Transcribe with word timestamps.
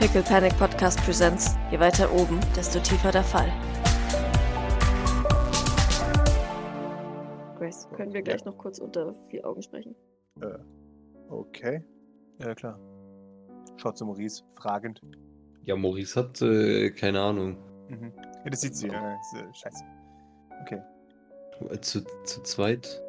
Pickle 0.00 0.22
Panic 0.22 0.56
Podcast 0.58 0.98
Presents. 1.04 1.56
Je 1.70 1.80
weiter 1.80 2.12
oben, 2.12 2.38
desto 2.54 2.78
tiefer 2.80 3.10
der 3.12 3.24
Fall. 3.24 3.50
Grace, 7.58 7.88
können 7.96 8.12
wir 8.12 8.22
gleich 8.22 8.44
noch 8.44 8.58
kurz 8.58 8.78
unter 8.78 9.14
vier 9.30 9.46
Augen 9.46 9.62
sprechen? 9.62 9.94
Äh, 10.42 10.58
okay. 11.30 11.82
Ja, 12.40 12.54
klar. 12.54 12.78
Schaut 13.78 13.96
zu 13.96 14.04
Maurice 14.04 14.44
fragend. 14.56 15.00
Ja, 15.64 15.76
Maurice 15.76 16.20
hat 16.20 16.42
äh, 16.42 16.90
keine 16.90 17.20
Ahnung. 17.20 17.56
Mhm. 17.88 18.12
Ja, 18.44 18.50
das 18.50 18.60
sieht 18.60 18.76
sie. 18.76 18.88
Ja, 18.88 19.14
ist, 19.14 19.34
äh, 19.34 19.54
scheiße. 19.54 19.84
Okay. 20.62 20.82
Äh, 21.70 21.80
Zu, 21.80 22.02
zu 22.24 22.42
zweit 22.42 23.02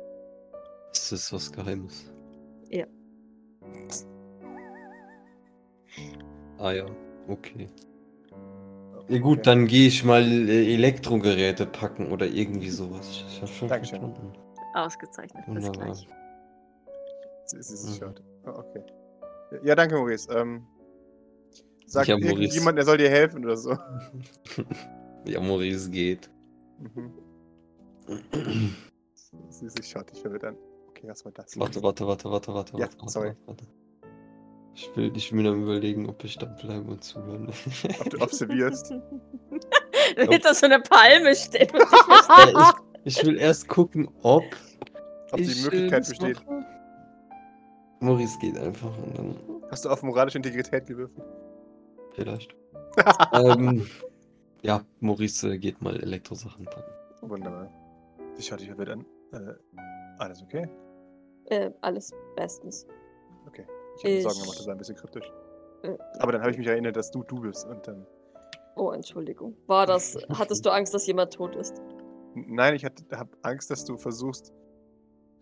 ist 0.94 1.12
das 1.12 1.34
was 1.34 1.52
Geheimes. 1.52 2.14
Ja. 2.70 2.86
Ah 6.60 6.72
ja, 6.72 6.86
okay. 7.28 7.68
Ja 9.10 9.20
gut, 9.20 9.46
dann 9.48 9.68
gehe 9.68 9.88
ich 9.88 10.04
mal 10.04 10.24
äh, 10.24 10.74
Elektrogeräte 10.74 11.66
packen 11.66 12.12
oder 12.12 12.26
irgendwie 12.26 12.70
sowas. 12.70 13.24
Ich 13.30 13.42
hab 13.42 13.50
schon 13.50 13.70
Dankeschön. 13.70 14.00
verstanden. 14.00 14.34
Ausgezeichnet. 14.74 15.46
Bis 15.54 15.72
Wunderbar. 15.72 15.86
gleich. 15.86 16.08
Sie, 17.46 17.62
sie, 17.64 17.76
sie 17.78 17.90
Mhm. 17.90 17.96
schaut. 18.00 18.24
Oh, 18.46 18.50
okay. 18.60 18.84
Ja, 19.64 19.76
danke, 19.76 19.96
Maurice. 19.96 20.30
Ähm, 20.34 20.68
sagt 21.86 22.10
Ja, 22.10 22.18
Maurice. 22.18 22.40
irgendjemand, 22.42 22.78
er 22.80 22.86
soll 22.86 22.98
dir 22.98 23.10
helfen 23.10 23.44
oder 23.46 23.58
so. 23.58 23.78
Ja, 25.26 25.42
Maurice 25.42 25.90
geht. 25.90 26.30
Mhm. 26.80 27.12
Sie, 29.50 29.70
sie 29.70 29.84
schaut 29.84 30.10
dich 30.10 30.22
verwirrt 30.22 30.46
an. 30.46 30.56
Okay, 30.90 31.08
was 31.10 31.26
war 31.26 31.32
das? 31.34 31.58
Warte, 31.60 31.84
warte, 31.84 32.08
warte, 32.08 32.30
warte, 32.32 32.54
warte, 32.54 32.74
Ja, 32.78 32.80
warte, 32.86 32.98
warte, 33.00 33.12
sorry. 33.12 33.28
warte, 33.30 33.48
warte. 33.48 33.68
Ich 34.78 34.96
will, 34.96 35.12
ich 35.18 35.32
will 35.32 35.42
mir 35.42 35.50
dann 35.50 35.64
überlegen, 35.64 36.08
ob 36.08 36.24
ich 36.24 36.38
da 36.38 36.46
bleibe 36.46 36.92
und 36.92 37.04
zuhören. 37.04 37.52
Ob 38.00 38.10
du 38.12 38.22
observierst. 38.22 38.94
Hinter 40.16 40.54
so 40.54 40.68
einer 40.68 40.80
Palme 40.82 41.36
steht 41.36 41.74
ich, 43.04 43.18
ich 43.18 43.26
will 43.26 43.40
erst 43.40 43.68
gucken, 43.68 44.08
ob, 44.22 44.44
Ob 45.32 45.38
die 45.38 45.46
ich, 45.46 45.64
Möglichkeit 45.64 46.08
besteht. 46.08 46.46
mache. 46.46 46.64
Maurice 48.02 48.38
geht 48.40 48.56
einfach 48.56 48.96
und 49.00 49.18
dann 49.18 49.36
Hast 49.72 49.84
du 49.84 49.90
auf 49.90 50.04
moralische 50.04 50.38
Integrität 50.38 50.86
gewürfelt? 50.86 51.26
vielleicht. 52.14 52.56
ähm, 53.34 53.88
ja, 54.62 54.84
Maurice 55.00 55.54
äh, 55.54 55.58
geht 55.58 55.82
mal 55.82 56.00
Elektrosachen 56.00 56.66
packen. 56.66 56.92
Wunderbar. 57.22 57.72
Sie 58.36 58.44
schaut 58.44 58.60
dich 58.60 58.68
verwirrt 58.68 58.90
an. 58.90 59.06
Äh, 59.34 59.54
alles 60.20 60.44
okay? 60.44 60.68
Äh, 61.46 61.72
alles 61.82 62.14
bestens. 62.36 62.86
Ich 63.98 64.04
habe 64.04 64.14
mir 64.14 64.22
Sorgen 64.22 64.40
gemacht, 64.42 64.60
das 64.60 64.66
war 64.68 64.74
ein 64.76 64.78
bisschen 64.78 64.96
kryptisch. 64.96 65.32
Äh, 65.84 65.98
Aber 66.20 66.32
dann 66.32 66.42
habe 66.42 66.52
ich 66.52 66.58
mich 66.58 66.68
erinnert, 66.68 66.96
dass 66.96 67.12
du 67.12 67.24
du 67.24 67.42
bist 67.42 67.66
und 67.68 67.88
dann. 67.88 68.06
Oh, 68.76 68.92
Entschuldigung. 68.92 69.56
War 69.68 69.86
das. 69.86 70.18
Hattest 70.30 70.66
du 70.66 70.70
Angst, 70.72 70.94
dass 70.94 71.08
jemand 71.08 71.34
tot 71.34 71.56
ist? 71.56 71.82
Nein, 72.36 72.76
ich 72.76 72.86
habe 72.86 72.96
Angst, 73.42 73.72
dass 73.72 73.84
du 73.86 73.98
versuchst, 73.98 74.54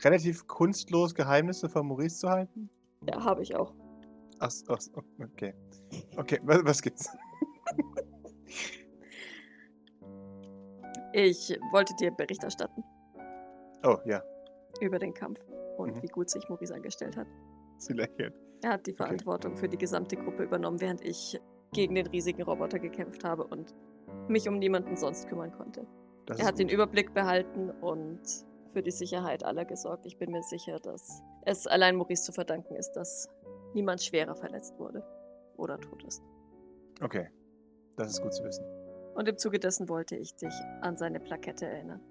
relativ 0.04 0.48
kunstlos 0.48 1.14
Geheimnisse 1.14 1.68
von 1.70 1.86
Maurice 1.88 2.18
zu 2.20 2.30
halten. 2.30 2.70
Ja, 3.10 3.24
habe 3.24 3.42
ich 3.44 3.56
auch. 3.56 3.74
Ach, 4.40 4.52
ach 4.70 4.80
okay. 5.22 5.54
Okay, 6.18 6.40
was, 6.44 6.64
was 6.66 6.82
gibt's? 6.82 7.10
Ich 11.14 11.58
wollte 11.72 11.96
dir 11.96 12.12
Bericht 12.12 12.44
erstatten 12.44 12.84
Oh, 13.86 13.98
ja, 14.06 14.22
über 14.82 15.00
den 15.00 15.14
Kampf 15.14 15.40
und 15.78 15.96
Mhm. 15.96 16.04
wie 16.04 16.08
gut 16.08 16.30
sich 16.30 16.48
Maurice 16.50 16.74
angestellt 16.74 17.16
hat. 17.16 17.28
sie 17.80 17.94
lächelt. 17.94 18.34
Er 18.64 18.72
hat 18.72 18.88
die 18.88 18.94
Verantwortung 18.94 19.56
für 19.56 19.70
die 19.70 19.78
gesamte 19.78 20.16
Gruppe 20.16 20.44
übernommen, 20.44 20.82
während 20.82 21.02
ich 21.02 21.40
gegen 21.74 21.96
den 21.96 22.08
riesigen 22.08 22.42
Roboter 22.44 22.80
gekämpft 22.80 23.24
habe 23.24 23.46
und 23.46 23.76
mich 24.28 24.48
um 24.48 24.58
niemanden 24.58 24.96
sonst 24.96 25.28
kümmern 25.28 25.52
konnte. 25.52 25.86
Das 26.26 26.40
Er 26.40 26.48
hat 26.48 26.58
den 26.58 26.68
gut. 26.68 26.74
Überblick 26.74 27.14
behalten 27.14 27.70
und 27.70 28.22
für 28.74 28.82
die 28.82 28.92
Sicherheit 28.92 29.44
aller 29.44 29.66
gesorgt. 29.66 30.06
Ich 30.06 30.18
bin 30.18 30.32
mir 30.32 30.42
sicher, 30.44 30.80
dass 30.80 31.22
es 31.46 31.68
allein 31.68 31.96
Maurice 31.96 32.24
zu 32.24 32.32
verdanken 32.32 32.76
ist, 32.76 32.94
dass 32.94 33.30
niemand 33.74 34.02
schwerer 34.02 34.36
verletzt 34.36 34.78
wurde 34.80 35.04
oder 35.58 35.80
tot 35.80 36.04
ist. 36.04 36.24
Okay, 37.02 37.30
das 37.98 38.12
ist 38.12 38.22
gut 38.22 38.34
zu 38.34 38.44
wissen. 38.44 38.66
Und 39.16 39.28
im 39.30 39.38
Zuge 39.38 39.60
dessen 39.60 39.88
wollte 39.88 40.16
ich 40.16 40.36
dich 40.36 40.54
an 40.82 40.98
seine 40.98 41.20
Plakette 41.20 41.66
erinnern. 41.68 42.02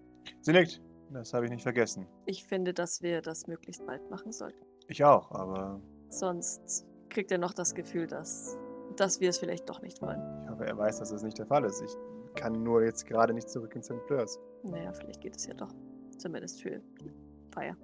Sie 0.40 0.52
nickt. 0.52 0.80
Das 1.10 1.34
habe 1.34 1.44
ich 1.44 1.50
nicht 1.50 1.62
vergessen. 1.62 2.06
Ich 2.26 2.44
finde, 2.44 2.72
dass 2.72 3.02
wir 3.02 3.20
das 3.20 3.46
möglichst 3.46 3.84
bald 3.86 4.08
machen 4.10 4.32
sollten. 4.32 4.64
Ich 4.88 5.04
auch, 5.04 5.30
aber 5.32 5.80
Sonst 6.10 6.86
kriegt 7.08 7.32
er 7.32 7.38
noch 7.38 7.52
das 7.54 7.74
Gefühl, 7.74 8.06
dass, 8.06 8.56
dass 8.96 9.20
wir 9.20 9.30
es 9.30 9.38
vielleicht 9.38 9.68
doch 9.68 9.80
nicht 9.82 10.00
wollen. 10.02 10.20
ich 10.42 10.50
hoffe, 10.50 10.66
er 10.66 10.76
weiß, 10.76 10.98
dass 10.98 11.10
das 11.10 11.22
nicht 11.22 11.38
der 11.38 11.46
Fall 11.46 11.64
ist. 11.64 11.82
Ich 11.82 11.96
kann 12.34 12.62
nur 12.62 12.82
jetzt 12.84 13.06
gerade 13.06 13.32
nicht 13.32 13.48
zurück 13.48 13.74
in 13.76 13.82
St. 13.82 13.94
Fleurs. 14.06 14.38
Naja, 14.62 14.92
vielleicht 14.92 15.20
geht 15.20 15.36
es 15.36 15.46
ja 15.46 15.54
doch. 15.54 15.72
Zumindest 16.18 16.62
für 16.62 16.80
die 17.00 17.12
Feier. 17.52 17.76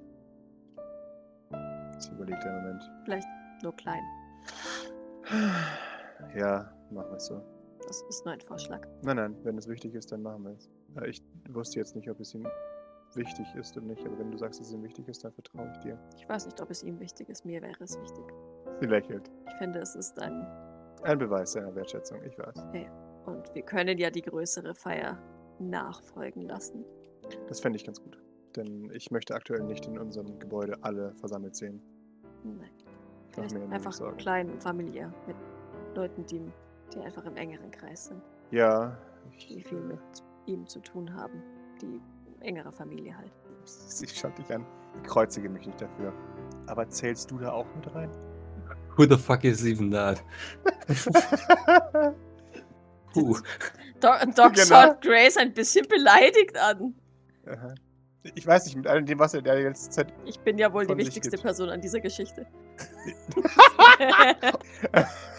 Sie 1.98 2.10
überlegt 2.12 2.44
einen 2.44 2.62
Moment. 2.62 2.90
Vielleicht 3.04 3.28
nur 3.62 3.74
klein. 3.76 4.02
Ja, 6.36 6.72
machen 6.90 7.10
wir 7.10 7.16
es 7.16 7.26
so. 7.26 7.40
Das 7.86 8.02
ist 8.08 8.24
nur 8.24 8.34
ein 8.34 8.40
Vorschlag. 8.40 8.86
Nein, 9.02 9.16
nein, 9.16 9.36
wenn 9.42 9.58
es 9.58 9.66
wichtig 9.68 9.94
ist, 9.94 10.12
dann 10.12 10.22
machen 10.22 10.44
wir 10.44 10.52
es. 10.52 10.68
Äh, 11.02 11.08
Ich 11.10 11.22
wusste 11.48 11.78
jetzt 11.78 11.96
nicht, 11.96 12.08
ob 12.10 12.20
es 12.20 12.34
ihm 12.34 12.46
wichtig 13.16 13.46
ist 13.54 13.76
oder 13.76 13.86
nicht, 13.86 14.04
aber 14.06 14.18
wenn 14.18 14.30
du 14.30 14.38
sagst, 14.38 14.60
dass 14.60 14.68
es 14.68 14.72
ihm 14.74 14.82
wichtig 14.82 15.08
ist, 15.08 15.24
dann 15.24 15.32
vertraue 15.32 15.70
ich 15.72 15.78
dir. 15.78 15.98
Ich 16.16 16.28
weiß 16.28 16.46
nicht, 16.46 16.60
ob 16.60 16.70
es 16.70 16.82
ihm 16.82 16.98
wichtig 17.00 17.28
ist. 17.28 17.44
Mir 17.44 17.60
wäre 17.62 17.82
es 17.82 18.00
wichtig. 18.00 18.24
Sie 18.80 18.86
lächelt. 18.86 19.30
Ich 19.48 19.54
finde, 19.54 19.80
es 19.80 19.94
ist 19.94 20.18
ein. 20.20 20.46
Ein 21.02 21.18
Beweis 21.18 21.52
seiner 21.52 21.74
Wertschätzung, 21.74 22.22
ich 22.24 22.38
weiß. 22.38 22.66
Und 23.26 23.54
wir 23.54 23.62
können 23.62 23.96
ja 23.98 24.10
die 24.10 24.22
größere 24.22 24.74
Feier 24.74 25.18
nachfolgen 25.58 26.42
lassen. 26.42 26.84
Das 27.48 27.60
fände 27.60 27.76
ich 27.76 27.84
ganz 27.84 28.02
gut. 28.02 28.18
Denn 28.56 28.90
ich 28.92 29.10
möchte 29.10 29.34
aktuell 29.34 29.62
nicht 29.62 29.86
in 29.86 29.98
unserem 29.98 30.38
Gebäude 30.38 30.76
alle 30.82 31.14
versammelt 31.14 31.54
sehen. 31.54 31.80
Nein. 32.44 32.70
Vielleicht 33.30 33.54
mir 33.54 33.68
einfach 33.70 33.92
Sorgen. 33.92 34.16
klein 34.16 34.50
und 34.50 34.62
familiär. 34.62 35.12
Mit 35.26 35.36
Leuten, 35.94 36.26
die, 36.26 36.40
die 36.92 36.98
einfach 37.00 37.24
im 37.24 37.36
engeren 37.36 37.70
Kreis 37.70 38.06
sind. 38.06 38.20
Ja, 38.50 38.96
Die 39.48 39.58
ich, 39.58 39.68
viel 39.68 39.80
mit 39.80 40.00
ihm 40.46 40.66
zu 40.66 40.80
tun 40.80 41.14
haben. 41.14 41.40
Die 41.80 42.00
engere 42.40 42.72
Familie 42.72 43.16
halt. 43.16 43.30
sie 43.64 44.06
schaut 44.08 44.36
dich 44.38 44.52
an. 44.52 44.66
Ich 45.02 45.08
kreuzige 45.08 45.48
mich 45.48 45.66
nicht 45.66 45.80
dafür. 45.80 46.12
Aber 46.66 46.88
zählst 46.88 47.30
du 47.30 47.38
da 47.38 47.52
auch 47.52 47.66
mit 47.76 47.94
rein? 47.94 48.10
Who 48.96 49.04
the 49.04 49.16
fuck 49.16 49.44
is 49.44 49.64
even 49.64 49.90
that? 49.92 50.22
Puh. 53.14 53.38
Doc, 54.00 54.20
Doc 54.34 54.54
Genau. 54.54 54.66
schaut 54.66 55.00
Grace 55.02 55.36
ein 55.36 55.52
bisschen 55.54 55.86
beleidigt 55.88 56.56
an. 56.58 56.94
Aha. 57.46 57.74
ich 58.34 58.46
weiß 58.46 58.66
nicht, 58.66 58.76
mit 58.76 58.86
all 58.86 59.02
dem, 59.02 59.18
was 59.18 59.34
er 59.34 59.42
der 59.42 59.60
letzte 59.62 59.90
Zeit. 59.90 60.12
Ich 60.26 60.38
bin 60.40 60.58
ja 60.58 60.72
wohl 60.72 60.86
die 60.86 60.96
wichtigste 60.96 61.30
gibt. 61.30 61.42
Person 61.42 61.70
an 61.70 61.80
dieser 61.80 62.00
Geschichte. 62.00 62.46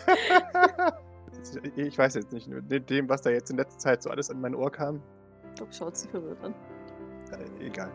ich 1.76 1.98
weiß 1.98 2.16
jetzt 2.16 2.32
nicht, 2.32 2.48
mit 2.48 2.90
dem, 2.90 3.10
was 3.10 3.22
da 3.22 3.30
jetzt 3.30 3.52
in 3.52 3.58
letzter 3.58 3.78
Zeit 3.80 4.04
so 4.04 4.10
alles 4.10 4.30
an 4.30 4.40
mein 4.42 4.56
Ohr 4.56 4.72
kam. 4.72 5.02
Doc 5.58 5.74
schaut 5.74 5.98
sie 5.98 6.08
verwirrt 6.08 6.42
an. 6.44 6.54
Äh, 7.32 7.66
egal. 7.66 7.92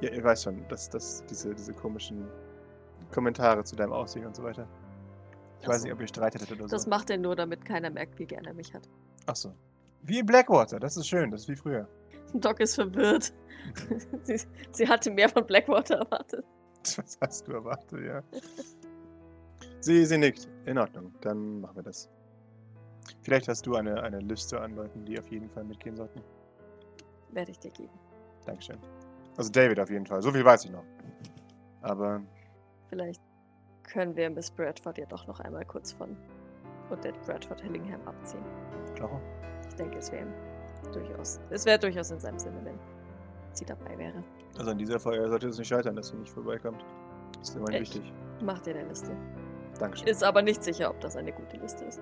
Ja, 0.00 0.10
ihr 0.10 0.22
weißt 0.22 0.44
schon, 0.44 0.66
dass, 0.68 0.88
dass 0.90 1.24
diese, 1.26 1.54
diese 1.54 1.72
komischen 1.72 2.28
Kommentare 3.12 3.64
zu 3.64 3.74
deinem 3.76 3.92
Aussehen 3.92 4.26
und 4.26 4.36
so 4.36 4.42
weiter. 4.42 4.68
Ich 5.60 5.64
Ach 5.66 5.70
weiß 5.70 5.82
nicht, 5.82 5.92
ob 5.92 6.00
ihr 6.00 6.06
streitet 6.06 6.50
oder 6.52 6.68
Das 6.68 6.84
so. 6.84 6.90
macht 6.90 7.10
er 7.10 7.18
nur, 7.18 7.34
damit 7.34 7.64
keiner 7.64 7.90
merkt, 7.90 8.18
wie 8.18 8.26
gern 8.26 8.44
er 8.44 8.54
mich 8.54 8.72
hat. 8.74 8.88
Ach 9.26 9.34
so. 9.36 9.52
Wie 10.02 10.20
in 10.20 10.26
Blackwater, 10.26 10.78
das 10.78 10.96
ist 10.96 11.08
schön, 11.08 11.30
das 11.30 11.42
ist 11.42 11.48
wie 11.48 11.56
früher. 11.56 11.88
Doc 12.34 12.60
ist 12.60 12.76
verwirrt. 12.76 13.32
sie, 14.22 14.40
sie 14.70 14.88
hatte 14.88 15.10
mehr 15.10 15.28
von 15.28 15.44
Blackwater 15.46 15.96
erwartet. 15.96 16.44
Was 16.96 17.18
hast 17.20 17.48
du 17.48 17.52
erwartet, 17.52 18.04
ja? 18.04 18.22
Sie, 19.80 20.04
sie 20.04 20.18
nickt. 20.18 20.48
In 20.66 20.78
Ordnung, 20.78 21.12
dann 21.20 21.60
machen 21.60 21.76
wir 21.76 21.82
das. 21.82 22.08
Vielleicht 23.22 23.48
hast 23.48 23.66
du 23.66 23.74
eine, 23.74 24.02
eine 24.02 24.20
Liste 24.20 24.60
an 24.60 24.74
Leuten, 24.76 25.04
die 25.04 25.18
auf 25.18 25.26
jeden 25.28 25.48
Fall 25.50 25.64
mitgehen 25.64 25.96
sollten. 25.96 26.20
Werde 27.32 27.50
ich 27.50 27.58
dir 27.58 27.70
geben. 27.70 27.98
Dankeschön. 28.48 28.78
Also 29.36 29.50
David 29.52 29.78
auf 29.78 29.90
jeden 29.90 30.06
Fall, 30.06 30.22
so 30.22 30.32
viel 30.32 30.44
weiß 30.44 30.64
ich 30.64 30.70
noch. 30.70 30.84
Aber 31.82 32.20
Vielleicht 32.88 33.20
können 33.84 34.16
wir 34.16 34.30
Miss 34.30 34.50
Bradford 34.50 34.98
ja 34.98 35.06
doch 35.06 35.26
noch 35.26 35.38
einmal 35.40 35.64
kurz 35.64 35.92
von 35.92 36.16
Odette 36.90 37.18
Bradford 37.26 37.60
Hillingham 37.60 38.00
abziehen. 38.06 38.42
Clara? 38.94 39.20
Ich 39.68 39.74
denke, 39.74 39.98
es 39.98 40.10
wäre 40.10 40.24
ihm 40.24 40.32
durchaus. 40.92 41.38
Es 41.50 41.66
wäre 41.66 41.78
durchaus 41.78 42.10
in 42.10 42.18
seinem 42.18 42.38
Sinne, 42.38 42.58
wenn 42.64 42.78
sie 43.52 43.66
dabei 43.66 43.96
wäre. 43.98 44.24
Also 44.58 44.70
an 44.70 44.78
dieser 44.78 44.98
Feier 44.98 45.28
sollte 45.28 45.48
es 45.48 45.58
nicht 45.58 45.68
scheitern, 45.68 45.96
dass 45.96 46.08
sie 46.08 46.16
nicht 46.16 46.32
vorbeikommt. 46.32 46.84
Das 47.38 47.50
ist 47.50 47.56
immerhin 47.56 47.82
Echt? 47.82 47.94
wichtig. 47.94 48.12
Mach 48.42 48.58
dir 48.60 48.74
eine 48.74 48.88
Liste. 48.88 49.14
Dankeschön. 49.78 50.08
Ist 50.08 50.24
aber 50.24 50.40
nicht 50.42 50.64
sicher, 50.64 50.90
ob 50.90 51.00
das 51.00 51.16
eine 51.16 51.32
gute 51.32 51.58
Liste 51.58 51.84
ist. 51.84 52.00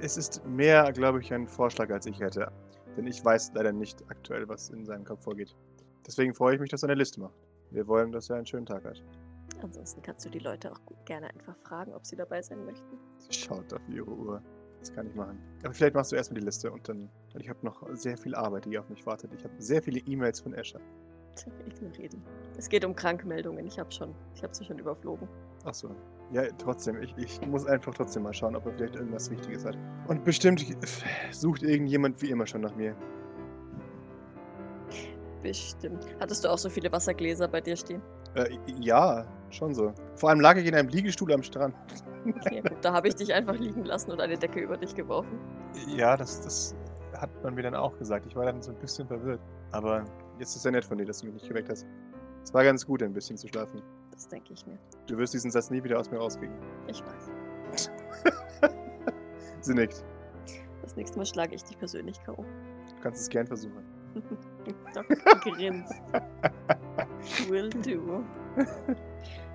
Es 0.00 0.16
ist 0.16 0.44
mehr, 0.46 0.90
glaube 0.92 1.20
ich, 1.20 1.32
ein 1.32 1.46
Vorschlag, 1.46 1.90
als 1.90 2.06
ich 2.06 2.20
hätte. 2.20 2.50
Denn 2.96 3.06
ich 3.06 3.24
weiß 3.24 3.52
leider 3.54 3.72
nicht 3.72 4.02
aktuell, 4.08 4.48
was 4.48 4.70
in 4.70 4.84
seinem 4.84 5.04
Kopf 5.04 5.24
vorgeht. 5.24 5.56
Deswegen 6.06 6.34
freue 6.34 6.54
ich 6.54 6.60
mich, 6.60 6.70
dass 6.70 6.82
er 6.82 6.90
eine 6.90 6.98
Liste 6.98 7.20
macht. 7.20 7.34
Wir 7.70 7.86
wollen, 7.86 8.12
dass 8.12 8.28
er 8.28 8.36
einen 8.36 8.46
schönen 8.46 8.66
Tag 8.66 8.84
hat. 8.84 9.02
Ansonsten 9.62 10.02
kannst 10.02 10.26
du 10.26 10.30
die 10.30 10.40
Leute 10.40 10.72
auch 10.72 10.80
gerne 11.04 11.28
einfach 11.28 11.56
fragen, 11.58 11.94
ob 11.94 12.04
sie 12.04 12.16
dabei 12.16 12.42
sein 12.42 12.64
möchten. 12.64 12.98
Sie 13.18 13.32
schaut 13.32 13.72
auf 13.72 13.80
ihre 13.88 14.10
Uhr. 14.10 14.42
Das 14.80 14.92
kann 14.92 15.06
ich 15.06 15.14
machen. 15.14 15.38
Aber 15.62 15.72
vielleicht 15.72 15.94
machst 15.94 16.10
du 16.10 16.16
erstmal 16.16 16.40
die 16.40 16.44
Liste 16.44 16.70
und 16.72 16.88
dann. 16.88 17.08
Ich 17.38 17.48
habe 17.48 17.60
noch 17.62 17.86
sehr 17.92 18.18
viel 18.18 18.34
Arbeit, 18.34 18.64
die 18.64 18.76
auf 18.76 18.88
mich 18.88 19.06
wartet. 19.06 19.32
Ich 19.32 19.44
habe 19.44 19.54
sehr 19.58 19.80
viele 19.80 20.00
E-Mails 20.00 20.40
von 20.40 20.54
Escher. 20.54 20.80
Ignorieren. 21.66 22.22
Es 22.58 22.68
geht 22.68 22.84
um 22.84 22.94
Krankmeldungen. 22.94 23.64
Ich 23.64 23.78
habe 23.78 23.90
schon, 23.92 24.14
ich 24.34 24.42
habe 24.42 24.54
sie 24.54 24.64
schon 24.64 24.78
überflogen. 24.78 25.28
Ach 25.64 25.74
so. 25.74 25.94
Ja, 26.32 26.44
trotzdem. 26.58 27.00
Ich, 27.02 27.14
ich 27.18 27.46
muss 27.46 27.66
einfach 27.66 27.94
trotzdem 27.94 28.22
mal 28.22 28.32
schauen, 28.32 28.56
ob 28.56 28.66
er 28.66 28.72
vielleicht 28.72 28.96
irgendwas 28.96 29.30
Wichtiges 29.30 29.64
hat. 29.64 29.76
Und 30.08 30.24
bestimmt 30.24 30.64
sucht 31.30 31.62
irgendjemand 31.62 32.20
wie 32.22 32.30
immer 32.30 32.46
schon 32.46 32.62
nach 32.62 32.74
mir. 32.74 32.96
Bestimmt. 35.42 36.06
Hattest 36.20 36.44
du 36.44 36.48
auch 36.48 36.58
so 36.58 36.70
viele 36.70 36.90
Wassergläser 36.92 37.48
bei 37.48 37.60
dir 37.60 37.76
stehen? 37.76 38.00
Äh, 38.34 38.56
ja, 38.80 39.26
schon 39.50 39.74
so. 39.74 39.92
Vor 40.14 40.30
allem 40.30 40.40
lag 40.40 40.56
ich 40.56 40.66
in 40.66 40.74
einem 40.74 40.88
Liegestuhl 40.88 41.32
am 41.32 41.42
Strand. 41.42 41.74
Ja, 42.50 42.60
gut, 42.60 42.78
da 42.80 42.92
habe 42.92 43.08
ich 43.08 43.16
dich 43.16 43.34
einfach 43.34 43.56
liegen 43.56 43.84
lassen 43.84 44.12
und 44.12 44.20
eine 44.20 44.38
Decke 44.38 44.60
über 44.60 44.76
dich 44.76 44.94
geworfen. 44.94 45.38
Ja, 45.96 46.16
das, 46.16 46.40
das 46.42 46.76
hat 47.14 47.30
man 47.42 47.54
mir 47.54 47.62
dann 47.62 47.74
auch 47.74 47.98
gesagt. 47.98 48.26
Ich 48.26 48.36
war 48.36 48.46
dann 48.46 48.62
so 48.62 48.70
ein 48.70 48.78
bisschen 48.78 49.08
verwirrt. 49.08 49.40
Aber 49.72 50.04
jetzt 50.38 50.54
ist 50.54 50.64
ja 50.64 50.70
nett 50.70 50.84
von 50.84 50.98
dir, 50.98 51.04
dass 51.04 51.18
du 51.18 51.26
mich 51.26 51.34
nicht 51.34 51.48
geweckt 51.48 51.68
hast. 51.68 51.86
Es 52.44 52.54
war 52.54 52.62
ganz 52.62 52.86
gut, 52.86 53.02
ein 53.02 53.12
bisschen 53.12 53.36
zu 53.36 53.48
schlafen. 53.48 53.82
Das 54.22 54.28
denke 54.28 54.52
ich 54.52 54.64
mir. 54.68 54.78
Du 55.08 55.18
wirst 55.18 55.34
diesen 55.34 55.50
Satz 55.50 55.68
nie 55.68 55.82
wieder 55.82 55.98
aus 55.98 56.08
mir 56.08 56.18
rauskriegen. 56.18 56.54
Ich 56.86 57.02
weiß. 57.04 57.90
Sie 59.60 59.74
nickt. 59.74 60.04
Das 60.80 60.94
nächste 60.94 61.18
Mal 61.18 61.26
schlage 61.26 61.56
ich 61.56 61.64
dich 61.64 61.76
persönlich 61.76 62.22
K.O. 62.22 62.36
Du 62.36 63.02
kannst 63.02 63.20
es 63.20 63.28
gern 63.28 63.48
versuchen. 63.48 63.82
Doc 64.94 65.08
grinst. 65.42 65.94
Will 67.48 67.68
do. 67.70 68.22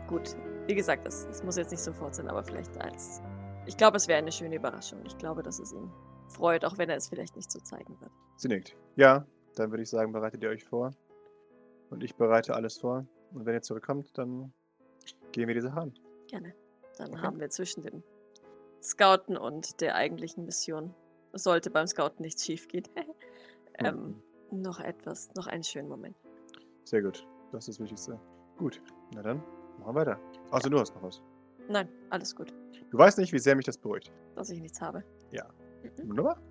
Gut, 0.06 0.36
wie 0.66 0.76
gesagt, 0.76 1.06
das 1.06 1.42
muss 1.46 1.56
jetzt 1.56 1.72
nicht 1.72 1.84
sofort 1.84 2.16
sein, 2.16 2.28
aber 2.28 2.44
vielleicht 2.44 2.78
als. 2.82 3.22
Ich 3.68 3.78
glaube, 3.78 3.96
es 3.96 4.10
wäre 4.10 4.18
eine 4.18 4.34
schöne 4.34 4.58
Überraschung. 4.58 5.00
Ich 5.06 5.18
glaube, 5.18 5.44
dass 5.44 5.60
es 5.60 5.72
ihn 5.72 5.90
freut, 6.28 6.66
auch 6.66 6.78
wenn 6.78 6.90
er 6.90 6.98
es 6.98 7.08
vielleicht 7.08 7.38
nicht 7.38 7.50
so 7.50 7.60
zeigen 7.62 7.98
wird. 8.02 8.12
Sie 8.36 8.50
nickt. 8.50 8.76
Ja, 8.98 9.26
dann 9.56 9.72
würde 9.72 9.84
ich 9.84 9.90
sagen, 9.90 10.12
bereitet 10.12 10.44
ihr 10.44 10.50
euch 10.50 10.66
vor. 10.66 10.92
Und 11.90 12.04
ich 12.04 12.18
bereite 12.18 12.54
alles 12.54 12.78
vor. 12.78 13.06
Und 13.34 13.46
wenn 13.46 13.54
ihr 13.54 13.62
zurückkommt, 13.62 14.18
dann 14.18 14.54
gehen 15.38 15.48
wir 15.48 15.56
die 15.56 15.62
Sache 15.62 15.80
an. 15.80 15.94
Gerne. 16.28 16.54
Dann 16.98 17.10
Okay. 17.14 17.22
haben 17.22 17.40
wir 17.40 17.50
zwischen 17.50 17.84
dem 17.84 18.04
Scouten 18.82 19.38
und 19.38 19.80
der 19.82 19.96
eigentlichen 19.96 20.46
Mission, 20.46 20.94
sollte 21.34 21.70
beim 21.70 21.88
Scouten 21.88 22.24
nichts 22.24 22.44
schief 22.46 22.68
gehen, 22.68 22.88
ähm, 23.80 24.22
noch 24.52 24.80
etwas, 24.80 25.30
noch 25.36 25.48
einen 25.48 25.64
schönen 25.64 25.90
Moment. 25.90 26.16
Sehr 26.86 27.02
gut. 27.02 27.26
Das 27.52 27.68
ist 27.68 27.76
das 27.76 27.84
Wichtigste. 27.84 28.20
Gut. 28.58 28.82
Na 29.14 29.22
dann, 29.22 29.38
machen 29.80 29.96
wir 29.96 29.96
weiter. 29.96 30.20
Außer 30.52 30.70
du 30.70 30.80
hast 30.80 30.94
noch 30.96 31.04
was. 31.04 31.22
Nein, 31.70 31.88
alles 32.10 32.36
gut, 32.36 32.54
Du 32.90 32.98
weißt 32.98 33.18
nicht, 33.18 33.34
wie 33.34 33.40
sehr 33.40 33.56
mich 33.56 33.66
das 33.66 33.78
beruhigt. 33.78 34.12
dass 34.36 34.50
ich 34.50 34.62
nichts 34.62 34.80
habe. 34.82 35.04
Ja. 35.32 35.46
Mhm. 35.84 36.10
Wunderbar. 36.10 36.42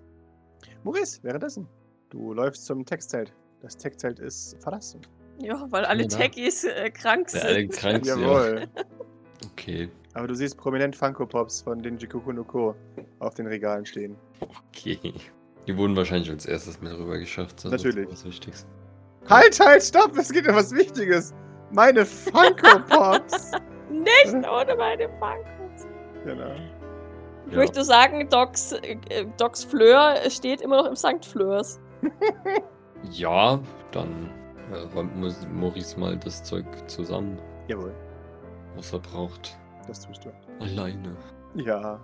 Maurice, 0.83 1.21
währenddessen. 1.23 1.67
Du 2.09 2.33
läufst 2.33 2.65
zum 2.65 2.85
Textzelt. 2.85 3.33
Das 3.61 3.75
Textzelt 3.75 4.19
ist 4.19 4.55
verlassen. 4.61 5.01
Ja, 5.39 5.65
weil 5.69 5.85
alle 5.85 6.03
Ja, 6.03 6.07
da- 6.09 6.17
Techies 6.17 6.63
äh, 6.63 6.89
krank 6.89 7.27
Der 7.31 7.43
alle 7.43 7.53
sind. 7.55 7.71
krank 7.73 8.05
sind. 8.05 8.21
Jawohl. 8.21 8.67
Okay, 9.51 9.89
Aber 10.13 10.27
du 10.27 10.35
siehst 10.35 10.57
prominent 10.57 10.95
Funko 10.95 11.25
Pops 11.25 11.61
von 11.61 11.81
den 11.81 11.97
Jikoku 11.97 12.31
no 12.31 12.43
Ko 12.43 12.75
auf 13.19 13.33
den 13.35 13.47
Regalen 13.47 13.85
stehen. 13.85 14.15
okay. 14.41 15.13
Die 15.67 15.77
wurden 15.77 15.95
wahrscheinlich 15.95 16.29
als 16.29 16.45
erstes 16.45 16.79
mit 16.81 16.93
rüber 16.97 17.17
geschafft. 17.19 17.63
das 17.65 17.71
Natürlich. 17.71 18.07
ist 18.09 18.19
Das 18.19 18.25
Wichtigste. 18.25 18.67
Halt, 19.29 19.59
halt, 19.59 19.83
stopp! 19.83 20.15
Es 20.17 20.31
geht 20.31 20.47
um 20.47 20.55
was 20.55 20.73
Wichtiges. 20.73 21.33
Meine 21.71 22.05
Funko 22.05 22.79
Pops. 22.87 23.51
Nicht 23.91 24.33
ohne 24.49 24.75
meine 24.77 25.09
Funkos. 25.09 25.85
genau. 26.23 26.51
Ich 27.47 27.51
Ja. 27.53 27.57
möchte 27.59 27.83
sagen, 27.83 28.27
Docs, 28.29 28.71
äh, 28.73 28.97
Docs 29.37 29.65
Fleur 29.65 30.15
steht 30.29 30.61
immer 30.61 30.77
noch 30.77 30.85
im 30.89 30.95
St. 30.95 31.25
Fleurs. 31.25 31.79
Ja, 33.11 33.59
dann 33.91 34.29
räumt 34.95 35.15
Mo- 35.15 35.31
Maurice 35.53 35.99
mal 35.99 36.17
das 36.17 36.43
Zeug 36.43 36.65
zusammen, 36.87 37.37
Jawohl, 37.67 37.93
was 38.75 38.93
er 38.93 38.99
braucht. 38.99 39.57
das 39.87 39.99
tust 40.05 40.25
du. 40.25 40.31
Alleine. 40.63 41.15
Ja. 41.55 41.99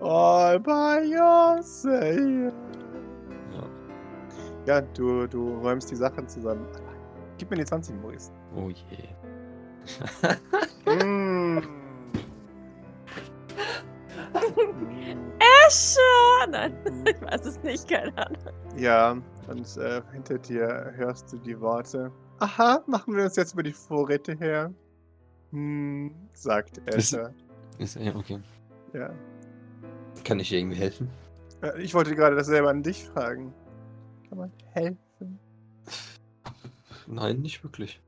All 0.00 0.58
by 0.60 1.00
yourself. 1.04 2.52
Ja. 3.54 3.64
Ja, 4.66 4.80
du, 4.80 5.26
du 5.26 5.54
räumst 5.60 5.90
die 5.90 5.96
Sachen 5.96 6.28
zusammen. 6.28 6.66
Gib 7.38 7.50
mir 7.50 7.56
die 7.56 7.64
20, 7.64 8.00
Maurice. 8.00 8.30
Oh 8.56 8.68
je. 8.68 9.08
Mm. 10.84 11.58
Escher! 15.72 16.46
Nein, 16.50 16.74
ich 17.06 17.20
weiß 17.22 17.46
es 17.46 17.62
nicht, 17.62 17.88
keine 17.88 18.16
Ahnung. 18.18 18.42
Ja, 18.76 19.12
und 19.48 19.76
äh, 19.78 20.02
hinter 20.12 20.38
dir 20.38 20.92
hörst 20.96 21.32
du 21.32 21.38
die 21.38 21.58
Worte. 21.60 22.12
Aha, 22.40 22.82
machen 22.86 23.16
wir 23.16 23.24
uns 23.24 23.36
jetzt 23.36 23.54
über 23.54 23.62
die 23.62 23.72
Vorräte 23.72 24.34
her. 24.34 24.72
Hm, 25.50 26.14
sagt 26.34 26.78
Ist- 26.88 27.14
Escher. 27.14 27.32
Ist, 27.78 27.96
ja, 27.96 28.14
okay. 28.14 28.38
Ja. 28.92 29.10
Kann 30.24 30.40
ich 30.40 30.50
dir 30.50 30.58
irgendwie 30.58 30.76
helfen? 30.78 31.08
Äh, 31.62 31.80
Ich 31.80 31.94
wollte 31.94 32.14
gerade 32.14 32.36
dasselbe 32.36 32.68
an 32.68 32.82
dich 32.82 33.04
fragen. 33.08 33.54
Kann 34.28 34.38
man 34.38 34.52
helfen? 34.72 35.38
Nein, 37.06 37.40
nicht 37.40 37.62
wirklich. 37.64 38.00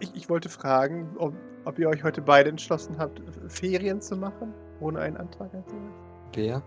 Ich, 0.00 0.14
ich 0.14 0.28
wollte 0.28 0.48
fragen, 0.48 1.14
ob, 1.18 1.34
ob 1.64 1.78
ihr 1.78 1.88
euch 1.88 2.02
heute 2.02 2.20
beide 2.22 2.50
entschlossen 2.50 2.98
habt, 2.98 3.20
Ferien 3.48 4.00
zu 4.00 4.16
machen, 4.16 4.52
ohne 4.80 5.00
einen 5.00 5.16
Antrag 5.16 5.54
einzureichen. 5.54 5.92
Wer? 6.34 6.62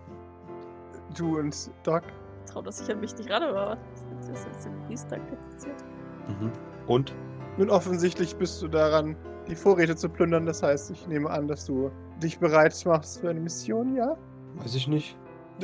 Du 1.16 1.38
und 1.38 1.70
Doc. 1.82 2.02
Traut 2.46 2.66
er 2.66 2.72
sich 2.72 2.90
an 2.90 3.00
mich 3.00 3.16
nicht 3.16 3.30
ran, 3.30 3.42
oder 3.42 3.70
was? 3.70 3.78
Das 4.16 4.28
ist 4.40 4.46
jetzt 4.46 4.66
im 4.66 4.80
Priester 4.86 5.18
kritisiert. 5.18 5.84
Mhm. 6.28 6.52
Und? 6.86 7.14
Nun, 7.56 7.70
offensichtlich 7.70 8.36
bist 8.36 8.62
du 8.62 8.68
daran, 8.68 9.16
die 9.48 9.54
Vorräte 9.54 9.96
zu 9.96 10.08
plündern. 10.08 10.46
Das 10.46 10.62
heißt, 10.62 10.90
ich 10.90 11.06
nehme 11.08 11.28
an, 11.28 11.48
dass 11.48 11.66
du 11.66 11.90
dich 12.22 12.38
bereit 12.38 12.80
machst 12.86 13.20
für 13.20 13.30
eine 13.30 13.40
Mission, 13.40 13.94
ja? 13.96 14.16
Weiß 14.56 14.74
ich 14.74 14.88
nicht. 14.88 15.16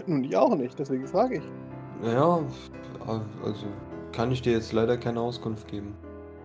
Nun, 0.07 0.25
ich 0.25 0.37
auch 0.37 0.57
nicht, 0.57 0.79
deswegen 0.79 1.07
frage 1.07 1.37
ich. 1.37 1.43
Naja, 2.03 2.41
also 3.45 3.67
kann 4.13 4.31
ich 4.31 4.43
dir 4.43 4.53
jetzt 4.53 4.73
leider 4.73 4.97
keine 4.97 5.21
Auskunft 5.21 5.69
geben. 5.69 5.95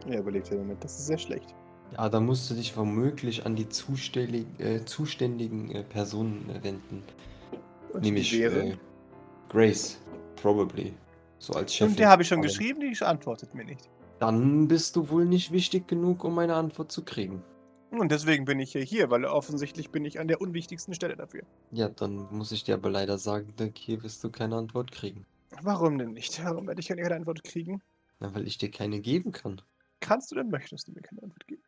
Ja, 0.08 0.20
überlegt 0.20 0.50
der 0.50 0.58
Moment, 0.58 0.84
das 0.84 0.98
ist 1.00 1.08
sehr 1.08 1.18
schlecht. 1.18 1.56
Ja, 1.94 2.10
da 2.10 2.20
musst 2.20 2.50
du 2.50 2.54
dich 2.54 2.76
womöglich 2.78 3.46
an 3.46 3.56
die 3.56 3.68
zustellig, 3.68 4.46
äh, 4.60 4.86
zuständigen 4.86 5.72
äh, 5.72 5.84
Personen 5.84 6.50
äh, 6.50 6.64
wenden. 6.64 7.04
Und 7.94 8.04
Nämlich 8.04 8.34
äh, 8.40 8.78
Grace, 9.50 10.00
probably. 10.36 10.94
So 11.40 11.54
als 11.54 11.74
Chefin. 11.74 11.92
Und 11.92 12.00
der 12.00 12.10
habe 12.10 12.22
ich 12.22 12.28
schon 12.28 12.40
Aber 12.40 12.48
geschrieben, 12.48 12.80
die 12.82 13.04
antwortet 13.04 13.56
mir 13.56 13.66
nicht. 13.66 13.90
Dann 14.20 14.68
bist 14.68 14.96
du 14.96 15.10
wohl 15.10 15.26
nicht 15.26 15.52
wichtig 15.52 15.88
genug, 15.88 16.24
um 16.24 16.38
eine 16.40 16.56
Antwort 16.56 16.92
zu 16.92 17.04
kriegen. 17.04 17.42
Und 17.92 18.12
deswegen 18.12 18.46
bin 18.46 18.60
ich 18.60 18.74
hier, 18.74 19.10
weil 19.10 19.26
offensichtlich 19.26 19.90
bin 19.90 20.06
ich 20.06 20.20
an 20.20 20.28
der 20.28 20.42
unwichtigsten 20.42 20.94
Stelle 20.94 21.16
dafür. 21.16 21.42
Ja, 21.72 21.90
dann 21.90 22.28
muss 22.30 22.52
ich 22.52 22.64
dir 22.64 22.76
aber 22.76 22.92
leider 22.92 23.18
sagen, 23.18 23.56
Dirk, 23.58 23.78
hier 23.78 24.04
wirst 24.04 24.24
du 24.24 24.30
keine 24.30 24.58
Antwort 24.58 24.92
kriegen. 24.92 25.26
Warum 25.64 25.98
denn 25.98 26.12
nicht? 26.12 26.44
Warum 26.44 26.68
werde 26.68 26.82
ich 26.82 26.90
keine 26.90 27.16
Antwort 27.16 27.44
kriegen? 27.44 27.82
Na, 28.20 28.34
weil 28.36 28.46
ich 28.46 28.58
dir 28.58 28.70
keine 28.70 29.00
geben 29.00 29.32
kann. 29.32 29.62
Kannst 30.02 30.32
du 30.32 30.36
denn, 30.36 30.50
möchtest 30.50 30.88
du 30.88 30.92
mir 30.92 31.02
keine 31.02 31.24
Antwort 31.24 31.48
geben? 31.48 31.64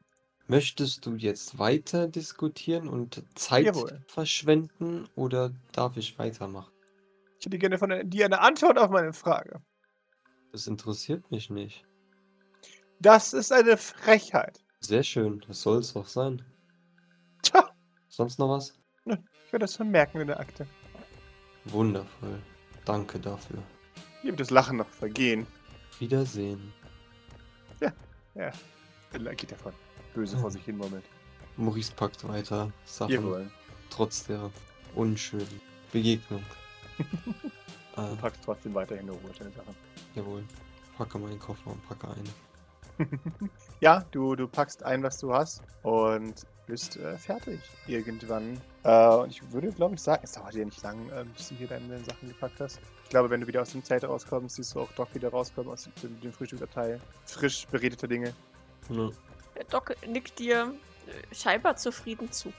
Möchtest 0.51 1.05
du 1.05 1.15
jetzt 1.15 1.59
weiter 1.59 2.09
diskutieren 2.09 2.89
und 2.89 3.23
Zeit 3.35 3.67
Jawohl. 3.67 4.01
verschwenden 4.05 5.07
oder 5.15 5.53
darf 5.71 5.95
ich 5.95 6.19
weitermachen? 6.19 6.73
Ich 7.39 7.45
hätte 7.45 7.57
gerne 7.57 7.77
von 7.77 8.09
dir 8.09 8.25
eine 8.25 8.41
Antwort 8.41 8.77
auf 8.77 8.89
meine 8.89 9.13
Frage. 9.13 9.61
Das 10.51 10.67
interessiert 10.67 11.31
mich 11.31 11.49
nicht. 11.49 11.85
Das 12.99 13.31
ist 13.31 13.53
eine 13.53 13.77
Frechheit. 13.77 14.61
Sehr 14.81 15.03
schön, 15.03 15.41
das 15.47 15.61
soll 15.61 15.79
es 15.79 15.95
auch 15.95 16.07
sein. 16.07 16.43
Tja, 17.43 17.69
Sonst 18.09 18.37
noch 18.37 18.49
was? 18.49 18.77
ich 19.05 19.53
werde 19.53 19.63
das 19.63 19.77
vermerken 19.77 20.19
in 20.19 20.27
der 20.27 20.41
Akte. 20.41 20.67
Wundervoll. 21.63 22.41
Danke 22.83 23.21
dafür. 23.21 23.63
Wird 24.21 24.37
das 24.37 24.49
Lachen 24.49 24.75
noch 24.75 24.89
vergehen. 24.89 25.47
Wiedersehen. 25.97 26.73
Ja, 27.79 28.51
er 29.13 29.35
geht 29.35 29.53
davon. 29.53 29.73
Böse 30.13 30.37
vor 30.37 30.51
sich 30.51 30.63
hin, 30.63 30.77
Moment. 30.77 31.05
Maurice 31.57 31.91
packt 31.93 32.27
weiter 32.27 32.71
Sachen, 32.85 33.13
Jawohl. 33.13 33.51
trotz 33.89 34.25
der 34.25 34.49
unschönen 34.95 35.61
Begegnung. 35.91 36.43
Du 36.97 38.01
äh, 38.01 38.15
packst 38.15 38.41
trotzdem 38.43 38.73
weiterhin 38.73 39.09
eine 39.09 39.11
Ruhe 39.11 39.31
deine 39.37 39.51
Sachen. 39.51 39.75
jawohl. 40.15 40.43
Packe 40.97 41.17
meinen 41.17 41.39
Koffer 41.39 41.71
und 41.71 41.87
packe 41.87 42.07
ein. 42.09 43.09
ja, 43.79 44.05
du, 44.11 44.35
du 44.35 44.47
packst 44.47 44.83
ein, 44.83 45.01
was 45.03 45.17
du 45.17 45.33
hast 45.33 45.63
und 45.83 46.45
bist 46.67 46.97
äh, 46.97 47.17
fertig 47.17 47.59
irgendwann. 47.87 48.61
Äh, 48.83 49.15
und 49.15 49.29
ich 49.29 49.51
würde, 49.51 49.71
glaube 49.71 49.95
ich, 49.95 50.01
sagen, 50.01 50.21
es 50.23 50.33
dauert 50.33 50.53
ja 50.53 50.63
nicht 50.65 50.81
lang, 50.83 51.09
äh, 51.09 51.25
bis 51.35 51.49
du 51.49 51.55
hier 51.55 51.67
deine 51.67 51.99
Sachen 52.03 52.27
gepackt 52.27 52.59
hast. 52.59 52.79
Ich 53.03 53.09
glaube, 53.09 53.29
wenn 53.29 53.41
du 53.41 53.47
wieder 53.47 53.61
aus 53.61 53.71
dem 53.71 53.83
Zelt 53.83 54.03
rauskommst, 54.03 54.55
siehst 54.55 54.75
du 54.75 54.81
auch 54.81 54.91
Doc 54.93 55.13
wieder 55.13 55.29
rauskommen 55.29 55.71
aus 55.71 55.89
dem, 56.01 56.21
dem 56.21 56.31
Frühstücksabteil. 56.31 56.99
Frisch 57.25 57.67
beredeter 57.67 58.07
Dinge. 58.07 58.33
Ja. 58.89 59.09
Doc 59.69 59.95
nickt 60.07 60.39
dir 60.39 60.73
äh, 61.07 61.35
scheinbar 61.35 61.75
zufrieden 61.75 62.31
zu. 62.31 62.53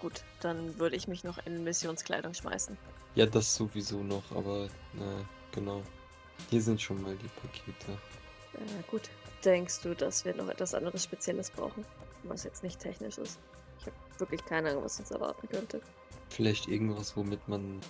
Gut, 0.00 0.22
dann 0.40 0.78
würde 0.78 0.96
ich 0.96 1.06
mich 1.06 1.24
noch 1.24 1.38
in 1.46 1.62
Missionskleidung 1.64 2.34
schmeißen. 2.34 2.76
Ja, 3.14 3.26
das 3.26 3.54
sowieso 3.54 4.02
noch, 4.02 4.24
aber 4.34 4.68
na, 4.94 5.24
genau. 5.52 5.82
Hier 6.50 6.62
sind 6.62 6.80
schon 6.80 7.00
mal 7.02 7.14
die 7.16 7.28
Pakete. 7.28 7.92
Äh, 8.54 8.82
gut. 8.90 9.10
Denkst 9.44 9.80
du, 9.82 9.94
dass 9.94 10.24
wir 10.24 10.34
noch 10.34 10.48
etwas 10.48 10.74
anderes 10.74 11.04
Spezielles 11.04 11.50
brauchen? 11.50 11.84
Was 12.22 12.44
jetzt 12.44 12.62
nicht 12.62 12.78
technisch 12.78 13.18
ist? 13.18 13.38
Ich 13.80 13.86
habe 13.86 13.96
wirklich 14.18 14.44
keine 14.44 14.70
Ahnung, 14.70 14.84
was 14.84 15.00
uns 15.00 15.10
erwarten 15.10 15.48
könnte. 15.48 15.80
Vielleicht 16.28 16.68
irgendwas, 16.68 17.16
womit 17.16 17.46
man 17.48 17.80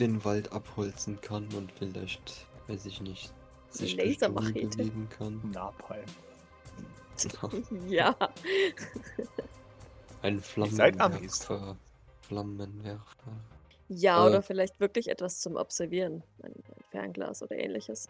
den 0.00 0.24
Wald 0.24 0.52
abholzen 0.52 1.20
kann 1.20 1.48
und 1.54 1.70
vielleicht, 1.72 2.46
weiß 2.66 2.86
ich 2.86 3.00
nicht, 3.00 3.32
sich 3.70 3.96
Lasermachete. 3.96 4.76
bewegen 4.76 5.08
kann. 5.08 5.40
Napalm. 5.52 6.04
ja. 7.88 8.16
Ein. 10.22 10.40
Flammenwerfer. 10.40 11.76
Flammenwerfer. 12.22 13.32
Ja, 13.88 14.24
Äh. 14.24 14.28
oder 14.30 14.42
vielleicht 14.42 14.80
wirklich 14.80 15.08
etwas 15.08 15.40
zum 15.40 15.56
Observieren. 15.56 16.22
Ein, 16.42 16.52
ein 16.52 16.84
Fernglas 16.90 17.42
oder 17.42 17.56
ähnliches. 17.56 18.08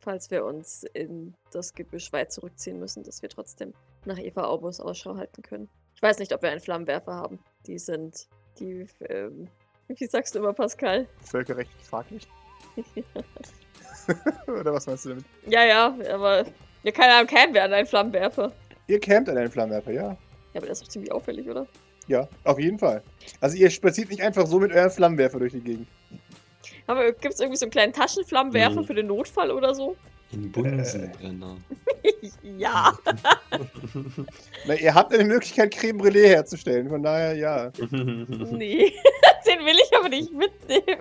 Falls 0.00 0.30
wir 0.30 0.44
uns 0.44 0.84
in 0.94 1.34
das 1.52 1.74
Gebüsch 1.74 2.12
weit 2.12 2.32
zurückziehen 2.32 2.78
müssen, 2.78 3.02
dass 3.04 3.20
wir 3.22 3.28
trotzdem 3.28 3.74
nach 4.06 4.18
Eva 4.18 4.44
Aubus 4.44 4.80
Ausschau 4.80 5.16
halten 5.16 5.42
können. 5.42 5.68
Ich 5.94 6.02
weiß 6.02 6.18
nicht, 6.18 6.32
ob 6.34 6.40
wir 6.42 6.50
einen 6.50 6.60
Flammenwerfer 6.60 7.12
haben. 7.14 7.38
Die 7.66 7.78
sind. 7.78 8.26
Die. 8.58 8.86
Ähm, 9.08 9.48
wie 9.88 10.06
sagst 10.06 10.34
du 10.34 10.38
immer, 10.38 10.52
Pascal? 10.54 11.06
Völkerrechtlich 11.22 11.84
fraglich. 11.84 12.26
Oder 14.46 14.72
was 14.72 14.86
meinst 14.86 15.04
du 15.04 15.10
damit? 15.10 15.24
Ja, 15.46 15.64
ja, 15.64 15.94
aber. 16.12 16.46
Ja, 16.82 16.92
keine 16.92 17.14
Ahnung, 17.14 17.26
kennen 17.26 17.54
wir 17.54 17.62
an 17.64 17.72
einen 17.72 17.86
Flammenwerfer. 17.86 18.52
Ihr 18.86 19.00
campt 19.00 19.28
an 19.28 19.36
einen 19.38 19.50
Flammenwerfer, 19.50 19.92
ja. 19.92 20.02
Ja, 20.02 20.16
aber 20.56 20.66
das 20.66 20.78
ist 20.78 20.86
doch 20.86 20.92
ziemlich 20.92 21.12
auffällig, 21.12 21.48
oder? 21.48 21.66
Ja, 22.08 22.26
auf 22.44 22.58
jeden 22.58 22.78
Fall. 22.78 23.02
Also 23.40 23.56
ihr 23.56 23.70
spaziert 23.70 24.10
nicht 24.10 24.22
einfach 24.22 24.46
so 24.46 24.58
mit 24.58 24.72
eurem 24.72 24.90
Flammenwerfer 24.90 25.38
durch 25.38 25.52
die 25.52 25.60
Gegend. 25.60 25.86
Aber 26.86 27.12
gibt 27.12 27.34
es 27.34 27.40
irgendwie 27.40 27.56
so 27.58 27.66
einen 27.66 27.70
kleinen 27.70 27.92
Taschenflammenwerfer 27.92 28.80
Nee. 28.80 28.86
für 28.86 28.94
den 28.94 29.06
Notfall 29.06 29.50
oder 29.52 29.74
so? 29.74 29.96
Ein 30.32 30.50
Bunsenbrenner. 30.50 31.56
ja. 32.58 32.92
Na, 34.66 34.74
ihr 34.74 34.94
habt 34.94 35.12
eine 35.14 35.24
Möglichkeit, 35.24 35.72
Creme 35.74 35.98
Brûlée 36.00 36.26
herzustellen. 36.28 36.88
Von 36.88 37.02
daher, 37.02 37.34
ja. 37.36 37.70
Nee. 37.90 38.92
den 39.46 39.66
will 39.66 39.76
ich 39.84 39.96
aber 39.96 40.08
nicht 40.08 40.32
mitnehmen. 40.32 41.00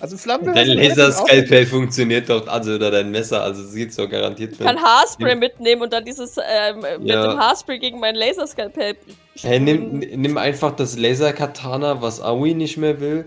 Also 0.00 0.16
Flammenwerfer. 0.16 0.64
Dein 0.66 0.76
Laserskalpell 0.76 1.66
funktioniert 1.66 2.28
doch, 2.28 2.46
also 2.48 2.74
oder 2.74 2.90
dein 2.90 3.10
Messer, 3.10 3.42
also 3.42 3.62
es 3.62 3.74
geht 3.74 3.96
doch 3.96 4.08
garantiert 4.10 4.52
Ich 4.52 4.58
kann. 4.58 4.76
Haarspray 4.76 5.36
mitnehmen 5.36 5.82
und 5.82 5.92
dann 5.92 6.04
dieses 6.04 6.36
ähm, 6.36 6.80
mit 6.80 7.08
Ja. 7.08 7.28
dem 7.30 7.38
Haarspray 7.38 7.78
gegen 7.78 8.00
mein 8.00 8.14
Laserskalpell. 8.16 8.96
Hey, 9.40 9.60
nimm, 9.60 10.00
nimm 10.00 10.36
einfach 10.36 10.74
das 10.74 10.98
Laserkatana, 10.98 12.02
was 12.02 12.20
Aoi 12.20 12.54
nicht 12.54 12.76
mehr 12.76 13.00
will, 13.00 13.24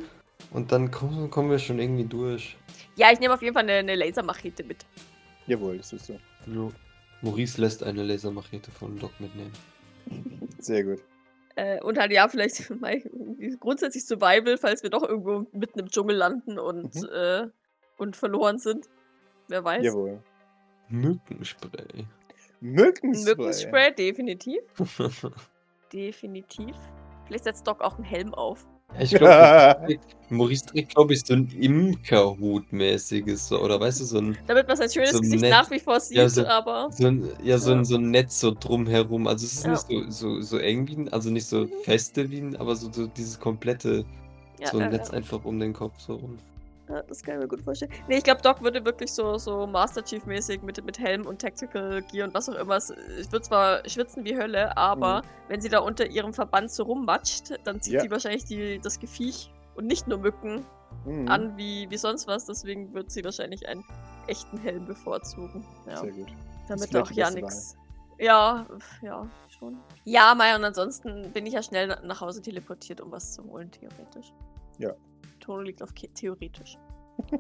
und 0.52 0.72
dann 0.72 0.92
kommen, 0.92 1.30
kommen 1.30 1.50
wir 1.50 1.60
schon 1.60 1.80
irgendwie 1.80 2.06
durch. 2.06 2.56
Ja, 2.96 3.12
ich 3.12 3.20
nehme 3.20 3.34
auf 3.34 3.42
jeden 3.42 3.54
Fall 3.54 3.64
eine, 3.64 3.74
eine 3.74 3.96
Lasermachete 3.96 4.64
mit. 4.64 4.86
Jawohl, 5.48 5.78
das 5.78 5.94
ist 5.94 6.08
so. 6.08 6.20
Jo. 6.48 6.72
Maurice 7.22 7.60
lässt 7.62 7.84
eine 7.84 8.04
Lasermachete 8.04 8.72
von 8.72 8.98
Doc 9.00 9.12
mitnehmen. 9.20 9.52
Sehr 10.60 10.84
gut. 10.84 11.00
Äh, 11.58 11.82
und 11.82 11.98
halt 11.98 12.12
ja, 12.12 12.28
vielleicht 12.28 12.70
mal 12.82 13.02
grundsätzlich 13.60 14.06
Survival, 14.06 14.58
falls 14.58 14.84
wir 14.84 14.92
doch 14.92 15.04
irgendwo 15.04 15.48
mitten 15.52 15.80
im 15.80 15.90
Dschungel 15.90 16.16
landen 16.16 16.60
und, 16.60 16.94
Mhm. 16.96 17.10
äh, 17.12 17.48
und 17.98 18.16
verloren 18.16 18.60
sind. 18.60 18.88
Wer 19.48 19.64
weiß. 19.64 19.84
Jawohl. 19.84 20.22
Mückenspray. 20.90 22.06
Mückenspray. 22.62 23.36
Mückenspray, 23.36 23.94
definitiv. 23.96 24.62
Definitiv. 25.94 26.76
Vielleicht 27.26 27.46
setzt 27.46 27.66
Doc 27.68 27.82
auch 27.82 27.96
einen 27.96 28.04
Helm 28.04 28.34
auf. 28.34 28.68
Ich 29.00 29.12
glaube, 29.12 30.00
Maurice 30.30 30.66
trägt, 30.66 30.96
glaube 30.96 31.14
ich, 31.14 31.22
so 31.26 31.34
ein 31.34 31.48
Imkerhut-mäßiges, 31.50 33.48
so, 33.50 33.62
oder 33.62 33.80
weißt 33.80 34.02
du, 34.02 34.06
so 34.06 34.18
ein, 34.20 34.38
Damit 34.48 34.68
man 34.68 34.76
sein 34.78 34.90
schönes 34.90 35.12
So 35.12 35.20
Gesicht 35.22 35.42
nett. 35.42 35.52
nach 35.52 35.70
wie 35.72 35.80
vor 35.80 36.00
sieht, 36.00 36.18
Ja, 36.18 36.28
so- 36.30 36.46
aber. 36.46 36.90
so 36.92 37.08
ein, 37.08 37.24
ja, 37.44 37.58
so 37.58 37.72
Ja. 37.72 37.78
ein, 37.78 37.86
so 37.86 37.96
ein 37.96 38.12
Netz 38.12 38.40
so 38.40 38.52
drumherum. 38.58 39.28
Also 39.28 39.46
es 39.46 39.54
ist 39.54 39.66
Ja. 39.66 39.72
nicht 39.72 39.86
so, 39.88 40.10
so, 40.10 40.42
so 40.42 40.58
eng 40.58 40.88
wie 40.88 40.96
ein, 40.96 41.14
also 41.14 41.30
nicht 41.30 41.46
so 41.46 41.68
feste 41.84 42.30
wie 42.32 42.40
ein, 42.40 42.56
aber 42.58 42.76
so, 42.76 42.92
so 42.92 43.08
dieses 43.08 43.40
komplette, 43.40 44.04
Ja, 44.60 44.72
so 44.72 44.78
ein 44.78 44.86
ja, 44.86 44.98
Netz 44.98 45.10
ja. 45.10 45.14
einfach 45.14 45.46
um 45.46 45.60
den 45.60 45.74
Kopf 45.74 46.00
so 46.00 46.16
rum. 46.16 46.38
Ja, 46.90 47.02
das 47.04 47.22
kann 47.22 47.36
ich 47.36 47.42
mir 47.42 47.48
gut 47.50 47.62
vorstellen. 47.62 47.92
Nee, 48.08 48.18
ich 48.20 48.24
glaube, 48.24 48.42
Doc 48.42 48.62
würde 48.62 48.84
wirklich 48.86 49.12
so, 49.12 49.38
so 49.38 49.68
Master 49.68 50.02
Chief-mäßig 50.04 50.62
mit, 50.62 50.84
mit 50.86 50.98
Helm 51.00 51.26
und 51.26 51.42
Tactical 51.42 52.02
Gear 52.04 52.28
und 52.28 52.34
was 52.34 52.48
auch 52.48 52.56
immer. 52.56 52.78
es- 52.78 52.94
Ich 53.20 53.30
würde 53.32 53.42
zwar 53.46 53.88
schwitzen 53.90 54.24
wie 54.24 54.38
Hölle, 54.38 54.76
aber 54.78 55.22
wenn 55.50 55.60
sie 55.60 55.68
da 55.70 55.80
unter 55.80 56.06
ihrem 56.08 56.34
Verband 56.34 56.72
so 56.72 56.84
rummatscht, 56.84 57.60
dann 57.66 57.82
zieht 57.82 57.94
Ja. 57.96 58.02
sie 58.02 58.10
wahrscheinlich 58.12 58.46
die, 58.46 58.80
das 58.80 59.00
Geviech 59.00 59.52
und 59.76 59.86
nicht 59.86 60.08
nur 60.08 60.18
Mücken 60.18 60.66
Mhm. 61.06 61.28
an 61.28 61.58
wie, 61.58 61.90
wie 61.90 61.98
sonst 61.98 62.26
was. 62.28 62.46
Deswegen 62.46 62.94
wird 62.94 63.12
sie 63.12 63.24
wahrscheinlich 63.26 63.68
einen 63.68 63.84
echten 64.28 64.58
Helm 64.58 64.86
bevorzugen. 64.86 65.66
Ja. 65.90 65.98
Sehr 65.98 66.12
gut. 66.14 66.28
Damit 66.70 66.96
auch 66.96 67.12
ja 67.12 67.30
nichts. 67.32 67.76
Ja, 68.20 68.66
ja, 69.02 69.28
schon. 69.50 69.78
Ja, 70.06 70.34
Mai, 70.36 70.56
und 70.56 70.64
ansonsten 70.64 71.32
bin 71.34 71.46
ich 71.46 71.54
ja 71.54 71.62
schnell 71.62 71.88
na- 71.88 72.00
nach 72.02 72.22
Hause 72.22 72.42
teleportiert, 72.42 73.00
um 73.02 73.12
was 73.12 73.34
zu 73.34 73.44
holen, 73.44 73.70
theoretisch. 73.72 74.34
Ja. 74.80 74.92
Tone 75.40 75.64
liegt 75.64 75.82
auf 75.82 75.94
theoretisch. 75.94 76.78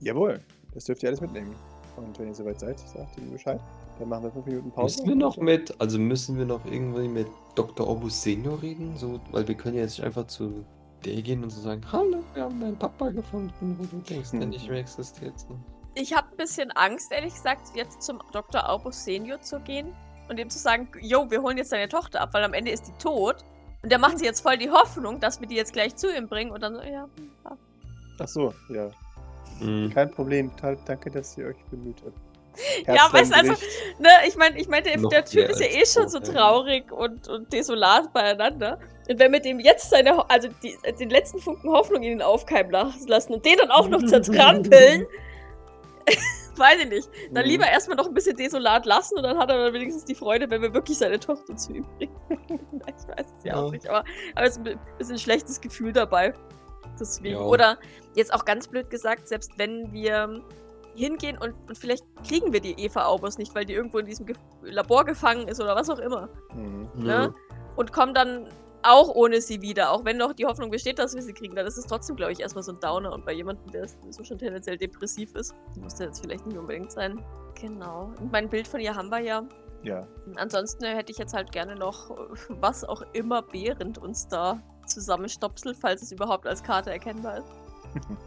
Jawohl. 0.00 0.40
Das 0.72 0.84
dürft 0.84 1.02
ihr 1.02 1.08
alles 1.10 1.20
mitnehmen. 1.20 1.54
Und 1.96 2.18
wenn 2.18 2.28
ihr 2.28 2.34
soweit 2.34 2.58
seid, 2.58 2.78
sagt 2.78 3.16
ihr 3.18 3.30
Bescheid. 3.30 3.60
Dann 3.98 4.08
machen 4.08 4.24
wir 4.24 4.32
fünf 4.32 4.46
Minuten 4.46 4.72
Pause. 4.72 4.96
Müssen 5.02 5.08
wir 5.08 5.16
noch 5.16 5.36
mit, 5.36 5.80
also 5.80 5.98
müssen 5.98 6.36
wir 6.36 6.44
noch 6.44 6.64
irgendwie 6.64 7.06
mit 7.06 7.28
Dr. 7.54 7.88
Obus 7.88 8.20
Senior 8.20 8.60
reden? 8.60 8.96
So, 8.96 9.20
weil 9.30 9.46
wir 9.46 9.54
können 9.54 9.76
ja 9.76 9.82
jetzt 9.82 9.98
nicht 9.98 10.04
einfach 10.04 10.26
zu 10.26 10.64
der 11.04 11.22
gehen 11.22 11.44
und 11.44 11.50
so 11.50 11.60
sagen, 11.60 11.82
hallo, 11.92 12.24
wir 12.32 12.44
haben 12.44 12.60
deinen 12.60 12.78
Papa 12.78 13.10
gefunden, 13.10 13.76
wo 13.78 13.84
du 13.84 14.02
denkst, 14.02 14.30
der 14.32 14.40
Mhm. 14.40 14.48
nicht 14.48 14.68
mehr 14.68 14.80
existiert. 14.80 15.38
So. 15.38 15.56
Ich 15.94 16.16
habe 16.16 16.28
ein 16.30 16.36
bisschen 16.36 16.70
Angst, 16.72 17.12
ehrlich 17.12 17.34
gesagt, 17.34 17.76
jetzt 17.76 18.02
zum 18.02 18.20
Dr. 18.32 18.68
Aubus 18.68 19.04
Senior 19.04 19.40
zu 19.42 19.60
gehen 19.60 19.92
und 20.28 20.40
ihm 20.40 20.50
zu 20.50 20.58
sagen, 20.58 20.88
jo, 21.00 21.30
wir 21.30 21.42
holen 21.42 21.58
jetzt 21.58 21.70
deine 21.72 21.88
Tochter 21.88 22.22
ab, 22.22 22.30
weil 22.32 22.42
am 22.42 22.54
Ende 22.54 22.70
ist 22.72 22.88
die 22.88 22.92
tot. 22.98 23.44
Und 23.84 23.92
der 23.92 23.98
macht 23.98 24.18
sich 24.18 24.26
jetzt 24.26 24.40
voll 24.40 24.56
die 24.56 24.70
Hoffnung, 24.70 25.20
dass 25.20 25.40
wir 25.42 25.46
die 25.46 25.56
jetzt 25.56 25.74
gleich 25.74 25.94
zu 25.94 26.10
ihm 26.10 26.26
bringen 26.26 26.50
und 26.50 26.62
dann 26.62 26.74
so, 26.74 26.80
ja, 26.80 27.06
ja. 27.44 27.56
Ach 28.18 28.26
so, 28.28 28.54
ja. 28.70 28.88
Mhm. 29.60 29.90
Kein 29.92 30.10
Problem. 30.10 30.50
Toll, 30.56 30.78
danke, 30.86 31.10
dass 31.10 31.36
ihr 31.36 31.48
euch 31.48 31.64
bemüht 31.70 31.98
habt. 32.04 32.16
Ja, 32.86 33.08
weißt 33.12 33.32
du, 33.32 33.36
also, 33.36 33.52
ne, 33.98 34.08
ich 34.26 34.36
meine, 34.36 34.58
ich 34.58 34.68
mein, 34.68 34.84
der, 34.84 34.96
der 34.96 35.24
Typ 35.24 35.48
ist 35.50 35.60
ja 35.60 35.66
eh 35.66 35.84
schon 35.84 36.08
so 36.08 36.18
traurig 36.20 36.90
und, 36.92 37.28
und 37.28 37.52
desolat 37.52 38.12
beieinander. 38.12 38.78
Und 39.08 39.18
wenn 39.18 39.32
wir 39.32 39.40
dem 39.40 39.60
jetzt 39.60 39.90
seine, 39.90 40.30
also 40.30 40.48
die, 40.62 40.74
den 40.98 41.10
letzten 41.10 41.40
Funken 41.40 41.68
Hoffnung 41.70 42.02
in 42.04 42.12
ihn 42.12 42.22
aufkeimen 42.22 42.70
las- 42.72 43.06
lassen 43.06 43.34
und 43.34 43.44
den 43.44 43.58
dann 43.58 43.70
auch 43.70 43.88
noch 43.88 44.02
zertrampeln, 44.06 45.04
weiß 46.56 46.82
ich 46.82 46.88
nicht. 46.88 47.08
Dann 47.32 47.44
Mhm. 47.44 47.50
lieber 47.50 47.68
erstmal 47.68 47.96
noch 47.96 48.06
ein 48.06 48.14
bisschen 48.14 48.36
desolat 48.36 48.86
lassen 48.86 49.16
und 49.16 49.22
dann 49.24 49.38
hat 49.38 49.50
er 49.50 49.58
dann 49.64 49.72
wenigstens 49.72 50.04
die 50.04 50.14
Freude, 50.14 50.48
wenn 50.50 50.62
wir 50.62 50.72
wirklich 50.72 50.98
seine 50.98 51.18
Tochter 51.18 51.56
zu 51.56 51.72
ihm 51.72 51.86
bringen. 51.98 52.14
ich 52.86 53.08
weiß 53.08 53.26
es 53.38 53.44
ja, 53.44 53.54
Ja. 53.56 53.62
auch 53.62 53.70
nicht, 53.70 53.88
aber, 53.88 54.04
aber 54.34 54.46
es 54.46 54.58
ist 54.98 55.10
ein 55.10 55.18
schlechtes 55.18 55.60
Gefühl 55.60 55.92
dabei. 55.92 56.32
Deswegen. 57.00 57.36
Ja. 57.36 57.40
Oder 57.40 57.78
jetzt 58.14 58.32
auch 58.32 58.44
ganz 58.44 58.68
blöd 58.68 58.88
gesagt, 58.90 59.26
selbst 59.26 59.52
wenn 59.56 59.92
wir 59.92 60.42
hingehen 60.94 61.36
und, 61.38 61.54
und 61.68 61.76
vielleicht 61.76 62.04
kriegen 62.28 62.52
wir 62.52 62.60
die 62.60 62.78
Eva 62.78 63.06
Aubers 63.06 63.36
nicht, 63.36 63.52
weil 63.56 63.64
die 63.64 63.72
irgendwo 63.72 63.98
in 63.98 64.06
diesem 64.06 64.26
Ge 64.26 64.36
Labor 64.62 65.04
gefangen 65.04 65.48
ist 65.48 65.60
oder 65.60 65.74
was 65.74 65.90
auch 65.90 65.98
immer. 65.98 66.28
Mhm. 66.54 66.88
Ne? 66.94 67.34
Und 67.74 67.92
kommen 67.92 68.14
dann 68.14 68.48
auch 68.84 69.08
ohne 69.08 69.40
sie 69.40 69.62
wieder. 69.62 69.90
Auch 69.90 70.04
wenn 70.04 70.16
noch 70.16 70.32
die 70.32 70.46
Hoffnung 70.46 70.70
besteht, 70.70 70.98
dass 70.98 71.14
wir 71.14 71.22
sie 71.22 71.32
kriegen, 71.32 71.56
dann 71.56 71.66
ist 71.66 71.78
es 71.78 71.86
trotzdem, 71.86 72.16
glaube 72.16 72.32
ich, 72.32 72.40
erstmal 72.40 72.62
so 72.62 72.72
ein 72.72 72.80
Downer. 72.80 73.12
Und 73.12 73.24
bei 73.24 73.32
jemandem, 73.32 73.70
der 73.72 73.86
so 74.10 74.22
schon 74.24 74.38
tendenziell 74.38 74.76
depressiv 74.76 75.34
ist, 75.34 75.54
muss 75.76 75.94
der 75.96 76.08
jetzt 76.08 76.20
vielleicht 76.20 76.46
nicht 76.46 76.58
unbedingt 76.58 76.92
sein. 76.92 77.24
Genau. 77.60 78.12
Und 78.20 78.30
mein 78.30 78.48
Bild 78.48 78.68
von 78.68 78.80
ihr 78.80 78.94
haben 78.94 79.08
wir 79.08 79.20
ja. 79.20 79.42
Ja. 79.82 80.06
Ansonsten 80.36 80.84
hätte 80.84 81.12
ich 81.12 81.18
jetzt 81.18 81.34
halt 81.34 81.52
gerne 81.52 81.76
noch, 81.76 82.10
äh, 82.10 82.14
was 82.48 82.84
auch 82.84 83.02
immer 83.12 83.42
Behrend 83.42 83.98
uns 83.98 84.26
da 84.28 84.62
zusammenstopselt, 84.86 85.76
falls 85.78 86.02
es 86.02 86.12
überhaupt 86.12 86.46
als 86.46 86.62
Karte 86.62 86.90
erkennbar 86.90 87.38
ist. 87.38 87.48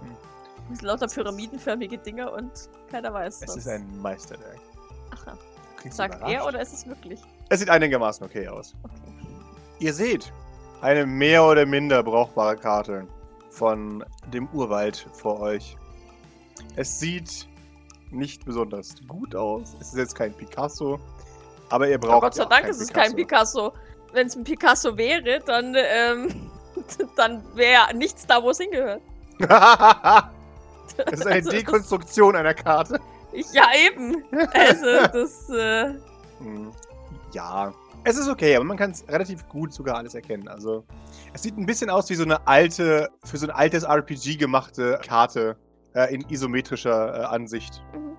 Es 0.70 0.80
sind 0.80 0.88
lauter 0.88 1.08
pyramidenförmige 1.08 1.98
Dinger 1.98 2.34
und 2.34 2.52
keiner 2.92 3.14
weiß 3.14 3.42
es 3.42 3.48
was. 3.48 3.56
ist 3.56 3.68
ein 3.70 4.02
Meisterwerk. 4.02 4.60
Ach 5.12 5.28
ja. 5.28 5.38
Sagt 5.90 6.22
er 6.28 6.46
oder 6.46 6.62
ist 6.62 6.74
es 6.74 6.86
wirklich? 6.86 7.22
Es 7.48 7.60
sieht 7.60 7.70
einigermaßen 7.70 8.26
okay 8.26 8.50
aus. 8.50 8.76
Okay. 8.84 8.94
Ihr 9.80 9.94
seht 9.94 10.34
eine 10.82 11.06
mehr 11.06 11.44
oder 11.44 11.66
minder 11.66 12.04
brauchbare 12.04 12.56
Karte 12.56 13.08
von 13.50 14.04
dem 14.34 14.48
Urwald 14.50 15.08
vor 15.14 15.40
euch. 15.40 15.76
Es 16.76 17.00
sieht 17.00 17.48
nicht 18.12 18.46
besonders 18.46 18.96
gut 19.08 19.36
aus. 19.36 19.76
Es 19.80 19.90
ist 19.90 19.98
jetzt 19.98 20.16
kein 20.16 20.34
Picasso, 20.34 21.00
aber 21.70 21.88
ihr 21.90 21.98
braucht. 21.98 22.12
Aber 22.12 22.22
Gott 22.28 22.36
sei 22.36 22.44
ja 22.44 22.50
Dank 22.50 22.68
ist 22.68 22.82
es 22.82 22.94
kein 22.94 23.16
Picasso. 23.16 23.74
Wenn 24.14 24.28
es 24.28 24.36
ein 24.36 24.44
Picasso 24.44 24.96
wäre, 24.98 25.40
dann, 25.46 25.76
ähm, 25.76 26.50
dann 27.16 27.44
wäre 27.56 27.94
nichts 27.96 28.26
da, 28.26 28.42
wo 28.42 28.52
es 28.52 28.60
hingehört. 28.60 29.02
das 29.40 29.50
ist 31.12 31.26
eine 31.26 31.36
Also, 31.36 31.52
Dekonstruktion 31.52 32.36
einer 32.36 32.54
Karte. 32.54 33.00
Ich, 33.34 33.52
ja, 33.52 33.66
eben. 33.88 34.24
Also, 34.54 35.08
das, 35.14 35.50
äh, 35.50 35.94
Hm, 36.40 36.72
Ja. 37.34 37.74
Es 38.10 38.16
ist 38.16 38.30
okay, 38.30 38.56
aber 38.56 38.64
man 38.64 38.78
kann 38.78 38.92
es 38.92 39.06
relativ 39.10 39.46
gut 39.50 39.74
sogar 39.74 39.98
alles 39.98 40.16
erkennen. 40.16 40.48
Also, 40.48 40.86
es 41.34 41.44
sieht 41.44 41.58
ein 41.58 41.66
bisschen 41.66 41.90
aus 41.90 42.10
wie 42.10 42.16
so 42.16 42.24
eine 42.24 42.48
alte, 42.48 43.10
für 43.26 43.36
so 43.36 43.48
ein 43.48 43.52
altes 43.52 43.84
RPG 43.84 44.38
gemachte 44.38 44.98
Karte 45.06 45.58
äh, 45.94 46.16
in 46.16 46.22
isometrischer 46.30 47.14
äh, 47.14 47.26
Ansicht. 47.26 47.84
Mhm. 47.94 48.16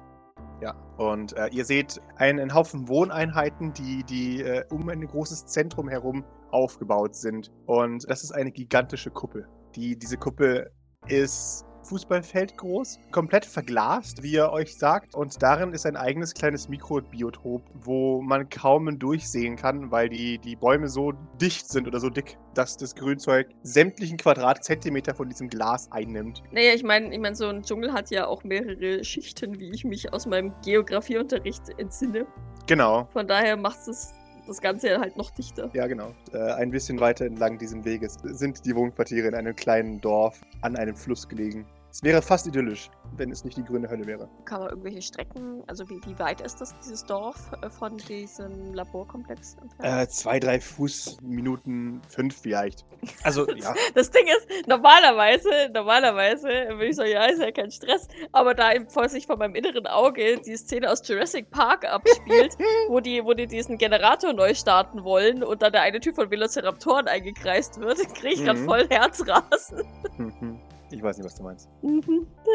Ja, 0.60 0.74
und 0.98 1.34
äh, 1.38 1.48
ihr 1.52 1.64
seht 1.64 2.02
einen, 2.16 2.38
einen 2.38 2.52
Haufen 2.52 2.86
Wohneinheiten, 2.86 3.72
die, 3.72 4.04
die 4.04 4.42
äh, 4.42 4.62
um 4.68 4.90
ein 4.90 5.06
großes 5.06 5.46
Zentrum 5.46 5.88
herum 5.88 6.22
aufgebaut 6.50 7.14
sind. 7.14 7.50
Und 7.64 8.04
das 8.10 8.22
ist 8.22 8.32
eine 8.32 8.50
gigantische 8.52 9.10
Kuppel. 9.10 9.48
Die, 9.74 9.98
diese 9.98 10.18
Kuppel 10.18 10.70
ist 11.06 11.64
Fußballfeld 11.88 12.56
groß, 12.58 13.00
komplett 13.10 13.46
verglast, 13.46 14.22
wie 14.22 14.36
er 14.36 14.52
euch 14.52 14.76
sagt. 14.76 15.14
Und 15.14 15.42
darin 15.42 15.72
ist 15.72 15.86
ein 15.86 15.96
eigenes 15.96 16.34
kleines 16.34 16.68
Mikrobiotop, 16.68 17.62
wo 17.82 18.20
man 18.20 18.48
kaum 18.50 18.98
durchsehen 18.98 19.56
kann, 19.56 19.90
weil 19.90 20.08
die, 20.08 20.38
die 20.38 20.54
Bäume 20.54 20.88
so 20.88 21.12
dicht 21.40 21.68
sind 21.68 21.88
oder 21.88 21.98
so 21.98 22.10
dick, 22.10 22.36
dass 22.54 22.76
das 22.76 22.94
Grünzeug 22.94 23.48
sämtlichen 23.62 24.18
Quadratzentimeter 24.18 25.14
von 25.14 25.28
diesem 25.28 25.48
Glas 25.48 25.90
einnimmt. 25.90 26.42
Naja, 26.52 26.74
ich 26.74 26.82
meine, 26.82 27.12
ich 27.12 27.18
mein, 27.18 27.34
so 27.34 27.46
ein 27.46 27.62
Dschungel 27.62 27.92
hat 27.92 28.10
ja 28.10 28.26
auch 28.26 28.44
mehrere 28.44 29.02
Schichten, 29.02 29.58
wie 29.58 29.70
ich 29.70 29.84
mich 29.84 30.12
aus 30.12 30.26
meinem 30.26 30.52
Geografieunterricht 30.62 31.62
entsinne. 31.78 32.26
Genau. 32.66 33.08
Von 33.12 33.26
daher 33.26 33.56
macht 33.56 33.88
es 33.88 34.12
das 34.48 34.60
Ganze 34.60 34.98
halt 34.98 35.16
noch 35.16 35.30
dichter. 35.30 35.70
Ja, 35.74 35.86
genau. 35.86 36.14
Äh, 36.32 36.38
ein 36.54 36.70
bisschen 36.70 36.98
weiter 36.98 37.26
entlang 37.26 37.58
dieses 37.58 37.84
Weges 37.84 38.18
sind 38.24 38.64
die 38.64 38.74
Wohnquartiere 38.74 39.28
in 39.28 39.34
einem 39.34 39.54
kleinen 39.54 40.00
Dorf 40.00 40.40
an 40.62 40.74
einem 40.76 40.96
Fluss 40.96 41.28
gelegen. 41.28 41.66
Es 41.90 42.02
wäre 42.02 42.20
fast 42.20 42.46
idyllisch, 42.46 42.90
wenn 43.16 43.30
es 43.32 43.44
nicht 43.44 43.56
die 43.56 43.64
grüne 43.64 43.88
Hölle 43.88 44.06
wäre. 44.06 44.28
Kann 44.44 44.60
man 44.60 44.68
irgendwelche 44.68 45.00
Strecken, 45.00 45.62
also 45.68 45.88
wie, 45.88 45.98
wie 46.06 46.18
weit 46.18 46.42
ist 46.42 46.60
das, 46.60 46.78
dieses 46.80 47.04
Dorf 47.06 47.50
äh, 47.62 47.70
von 47.70 47.96
diesem 47.96 48.74
Laborkomplex 48.74 49.56
entfernt? 49.60 50.02
Äh, 50.02 50.08
zwei, 50.08 50.38
drei 50.38 50.60
Fußminuten, 50.60 52.02
fünf 52.08 52.36
vielleicht. 52.40 52.84
Also, 53.22 53.48
ja. 53.56 53.74
Das 53.94 54.10
Ding 54.10 54.26
ist, 54.26 54.68
normalerweise, 54.68 55.48
normalerweise 55.72 56.48
würde 56.48 56.86
ich 56.88 56.96
sagen, 56.96 57.10
ja, 57.10 57.24
ist 57.24 57.40
ja 57.40 57.50
kein 57.52 57.70
Stress, 57.70 58.06
aber 58.32 58.54
da 58.54 58.70
vor 58.88 59.08
sich 59.08 59.26
von 59.26 59.38
meinem 59.38 59.54
inneren 59.54 59.86
Auge 59.86 60.40
die 60.42 60.56
Szene 60.56 60.90
aus 60.90 61.06
Jurassic 61.08 61.50
Park 61.50 61.86
abspielt, 61.86 62.56
wo 62.88 63.00
die, 63.00 63.24
wo 63.24 63.32
die 63.32 63.46
diesen 63.46 63.78
Generator 63.78 64.34
neu 64.34 64.52
starten 64.54 65.04
wollen 65.04 65.42
und 65.42 65.62
dann 65.62 65.72
der 65.72 65.82
eine 65.82 66.00
Typ 66.00 66.16
von 66.16 66.30
Velociraptoren 66.30 67.08
eingekreist 67.08 67.80
wird, 67.80 67.98
kriege 68.14 68.34
ich 68.34 68.44
gerade 68.44 68.58
Mhm. 68.58 68.66
voll 68.66 68.86
Herzrasen. 68.90 69.84
Mhm. 70.18 70.60
Ich 70.90 71.02
weiß 71.02 71.18
nicht, 71.18 71.26
was 71.26 71.34
du 71.34 71.42
meinst. 71.42 71.68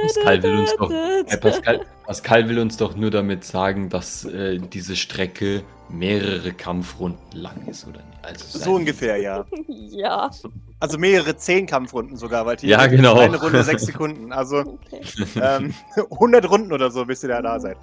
Pascal 0.01 0.41
will 0.43 0.57
uns 0.57 0.75
doch, 0.75 0.91
äh, 1.27 1.37
Pascal, 1.37 1.81
Pascal 2.05 2.49
will 2.49 2.59
uns 2.59 2.77
doch 2.77 2.95
nur 2.95 3.11
damit 3.11 3.43
sagen, 3.43 3.89
dass 3.89 4.25
äh, 4.25 4.57
diese 4.59 4.95
Strecke 4.95 5.63
mehrere 5.89 6.51
Kampfrunden 6.51 7.19
lang 7.39 7.67
ist, 7.67 7.87
oder 7.87 7.99
nicht? 7.99 8.23
Also 8.23 8.57
So 8.57 8.73
ungefähr, 8.75 9.17
ja. 9.17 9.45
Ja, 9.67 10.31
Also 10.79 10.97
mehrere 10.97 11.37
zehn 11.37 11.67
Kampfrunden 11.67 12.17
sogar, 12.17 12.45
weil 12.45 12.55
die 12.55 12.67
Ja, 12.67 12.87
genau. 12.87 13.19
eine 13.19 13.39
Runde 13.39 13.63
sechs 13.63 13.83
Sekunden. 13.85 14.31
Also 14.31 14.59
okay. 14.59 15.01
ähm, 15.35 15.73
100 16.11 16.49
Runden 16.49 16.73
oder 16.73 16.89
so, 16.89 17.05
bis 17.05 17.21
ihr 17.23 17.29
da, 17.29 17.41
da 17.41 17.59
seid. 17.59 17.77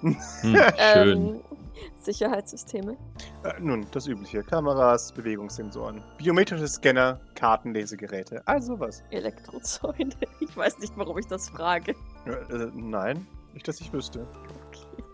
Hm, 0.00 0.16
schön. 0.42 1.18
Ähm, 1.18 1.40
Sicherheitssysteme. 2.00 2.96
Äh, 3.44 3.52
nun, 3.60 3.86
das 3.92 4.06
übliche. 4.06 4.42
Kameras, 4.42 5.12
Bewegungssensoren, 5.12 6.02
biometrische 6.18 6.68
Scanner, 6.68 7.20
Kartenlesegeräte. 7.34 8.42
Also 8.46 8.78
was? 8.78 9.02
Elektrozäune. 9.10 10.10
Ich 10.40 10.56
weiß 10.56 10.78
nicht, 10.80 10.92
warum 10.96 11.16
ich 11.18 11.26
das 11.26 11.48
frage. 11.50 11.94
Äh, 12.26 12.30
äh, 12.54 12.70
nein, 12.74 13.26
nicht, 13.52 13.68
dass 13.68 13.80
ich 13.80 13.92
wüsste. 13.92 14.26
Okay. 14.68 15.04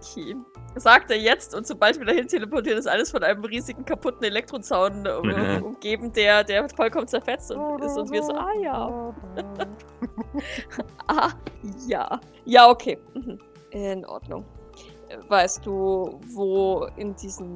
Okay. 0.00 0.36
Sagt 0.74 1.12
er 1.12 1.16
jetzt 1.18 1.54
und 1.54 1.64
sobald 1.64 1.96
wir 2.00 2.04
dahin 2.06 2.26
teleportieren, 2.26 2.76
ist 2.76 2.88
alles 2.88 3.12
von 3.12 3.22
einem 3.22 3.44
riesigen 3.44 3.84
kaputten 3.84 4.24
Elektrozaun 4.24 5.06
äh, 5.06 5.58
Mhm. 5.58 5.62
umgeben, 5.64 6.12
der, 6.12 6.42
der 6.42 6.68
vollkommen 6.70 7.06
zerfetzt 7.06 7.52
und 7.52 7.80
ist 7.84 7.96
und 7.96 8.10
wir 8.10 8.20
so, 8.24 8.32
ah 8.32 8.52
ja. 8.60 9.14
Ah, 11.06 11.30
ja. 11.86 12.20
Ja, 12.44 12.68
okay. 12.68 12.98
Mhm. 13.14 13.38
In 13.70 14.04
Ordnung. 14.06 14.44
Weißt 15.28 15.64
du, 15.66 16.20
wo 16.34 16.88
in 16.96 17.14
diesem, 17.16 17.54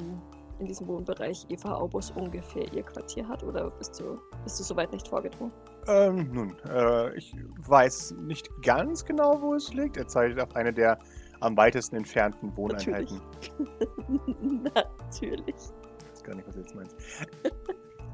in 0.58 0.66
diesem 0.66 0.86
Wohnbereich 0.88 1.46
Eva 1.48 1.74
Aubus 1.74 2.10
ungefähr 2.12 2.72
ihr 2.72 2.82
Quartier 2.82 3.28
hat 3.28 3.42
oder 3.42 3.70
bist 3.70 4.00
du, 4.00 4.18
bist 4.42 4.58
du 4.58 4.64
soweit 4.64 4.92
nicht 4.92 5.06
vorgedrungen? 5.06 5.52
Ähm, 5.86 6.30
nun, 6.32 6.56
äh, 6.68 7.14
ich 7.16 7.34
weiß 7.66 8.12
nicht 8.22 8.50
ganz 8.62 9.04
genau, 9.04 9.40
wo 9.40 9.54
es 9.54 9.72
liegt. 9.72 9.96
Er 9.96 10.08
zeichnet 10.08 10.40
auf 10.40 10.54
eine 10.56 10.72
der 10.72 10.98
am 11.40 11.56
weitesten 11.56 11.96
entfernten 11.96 12.56
Wohneinheiten. 12.56 13.20
Natürlich. 14.74 15.54
Ich 15.54 16.10
weiß 16.10 16.22
gar 16.22 16.34
nicht, 16.34 16.48
was 16.48 16.54
du 16.54 16.60
jetzt 16.60 16.74
meinst. 16.74 16.96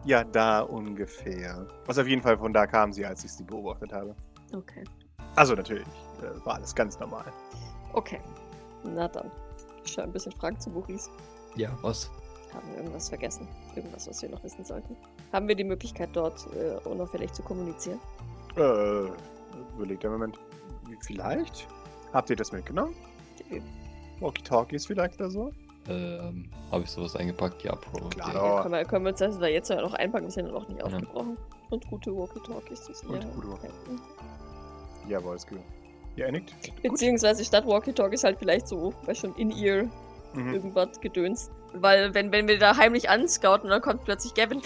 ja, 0.05 0.25
da 0.25 0.61
ungefähr. 0.61 1.67
Was 1.87 1.99
auf 1.99 2.07
jeden 2.07 2.23
Fall 2.23 2.37
von 2.37 2.53
da 2.53 2.67
kam 2.67 2.93
sie, 2.93 3.05
als 3.07 3.25
ich 3.25 3.33
sie 3.33 3.45
beobachtet 3.45 3.93
habe. 3.93 4.15
Okay. 4.53 4.85
Also 5.37 5.55
natürlich, 5.55 5.87
äh, 6.23 6.45
war 6.45 6.57
alles 6.57 6.75
ganz 6.75 6.99
normal. 6.99 7.25
Okay. 7.93 8.21
Na 8.85 9.09
dann. 9.09 9.31
Ich 9.85 9.93
schaue 9.93 10.05
ein 10.05 10.13
bisschen 10.13 10.33
Fragen 10.33 10.59
zu 10.61 10.71
Maurice. 10.71 11.11
Ja, 11.57 11.71
was? 11.83 12.11
Haben 12.55 12.69
wir 12.71 12.79
irgendwas 12.79 13.09
vergessen? 13.09 13.47
Irgendwas, 13.77 14.09
was 14.09 14.23
wir 14.23 14.29
noch 14.29 14.43
wissen 14.43 14.65
sollten? 14.65 14.97
Haben 15.33 15.49
wir 15.49 15.55
die 15.55 15.65
Möglichkeit, 15.65 16.11
dort 16.13 16.47
äh, 16.55 16.77
unauffällig 16.89 17.33
zu 17.33 17.43
kommunizieren? 17.43 18.01
Äh, 18.57 19.09
überlegt 19.77 20.03
der 20.03 20.11
Moment. 20.11 20.39
Vielleicht? 21.07 21.69
Habt 22.13 22.31
ihr 22.31 22.37
das 22.37 22.51
mitgenommen? 22.53 22.95
Äh, 23.51 23.61
Walkie-Talkies 24.21 24.87
vielleicht 24.87 25.15
oder 25.21 25.31
so? 25.31 25.53
Ähm, 25.89 26.51
habe 26.71 26.83
ich 26.83 26.91
sowas 26.91 27.17
eingepackt? 27.17 27.63
Ja, 27.63 27.75
Pro. 27.77 28.09
Klar. 28.09 28.35
ja, 28.35 28.41
Aber- 28.41 28.63
können, 28.63 28.75
wir, 28.75 28.85
können 28.85 29.05
wir 29.05 29.11
uns 29.11 29.19
das 29.21 29.39
da 29.39 29.47
jetzt 29.47 29.71
ja 29.71 29.81
noch 29.81 29.95
einpacken? 29.95 30.25
Wir 30.27 30.31
sind 30.33 30.47
ja 30.47 30.53
noch 30.53 30.69
nicht 30.69 30.83
aufgebrochen. 30.83 31.37
Und 31.71 31.87
gute 31.89 32.15
Walkie-Talkies. 32.15 32.89
Und 33.05 33.23
ja, 33.23 33.29
gute 33.31 33.49
okay. 33.49 33.71
Jawohl, 35.09 35.37
ist 35.37 35.49
gut. 35.49 35.61
Ihr 36.17 36.27
einigt? 36.27 36.55
Beziehungsweise 36.83 37.45
statt 37.45 37.67
Walkie-Talkies 37.67 38.25
halt 38.25 38.39
vielleicht 38.39 38.69
so, 38.69 38.93
weil 39.07 39.15
schon 39.15 39.35
in-ear 39.37 39.85
Mhm. 40.35 40.55
irgendwas 40.55 41.01
gedöns. 41.01 41.51
Weil 41.75 42.15
wenn, 42.15 42.31
wenn 42.31 42.47
wir 42.47 42.57
da 42.59 42.77
heimlich 42.77 43.09
anscouten 43.11 43.65
und 43.65 43.71
dann 43.71 43.83
kommt 43.83 44.05
plötzlich 44.05 44.33
Gavin. 44.35 44.61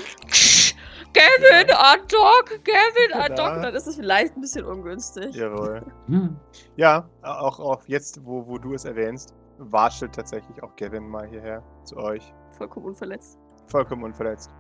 Gavin, 1.15 1.67
Undock! 1.71 2.65
Gavin, 2.65 3.11
Ja. 3.11 3.23
Undock! 3.31 3.63
Dann 3.63 3.75
ist 3.75 3.87
es 3.87 3.97
vielleicht 3.97 4.37
ein 4.37 4.41
bisschen 4.43 4.65
ungünstig. 4.67 5.35
Jawohl. 5.35 5.83
Hm. 6.07 6.37
Ja, 6.77 7.09
auch, 7.23 7.61
auch 7.61 7.83
jetzt, 7.87 8.25
wo, 8.27 8.47
wo 8.47 8.59
du 8.59 8.75
es 8.75 8.85
erwähnst, 8.85 9.35
watschelt 9.59 10.15
tatsächlich 10.15 10.63
auch 10.63 10.75
Gavin 10.77 11.09
mal 11.09 11.27
hierher 11.27 11.63
zu 11.85 11.97
euch. 11.97 12.35
Vollkommen 12.59 12.87
unverletzt. 12.87 13.39
Vollkommen 13.69 14.05
unverletzt. 14.05 14.51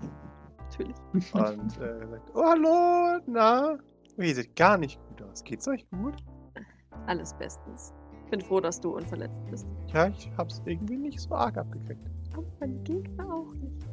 Natürlich. 0.71 0.97
Und 1.35 1.79
äh, 1.83 2.07
sagt, 2.09 2.31
oh 2.35 2.45
hallo, 2.45 3.21
na? 3.27 3.77
Oh, 4.17 4.23
ihr 4.23 4.35
seht 4.35 4.57
gar 4.57 4.79
nicht 4.79 4.99
gut 5.09 5.23
aus. 5.23 5.45
Geht's 5.45 5.69
euch 5.69 5.85
gut? 5.91 6.15
Alles 7.07 7.35
bestens. 7.35 7.93
Bin 8.31 8.41
froh, 8.41 8.61
dass 8.61 8.81
du 8.81 8.97
unverletzt 8.97 9.45
bist. 9.51 9.67
Ja, 9.93 10.09
ich 10.09 10.31
hab's 10.37 10.63
irgendwie 10.65 10.97
nicht 10.97 11.21
so 11.21 11.35
arg 11.35 11.57
abgekriegt. 11.59 12.09
Aber 12.33 12.45
mein 12.61 12.83
Gegner 12.85 13.25
auch 13.33 13.53
nicht. 13.55 13.87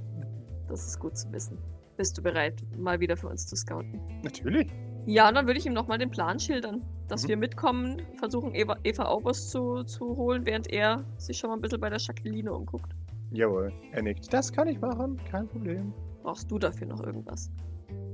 Das 0.68 0.88
ist 0.88 1.00
gut 1.00 1.18
zu 1.18 1.32
wissen. 1.32 1.58
Bist 1.98 2.18
du 2.18 2.22
bereit, 2.24 2.64
mal 2.78 3.00
wieder 3.00 3.18
für 3.18 3.28
uns 3.28 3.46
zu 3.46 3.56
scouten? 3.56 4.00
Natürlich. 4.24 4.72
Ja, 5.06 5.32
dann 5.32 5.46
würde 5.48 5.60
ich 5.60 5.66
ihm 5.66 5.74
nochmal 5.74 5.98
den 5.98 6.10
Plan 6.10 6.40
schildern, 6.40 6.82
dass 7.08 7.24
Mhm. 7.24 7.28
wir 7.28 7.38
mitkommen, 7.38 8.02
versuchen 8.18 8.56
Eva, 8.56 8.78
Eva 8.84 9.06
Aubus 9.06 9.50
zu, 9.50 9.84
zu 9.84 10.16
holen, 10.16 10.46
während 10.46 10.72
er 10.72 11.04
sich 11.18 11.38
schon 11.38 11.50
mal 11.50 11.56
ein 11.58 11.62
bisschen 11.62 11.80
bei 11.82 11.90
der 11.90 12.00
Jacqueline 12.00 12.52
umguckt. 12.54 12.96
Jawohl, 13.32 13.72
er 13.92 14.02
nickt. 14.04 14.32
Das 14.34 14.52
kann 14.52 14.68
ich 14.68 14.80
machen, 14.80 15.18
kein 15.30 15.48
Problem. 15.48 15.94
Brauchst 16.24 16.50
du 16.50 16.58
dafür 16.60 16.88
noch 16.88 17.02
irgendwas? 17.04 17.52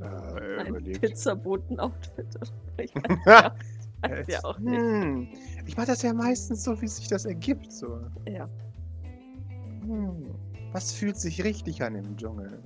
Äh, 0.01 0.61
Ein. 0.65 0.83
Pizzaboten-Outfit? 0.83 2.27
Ich 2.79 2.93
ja, 3.25 3.55
weiß 4.01 4.27
ja 4.27 4.43
auch 4.43 4.59
nicht. 4.59 4.77
Hm. 4.77 5.27
Ich 5.65 5.75
mache 5.77 5.87
das 5.87 6.01
ja 6.01 6.13
meistens 6.13 6.63
so, 6.63 6.79
wie 6.81 6.87
sich 6.87 7.07
das 7.07 7.25
ergibt. 7.25 7.71
So. 7.71 7.99
Ja. 8.27 8.49
Hm. 9.81 10.35
Was 10.73 10.91
fühlt 10.91 11.17
sich 11.17 11.43
richtig 11.43 11.81
an 11.81 11.95
im 11.95 12.15
Dschungel? 12.17 12.61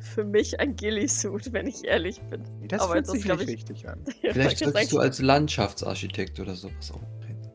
Für 0.00 0.24
mich 0.24 0.58
ein 0.60 0.76
Gillisuit, 0.76 1.52
wenn 1.52 1.66
ich 1.66 1.84
ehrlich 1.84 2.20
bin. 2.30 2.42
Nee, 2.60 2.68
das 2.68 2.80
Aber 2.82 2.94
fühlt 2.94 3.06
das 3.06 3.12
sich 3.12 3.24
nicht 3.26 3.40
ich- 3.42 3.48
richtig 3.48 3.88
an. 3.88 3.98
Vielleicht 4.30 4.58
solltest 4.58 4.92
du 4.92 4.98
als 4.98 5.18
Landschaftsarchitekt 5.20 6.40
oder 6.40 6.54
sowas 6.54 6.90
auftreten. 6.90 7.50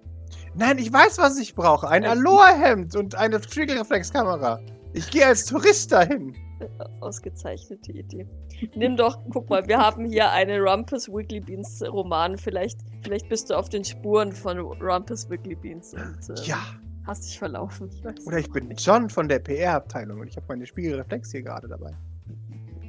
Nein, 0.53 0.77
ich 0.77 0.91
weiß, 0.93 1.17
was 1.17 1.37
ich 1.39 1.55
brauche. 1.55 1.87
Ein? 1.89 2.05
Aloha-Hemd 2.05 2.95
und 2.95 3.15
eine 3.15 3.41
Spiegelreflexkamera. 3.41 4.61
Ich 4.93 5.09
gehe 5.09 5.25
als 5.25 5.45
Tourist 5.45 5.91
dahin. 5.91 6.35
Ausgezeichnete 7.01 7.91
Idee. 7.91 8.27
Nimm 8.75 8.95
doch, 8.97 9.19
guck 9.31 9.49
mal, 9.49 9.67
wir 9.67 9.77
haben 9.77 10.05
hier 10.05 10.31
einen 10.31 10.61
Rumpus 10.61 11.07
Wiggly 11.09 11.39
Beans 11.41 11.83
Roman. 11.87 12.37
Vielleicht, 12.37 12.79
vielleicht 13.03 13.29
bist 13.29 13.49
du 13.49 13.55
auf 13.57 13.69
den 13.69 13.83
Spuren 13.83 14.31
von 14.31 14.59
Rumpus 14.59 15.29
Wiggly 15.29 15.55
Beans 15.55 15.93
und 15.93 16.29
äh, 16.37 16.43
Ja. 16.43 16.57
hast 17.05 17.25
dich 17.25 17.37
verlaufen. 17.39 17.89
Ich 17.93 18.03
weiß 18.03 18.25
Oder 18.27 18.39
ich 18.39 18.49
bin 18.51 18.71
John 18.77 19.09
von 19.09 19.27
der 19.27 19.39
PR-Abteilung 19.39 20.19
und 20.19 20.27
ich 20.27 20.37
habe 20.37 20.45
meine 20.49 20.65
Spiegelreflex 20.65 21.31
hier 21.31 21.41
gerade 21.43 21.67
dabei. 21.67 21.91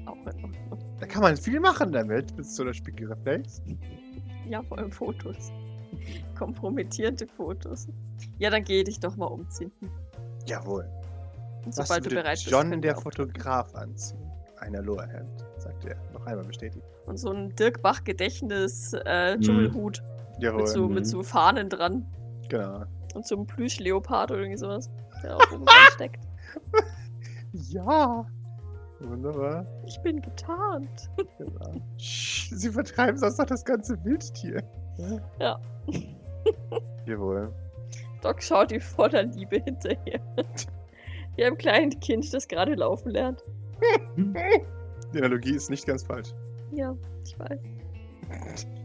auch 0.07 0.16
in 0.16 0.44
Ordnung. 0.44 0.52
Da 0.98 1.07
kann 1.07 1.22
man 1.22 1.37
viel 1.37 1.61
machen 1.61 1.92
damit, 1.92 2.35
bis 2.37 2.55
zu 2.55 2.64
der 2.64 2.72
Spiegelreflex. 2.72 3.62
Ja, 4.48 4.62
vor 4.62 4.79
allem 4.79 4.90
Fotos. 4.92 5.52
Kompromittierende 6.38 7.26
Fotos. 7.26 7.88
Ja, 8.38 8.50
dann 8.50 8.64
geh 8.64 8.83
dich 8.85 9.00
doch 9.00 9.16
mal 9.16 9.26
umziehen. 9.26 9.72
Jawohl. 10.46 10.88
Sobald 11.72 12.07
du 12.07 12.11
bereit 12.11 12.33
bist. 12.35 12.46
John 12.50 12.81
der 12.81 12.96
Fotograf 12.96 13.74
anziehen? 13.74 14.20
Ein 14.59 14.74
Aloha-Hemd, 14.76 15.44
sagt 15.59 15.85
er. 15.85 15.96
Noch 16.12 16.24
einmal 16.26 16.44
bestätigt. 16.44 16.85
Und 17.07 17.18
so 17.18 17.31
ein 17.31 17.55
Dirk 17.57 17.83
Bach 17.83 18.02
Gedächtnis 18.05 18.92
äh, 18.94 19.37
Jawohl. 19.38 19.92
mit, 20.57 20.68
so, 20.68 20.88
Mhm. 20.88 20.94
mit 20.94 21.07
so 21.07 21.22
Fahnen 21.22 21.68
dran. 21.68 22.07
Genau. 22.48 22.85
Und 23.14 23.26
so 23.26 23.37
einem 23.37 23.46
Plüschleopard 23.46 24.31
oder 24.31 24.40
irgendwie 24.40 24.59
sowas. 24.59 24.90
Der 25.22 25.37
auch 25.37 25.40
oben 25.52 25.66
steckt. 25.92 26.24
Ja. 27.52 28.26
Wunderbar. 29.00 29.66
Ich 29.87 30.00
bin 30.00 30.22
getarnt. 30.22 31.11
Genau. 31.38 31.72
Sie 31.98 32.70
vertreiben 32.70 33.18
sonst 33.18 33.38
noch 33.38 33.46
das 33.46 33.64
ganze 33.64 34.02
Wildtier. 34.05 34.62
Ja. 35.38 35.61
Jawohl. 37.05 37.52
Doc 38.22 38.42
schaut 38.42 38.72
ihm 38.72 38.81
voller 38.81 39.24
Liebe 39.24 39.59
hinterher. 39.59 40.20
Wie 41.37 41.44
einem 41.44 41.59
kleinen 41.59 41.99
Kind, 42.01 42.33
das 42.33 42.49
gerade 42.49 42.75
laufen 42.75 43.11
lernt. 43.11 43.44
Die 44.16 45.18
Analogie 45.18 45.55
ist 45.55 45.70
nicht 45.70 45.87
ganz 45.87 46.03
falsch. 46.03 46.31
Ja, 46.72 46.96
ich 47.25 47.38
weiß. 47.38 47.59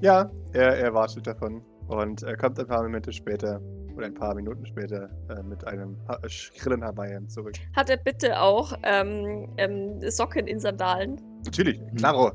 Ja, 0.01 0.29
er, 0.53 0.77
er 0.77 0.93
wartet 0.93 1.25
davon 1.25 1.63
und 1.87 2.23
er 2.23 2.37
kommt 2.37 2.59
ein 2.59 2.67
paar 2.67 2.83
Momente 2.83 3.11
später 3.11 3.61
oder 3.95 4.05
ein 4.05 4.13
paar 4.13 4.35
Minuten 4.35 4.65
später 4.65 5.09
äh, 5.29 5.41
mit 5.43 5.65
einem 5.65 5.97
ha 6.07 6.17
schrillen 6.27 6.83
Hawaiian 6.83 7.27
zurück. 7.27 7.55
Hat 7.75 7.89
er 7.89 7.97
bitte 7.97 8.39
auch 8.39 8.73
ähm, 8.83 9.47
ähm, 9.57 9.99
Socken 10.09 10.47
in 10.47 10.59
Sandalen? 10.59 11.21
Natürlich, 11.45 11.81
klaro. 11.97 12.31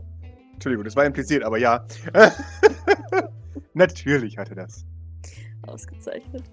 Entschuldigung, 0.55 0.85
das 0.85 0.97
war 0.97 1.05
impliziert, 1.05 1.45
aber 1.45 1.59
ja. 1.59 1.85
Natürlich 3.75 4.39
hat 4.39 4.49
er 4.51 4.57
das. 4.57 4.87
Ausgezeichnet. 5.67 6.45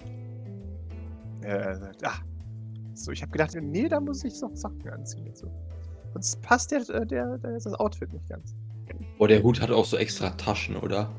Er 1.42 1.76
sagt, 1.76 2.06
ah, 2.06 2.20
so, 2.94 3.12
ich 3.12 3.22
habe 3.22 3.32
gedacht, 3.32 3.56
nee, 3.60 3.88
da 3.88 4.00
muss 4.00 4.24
ich 4.24 4.40
noch 4.42 4.56
Socken 4.56 4.90
anziehen 4.90 5.28
und 5.28 5.38
so. 5.38 5.52
Sonst 6.14 6.42
passt 6.42 6.72
der, 6.72 6.82
äh, 6.90 7.06
der, 7.06 7.38
der, 7.38 7.54
das 7.54 7.68
Outfit 7.68 8.14
nicht 8.14 8.28
ganz. 8.30 8.56
Oh, 9.18 9.28
der 9.28 9.42
Hut 9.42 9.62
hat 9.62 9.72
auch 9.72 9.86
so 9.86 9.98
extra 9.98 10.30
Taschen, 10.32 10.76
oder? 10.76 11.10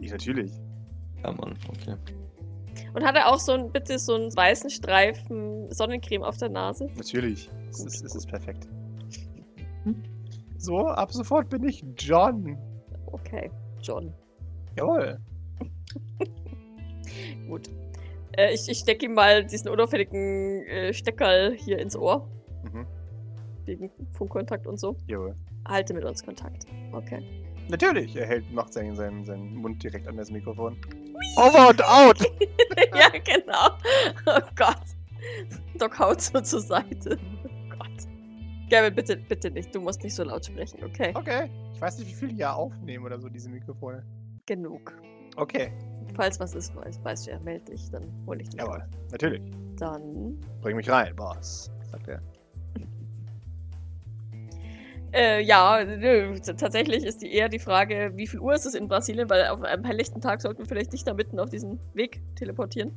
Ich, 0.00 0.10
natürlich. 0.10 0.52
Ja, 1.22 1.32
Mann, 1.32 1.54
okay. 1.68 1.96
Und 2.94 3.04
hat 3.04 3.16
er 3.16 3.28
auch 3.28 3.38
so 3.38 3.52
ein, 3.52 3.70
bitte 3.70 3.98
so 3.98 4.14
einen 4.14 4.34
weißen 4.34 4.70
Streifen 4.70 5.70
Sonnencreme 5.70 6.22
auf 6.22 6.38
der 6.38 6.48
Nase? 6.48 6.88
Natürlich. 6.96 7.50
Es 7.70 7.78
Gut, 7.78 7.86
ist, 7.88 8.04
es 8.04 8.14
ist 8.14 8.26
perfekt. 8.26 8.68
So, 10.60 10.86
ab 10.86 11.10
sofort 11.12 11.48
bin 11.48 11.64
ich 11.64 11.82
John. 11.96 12.58
Okay, 13.06 13.50
John. 13.80 14.12
Jawohl. 14.76 15.18
Gut. 17.48 17.70
Äh, 18.40 18.54
ich 18.54 18.68
ich 18.68 18.78
stecke 18.78 19.06
ihm 19.06 19.14
mal 19.14 19.44
diesen 19.44 19.68
unauffälligen 19.68 20.66
äh, 20.66 20.92
Steckerl 20.94 21.54
hier 21.54 21.78
ins 21.78 21.96
Ohr. 21.96 22.28
Mhm. 22.64 22.86
Wegen 23.66 23.90
Funkkontakt 24.12 24.66
und 24.66 24.78
so. 24.78 24.96
Jawohl. 25.06 25.36
Halte 25.68 25.94
mit 25.94 26.04
uns 26.04 26.24
Kontakt. 26.24 26.66
Okay. 26.92 27.22
Natürlich. 27.68 28.16
Er 28.16 28.26
hält, 28.26 28.50
macht 28.50 28.72
seinen, 28.72 28.96
seinen, 28.96 29.24
seinen 29.24 29.54
Mund 29.54 29.82
direkt 29.82 30.08
an 30.08 30.16
das 30.16 30.30
Mikrofon. 30.30 30.76
Over 31.36 31.68
und 31.68 31.84
out! 31.84 32.18
ja, 32.94 33.10
genau. 33.10 33.76
Oh 34.26 34.40
Gott. 34.56 34.82
Doc 35.78 35.98
haut 35.98 36.20
so 36.20 36.40
zur 36.40 36.60
Seite. 36.60 37.18
Oh 37.44 37.76
Gott. 37.76 38.08
Gavin, 38.70 38.94
bitte, 38.94 39.16
bitte 39.16 39.50
nicht. 39.50 39.74
Du 39.74 39.80
musst 39.80 40.02
nicht 40.02 40.14
so 40.14 40.24
laut 40.24 40.44
sprechen, 40.46 40.82
okay? 40.82 41.12
Okay. 41.14 41.50
Ich 41.74 41.80
weiß 41.80 41.98
nicht, 41.98 42.08
wie 42.10 42.14
viel 42.14 42.28
die 42.28 42.36
ja 42.36 42.54
aufnehmen 42.54 43.04
oder 43.04 43.20
so, 43.20 43.28
diese 43.28 43.50
Mikrofone. 43.50 44.04
Genug. 44.46 44.98
Okay. 45.36 45.72
Falls 46.14 46.40
was 46.40 46.54
ist, 46.54 46.74
weiß, 46.76 47.00
weißt 47.02 47.26
du 47.26 47.30
ja, 47.32 47.40
melde 47.40 47.72
dich, 47.72 47.90
dann 47.90 48.04
hol 48.26 48.40
ich 48.40 48.48
dich. 48.48 48.60
Jawohl. 48.60 48.82
Natürlich. 49.10 49.42
Dann. 49.78 50.38
Bring 50.60 50.76
mich 50.76 50.90
rein, 50.90 51.14
Boss. 51.16 51.70
Sagt 51.90 52.08
er. 52.08 52.20
Äh, 55.12 55.42
ja, 55.42 55.84
nö, 55.84 56.38
tatsächlich 56.38 57.02
ist 57.02 57.20
die 57.20 57.32
eher 57.32 57.48
die 57.48 57.58
Frage, 57.58 58.12
wie 58.14 58.28
viel 58.28 58.38
Uhr 58.38 58.54
ist 58.54 58.64
es 58.64 58.74
in 58.74 58.86
Brasilien, 58.86 59.28
weil 59.28 59.48
auf 59.48 59.60
einem 59.60 59.82
helllichten 59.82 60.20
Tag 60.20 60.40
sollten 60.40 60.60
wir 60.60 60.66
vielleicht 60.66 60.92
nicht 60.92 61.04
da 61.04 61.14
mitten 61.14 61.40
auf 61.40 61.50
diesen 61.50 61.80
Weg 61.94 62.22
teleportieren. 62.36 62.92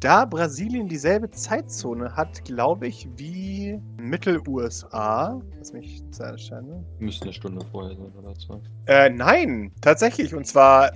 Da 0.00 0.24
Brasilien 0.24 0.88
dieselbe 0.88 1.30
Zeitzone 1.30 2.16
hat, 2.16 2.46
glaube 2.46 2.86
ich, 2.86 3.06
wie 3.16 3.78
Mittel-USA. 3.98 5.38
Lass 5.58 5.74
mich 5.74 6.02
erscheinen. 6.18 6.86
Müsste 6.98 7.24
eine 7.24 7.34
Stunde 7.34 7.66
vorher 7.70 7.94
sein 7.94 8.10
oder 8.16 8.34
zwei. 8.34 8.60
Äh, 8.86 9.10
nein, 9.10 9.70
tatsächlich. 9.82 10.34
Und 10.34 10.46
zwar 10.46 10.92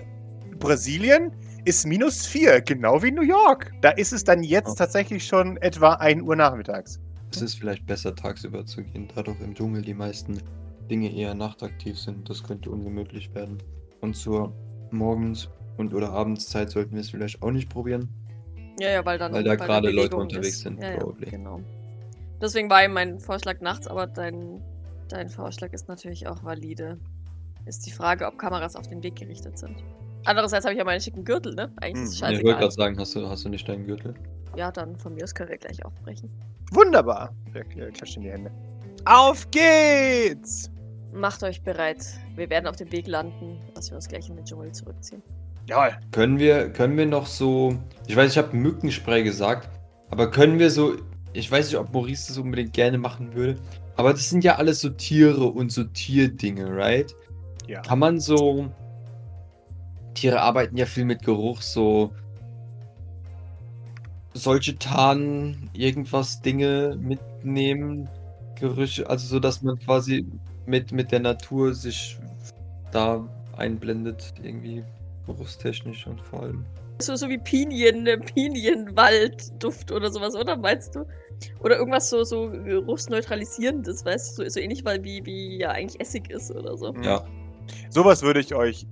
Brasilien 0.59 1.33
ist 1.65 1.87
minus 1.87 2.27
4, 2.27 2.61
genau 2.63 3.03
wie 3.03 3.11
New 3.11 3.23
York. 3.23 3.73
Da 3.81 3.91
ist 3.91 4.13
es 4.13 4.25
dann 4.25 4.43
jetzt 4.43 4.71
Oh. 4.71 4.75
tatsächlich 4.75 5.27
schon 5.27 5.57
etwa 5.59 5.95
1 5.95 6.23
Uhr 6.23 6.37
nachmittags. 6.37 7.01
Es 7.31 7.43
ist 7.43 7.55
vielleicht 7.59 7.87
besser, 7.87 8.15
tagsüber 8.15 8.65
zu 8.65 8.83
gehen, 8.85 9.09
da 9.15 9.23
doch 9.23 9.39
im 9.41 9.55
Dschungel 9.55 9.83
die 9.83 9.95
meisten 9.95 10.39
Dinge 10.91 11.13
eher 11.13 11.35
nachtaktiv 11.35 11.99
sind. 11.99 12.29
Das 12.29 12.43
könnte 12.43 12.71
ungemütlich 12.71 13.35
werden. 13.35 13.59
Und 14.01 14.15
zur 14.15 14.53
Morgens- 14.91 15.49
und 15.77 15.93
oder 15.95 16.11
Abendszeit 16.11 16.71
sollten 16.71 16.93
wir 16.93 17.01
es 17.01 17.11
vielleicht 17.11 17.43
auch 17.43 17.51
nicht 17.51 17.69
probieren. 17.69 18.09
Ja, 18.79 18.91
ja, 18.91 19.05
weil 19.05 19.19
dann. 19.19 19.33
Weil 19.33 19.45
da 19.45 19.57
gerade 19.57 19.91
Leute 19.91 20.17
unterwegs 20.17 20.49
ist. 20.49 20.61
sind, 20.61 20.81
ja, 20.81 20.93
ja. 20.93 21.05
Genau. 21.31 21.61
Deswegen 22.41 22.69
war 22.69 22.85
eben 22.85 22.93
mein 22.93 23.19
Vorschlag 23.19 23.61
nachts, 23.61 23.87
aber 23.87 24.07
dein, 24.07 24.61
dein 25.09 25.29
Vorschlag 25.29 25.73
ist 25.73 25.89
natürlich 25.89 26.27
auch 26.27 26.45
valide. 26.45 26.99
Ist 27.67 27.87
die 27.87 27.93
Frage, 27.93 28.27
ob 28.27 28.39
Kameras 28.39 28.77
auf 28.77 28.89
den 28.89 29.03
Weg 29.03 29.17
gerichtet 29.17 29.59
sind. 29.59 29.83
Andererseits 30.25 30.65
habe 30.65 30.73
ich 30.75 30.79
ja 30.79 30.85
meinen 30.85 31.01
schicken 31.01 31.25
Gürtel, 31.25 31.55
ne? 31.55 31.71
Eigentlich 31.81 32.05
ist 32.05 32.15
es 32.15 32.21
Hm, 32.21 32.29
ich 32.35 32.45
wollte 32.45 32.59
scheißegal. 32.59 32.61
gerade 32.61 32.73
sagen, 32.73 32.99
hast 32.99 33.15
du, 33.15 33.29
hast 33.29 33.45
du 33.45 33.49
nicht 33.49 33.69
deinen 33.69 33.85
Gürtel? 33.87 34.15
Ja, 34.57 34.71
dann 34.71 34.97
von 34.97 35.15
mir 35.15 35.25
aus 35.25 35.35
können 35.35 35.51
wir 35.51 35.59
gleich 35.59 35.85
aufbrechen. 35.85 36.31
Wunderbar. 36.73 37.35
Er 37.53 37.65
er 37.77 37.91
klatscht 37.91 38.17
in 38.17 38.23
die 38.23 38.31
Hände. 38.31 38.51
Auf 39.05 39.51
geht's! 39.51 40.71
Macht 41.13 41.43
euch 41.43 41.63
bereit. 41.63 42.05
Wir 42.35 42.49
werden 42.51 42.67
auf 42.67 42.77
dem 42.77 42.91
Weg 42.91 43.07
landen, 43.07 43.61
dass 43.75 43.91
wir 43.91 43.97
uns 43.97 44.09
gleich 44.09 44.29
in 44.29 44.37
den 44.37 44.45
Dschungel 44.45 44.73
zurückziehen. 44.73 45.23
Jawohl. 45.69 45.97
Können 46.11 46.39
wir, 46.39 46.71
können 46.71 46.97
wir 46.97 47.07
noch 47.07 47.27
so. 47.27 47.77
Ich 48.07 48.17
weiß, 48.17 48.33
ich 48.33 48.39
habe 48.39 48.57
Mückenspray 48.57 49.23
gesagt, 49.23 49.69
aber 50.11 50.31
können 50.31 50.59
wir 50.59 50.71
so. 50.71 50.97
Ich 51.33 51.51
weiß 51.51 51.67
nicht, 51.67 51.79
ob 51.79 51.93
Maurice 51.93 52.29
das 52.29 52.39
unbedingt 52.39 52.73
gerne 52.73 52.99
machen 52.99 53.35
würde. 53.35 53.59
Aber 53.97 54.13
das 54.13 54.29
sind 54.29 54.45
ja 54.45 54.57
alles 54.57 54.81
so 54.81 54.91
Tiere 54.91 55.45
und 55.47 55.71
so 55.71 55.85
Tierdinge, 55.85 56.77
right? 56.77 57.15
Ja. 57.67 57.81
Kann 57.83 57.99
man 57.99 58.21
so. 58.21 58.69
Tiere 60.15 60.41
arbeiten 60.41 60.77
ja 60.77 60.87
viel 60.87 61.05
mit 61.05 61.23
Geruch, 61.23 61.63
so. 61.63 62.13
Solche 64.33 64.77
Tarn, 64.79 65.71
irgendwas, 65.75 66.41
Dinge 66.43 66.99
mitnehmen, 67.01 68.09
Gerüche, 68.59 69.09
also 69.09 69.27
so, 69.27 69.39
dass 69.39 69.63
man 69.63 69.79
quasi 69.79 70.27
mit, 70.67 70.91
mit 70.91 71.13
der 71.13 71.21
Natur 71.21 71.75
sich 71.75 72.19
da 72.91 73.25
einblendet, 73.57 74.35
irgendwie 74.43 74.83
geruchstechnisch 75.27 76.07
und 76.07 76.21
vor 76.21 76.43
allem. 76.43 76.65
So, 77.01 77.17
so 77.17 77.29
wie 77.29 77.39
Pinien, 77.39 78.07
äh, 78.07 78.19
Pinienwaldduft 78.19 79.93
oder 79.93 80.11
sowas, 80.11 80.35
oder 80.35 80.57
meinst 80.57 80.95
du? 80.95 81.05
Oder 81.61 81.77
irgendwas 81.77 82.09
so, 82.11 82.25
so 82.25 82.51
geruchsneutralisierendes, 82.51 84.05
weißt 84.05 84.39
du? 84.39 84.45
So, 84.45 84.49
so 84.49 84.61
ähnlich 84.61 84.85
weil 84.85 85.03
wie, 85.03 85.25
wie 85.27 85.59
ja 85.59 85.71
eigentlich 85.71 86.01
Essig 86.01 86.31
ist 86.31 86.51
oder 86.53 86.77
so. 86.77 86.95
Ja. 87.03 87.25
Sowas 87.91 88.23
würde 88.23 88.41
ich 88.41 88.55
euch 88.55 88.87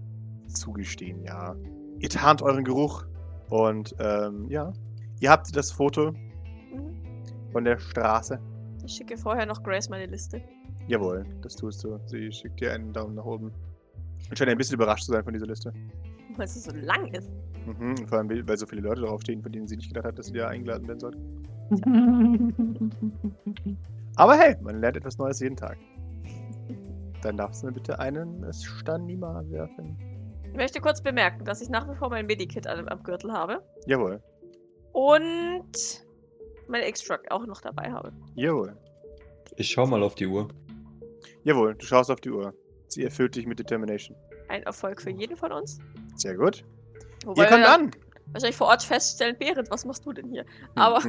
zugestehen, 0.52 1.22
ja. 1.24 1.54
Ihr 1.98 2.08
tarnt 2.08 2.42
euren 2.42 2.64
Geruch 2.64 3.04
und 3.50 3.94
ähm, 3.98 4.46
ja. 4.48 4.72
Ihr 5.20 5.30
habt 5.30 5.54
das 5.56 5.70
Foto 5.70 6.12
Mhm. 6.12 7.52
von 7.52 7.64
der 7.64 7.78
Straße. 7.78 8.40
Ich 8.84 8.94
schicke 8.94 9.16
vorher 9.16 9.46
noch 9.46 9.62
Grace 9.62 9.88
meine 9.90 10.06
Liste. 10.06 10.42
Jawohl, 10.88 11.24
das 11.42 11.54
tust 11.54 11.84
du. 11.84 11.98
Sie 12.06 12.32
schickt 12.32 12.60
dir 12.60 12.72
einen 12.72 12.92
Daumen 12.92 13.14
nach 13.14 13.24
oben. 13.24 13.52
Und 14.28 14.38
scheint 14.38 14.50
ein 14.50 14.56
bisschen 14.58 14.74
überrascht 14.74 15.04
zu 15.04 15.12
sein 15.12 15.22
von 15.22 15.32
dieser 15.32 15.46
Liste. 15.46 15.72
Weil 16.36 16.46
es 16.46 16.64
so 16.64 16.70
lang 16.74 17.06
ist. 17.14 17.30
Mhm, 17.66 17.96
vor 18.08 18.18
allem, 18.18 18.48
weil 18.48 18.56
so 18.56 18.66
viele 18.66 18.80
Leute 18.82 19.02
draufstehen, 19.02 19.42
von 19.42 19.52
denen 19.52 19.68
sie 19.68 19.76
nicht 19.76 19.88
gedacht 19.88 20.06
hat, 20.06 20.18
dass 20.18 20.26
sie 20.26 20.32
da 20.32 20.48
eingeladen 20.48 20.88
werden 20.88 20.98
sollte. 20.98 21.18
Aber 24.16 24.36
hey, 24.36 24.56
man 24.62 24.80
lernt 24.80 24.96
etwas 24.96 25.18
Neues 25.18 25.40
jeden 25.40 25.56
Tag. 25.56 25.76
Dann 27.22 27.36
darfst 27.36 27.62
du 27.62 27.66
mir 27.66 27.72
bitte 27.72 27.98
einen 27.98 28.44
Stanima 28.52 29.42
werfen. 29.48 29.96
Ich 30.52 30.58
möchte 30.58 30.80
kurz 30.80 31.00
bemerken, 31.00 31.44
dass 31.46 31.62
ich 31.62 31.70
nach 31.70 31.90
wie 31.90 31.96
vor 31.96 32.10
mein 32.10 32.26
Medikit 32.26 32.66
am, 32.66 32.86
am 32.88 33.02
Gürtel 33.02 33.32
habe. 33.32 33.62
Jawohl, 33.86 34.22
Und 34.92 36.04
mein 36.68 36.82
X-Truck 36.84 37.22
auch 37.30 37.46
noch 37.46 37.62
dabei 37.62 37.90
habe. 37.90 38.12
jawohl, 38.34 38.76
Ich 39.56 39.70
schau 39.70 39.86
mal 39.86 40.02
auf 40.02 40.14
die 40.14 40.26
Uhr. 40.26 40.48
jawohl. 41.44 41.74
Du 41.74 41.86
schaust 41.86 42.10
auf 42.10 42.20
die 42.20 42.30
Uhr. 42.30 42.52
Sie 42.88 43.02
erfüllt 43.02 43.34
dich 43.34 43.46
mit 43.46 43.58
Determination. 43.58 44.14
Ein 44.48 44.62
Erfolg 44.64 45.00
für 45.00 45.10
jeden 45.10 45.36
von 45.36 45.52
uns. 45.52 45.78
Sehr 46.16 46.36
gut. 46.36 46.62
Wobei 47.24 47.44
Ihr 47.44 47.48
kommt 47.48 47.64
an. 47.64 47.90
Wahrscheinlich 48.32 48.56
vor 48.56 48.66
Ort 48.66 48.82
feststellen, 48.82 49.36
Berit, 49.38 49.70
was 49.70 49.86
machst 49.86 50.04
du 50.04 50.12
denn 50.12 50.28
hier? 50.28 50.44
Aber 50.74 51.00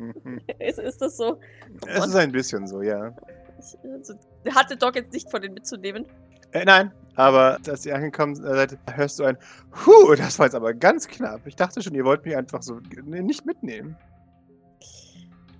ist, 0.60 0.78
ist 0.78 1.02
das 1.02 1.16
so? 1.16 1.40
es 1.86 2.06
ist 2.06 2.14
ein 2.14 2.30
bisschen 2.30 2.66
so, 2.68 2.80
ja. 2.82 3.12
Ich, 3.58 3.90
also, 3.90 4.14
hatte 4.54 4.76
Doc 4.76 4.94
jetzt 4.94 5.12
nicht 5.12 5.28
von 5.30 5.42
denen 5.42 5.54
mitzunehmen. 5.54 6.06
Äh, 6.52 6.64
nein, 6.64 6.92
aber 7.16 7.58
als 7.68 7.86
ihr 7.86 7.94
angekommen 7.94 8.34
seid, 8.34 8.78
hörst 8.92 9.18
du 9.18 9.24
ein 9.24 9.38
Huh, 9.86 10.14
das 10.14 10.38
war 10.38 10.46
jetzt 10.46 10.54
aber 10.54 10.74
ganz 10.74 11.06
knapp. 11.08 11.46
Ich 11.46 11.56
dachte 11.56 11.82
schon, 11.82 11.94
ihr 11.94 12.04
wollt 12.04 12.24
mich 12.24 12.36
einfach 12.36 12.62
so 12.62 12.80
nicht 13.04 13.46
mitnehmen. 13.46 13.96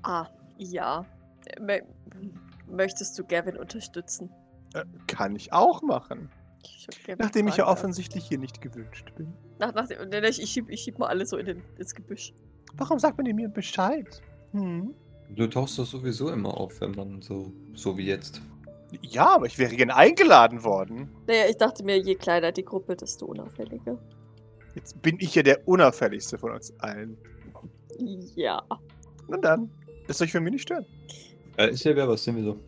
Ah, 0.03 0.27
ja. 0.59 1.05
Mö 1.61 1.81
möchtest 2.67 3.19
du 3.19 3.25
Gavin 3.25 3.57
unterstützen? 3.57 4.31
Äh, 4.75 4.85
kann 5.07 5.37
ich 5.37 5.53
auch 5.53 5.83
machen. 5.83 6.31
Ich 6.62 6.88
Nachdem 7.19 7.49
ich 7.49 7.57
ja 7.57 7.67
offensichtlich 7.67 8.27
hier 8.27 8.38
nicht 8.38 8.61
gewünscht 8.61 9.12
bin. 9.17 9.33
Nach, 9.59 9.75
nach, 9.75 9.88
nee, 9.88 10.29
ich, 10.29 10.51
schieb, 10.51 10.71
ich 10.71 10.81
schieb 10.81 10.99
mal 10.99 11.09
alle 11.09 11.27
so 11.27 11.37
in 11.37 11.47
den, 11.47 11.62
ins 11.79 11.95
Gebüsch. 11.95 12.33
Warum 12.75 12.99
sagt 12.99 13.19
man 13.19 13.35
mir 13.35 13.49
Bescheid? 13.49 14.23
Hm? 14.53 14.95
Du 15.31 15.47
tauchst 15.47 15.79
doch 15.79 15.87
sowieso 15.87 16.31
immer 16.31 16.57
auf, 16.57 16.81
wenn 16.81 16.93
man 16.93 17.23
so, 17.23 17.53
so 17.75 17.97
wie 17.97 18.07
jetzt. 18.07 18.40
Ja, 19.02 19.35
aber 19.35 19.46
ich 19.46 19.59
wäre 19.59 19.74
gern 19.74 19.90
eingeladen 19.90 20.64
worden. 20.64 21.11
Naja, 21.26 21.44
ich 21.48 21.57
dachte 21.57 21.85
mir, 21.85 21.98
je 21.98 22.14
kleiner 22.14 22.52
die 22.52 22.64
Gruppe, 22.64 22.96
desto 22.96 23.26
unauffälliger. 23.26 23.98
Jetzt 24.74 25.00
bin 25.02 25.16
ich 25.20 25.35
ja 25.35 25.42
der 25.42 25.66
unauffälligste 25.68 26.38
von 26.38 26.52
uns 26.52 26.72
allen. 26.80 27.16
Ja. 28.35 28.62
Na 29.28 29.37
dann, 29.37 29.70
lasst 30.09 30.20
euch 30.22 30.33
für 30.33 30.40
mich 30.40 30.52
nicht 30.52 30.62
stören. 30.62 30.85
Äh, 31.57 31.70
ist 31.70 31.85
ja 31.85 31.94
wer, 31.94 32.09
was 32.09 32.24
sind 32.24 32.37
wir 32.37 32.44
so? 32.44 32.59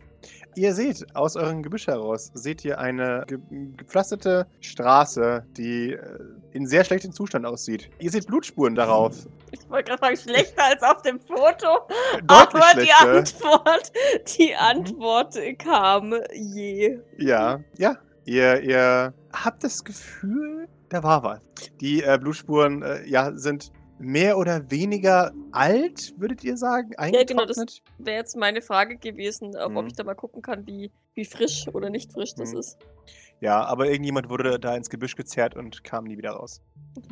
Ihr 0.57 0.73
seht 0.73 1.15
aus 1.15 1.37
eurem 1.37 1.63
Gebüsch 1.63 1.87
heraus, 1.87 2.31
seht 2.33 2.65
ihr 2.65 2.79
eine 2.79 3.25
ge 3.29 3.39
gepflasterte 3.77 4.47
Straße, 4.63 5.45
die 5.51 5.93
äh, 5.93 6.19
in 6.53 6.67
sehr 6.67 6.83
schlechtem 6.83 7.13
Zustand 7.13 7.45
aussieht. 7.45 7.91
Ihr 7.99 8.11
seht 8.11 8.27
Blutspuren 8.27 8.75
darauf. 8.75 9.27
Ich 9.51 9.69
wollte 9.69 9.91
gerade 9.91 10.01
sagen, 10.01 10.17
schlechter 10.17 10.65
als 10.65 10.83
auf 10.83 11.03
dem 11.03 11.21
Foto. 11.21 11.87
Deutlich 12.25 12.65
aber 12.65 12.81
die 12.81 12.87
schlechter. 12.87 13.11
Antwort, 13.11 13.93
die 14.39 14.55
Antwort 14.55 15.39
kam 15.59 16.15
je. 16.33 17.01
Ja, 17.19 17.61
ja. 17.77 17.99
Ihr, 18.25 18.63
ihr 18.63 19.15
habt 19.35 19.63
das 19.63 19.85
Gefühl, 19.85 20.69
da 20.89 21.03
war 21.03 21.23
was. 21.23 21.41
Die 21.83 22.03
äh, 22.03 22.19
Blutspuren 22.19 22.83
äh, 22.83 23.07
ja, 23.07 23.31
sind 23.35 23.73
mehr 23.99 24.37
oder 24.39 24.71
weniger 24.71 25.33
alt, 25.53 26.15
würdet 26.19 26.45
ihr 26.45 26.57
sagen? 26.57 26.91
genau, 27.27 27.45
das-? 27.47 27.81
Wäre 27.99 28.19
jetzt 28.19 28.37
meine 28.37 28.61
Frage 28.63 28.97
gewesen, 28.97 29.57
ob, 29.57 29.77
ob 29.77 29.83
Mhm. 29.83 29.87
ich 29.89 29.93
da 29.95 30.05
mal 30.05 30.15
gucken 30.15 30.43
kann, 30.43 30.67
wie, 30.67 30.91
wie 31.15 31.25
frisch 31.25 31.67
oder 31.73 31.91
nicht 31.91 32.13
frisch 32.13 32.35
das 32.35 32.53
Mhm. 32.53 32.59
ist. 32.59 32.79
Ja, 33.41 33.65
aber 33.65 33.89
irgendjemand 33.91 34.31
wurde 34.31 34.59
da 34.59 34.75
ins 34.77 34.89
Gebüsch 34.91 35.15
gezerrt 35.15 35.57
und 35.57 35.85
kam 35.85 36.05
nie 36.05 36.17
wieder 36.17 36.31
raus. 36.31 36.63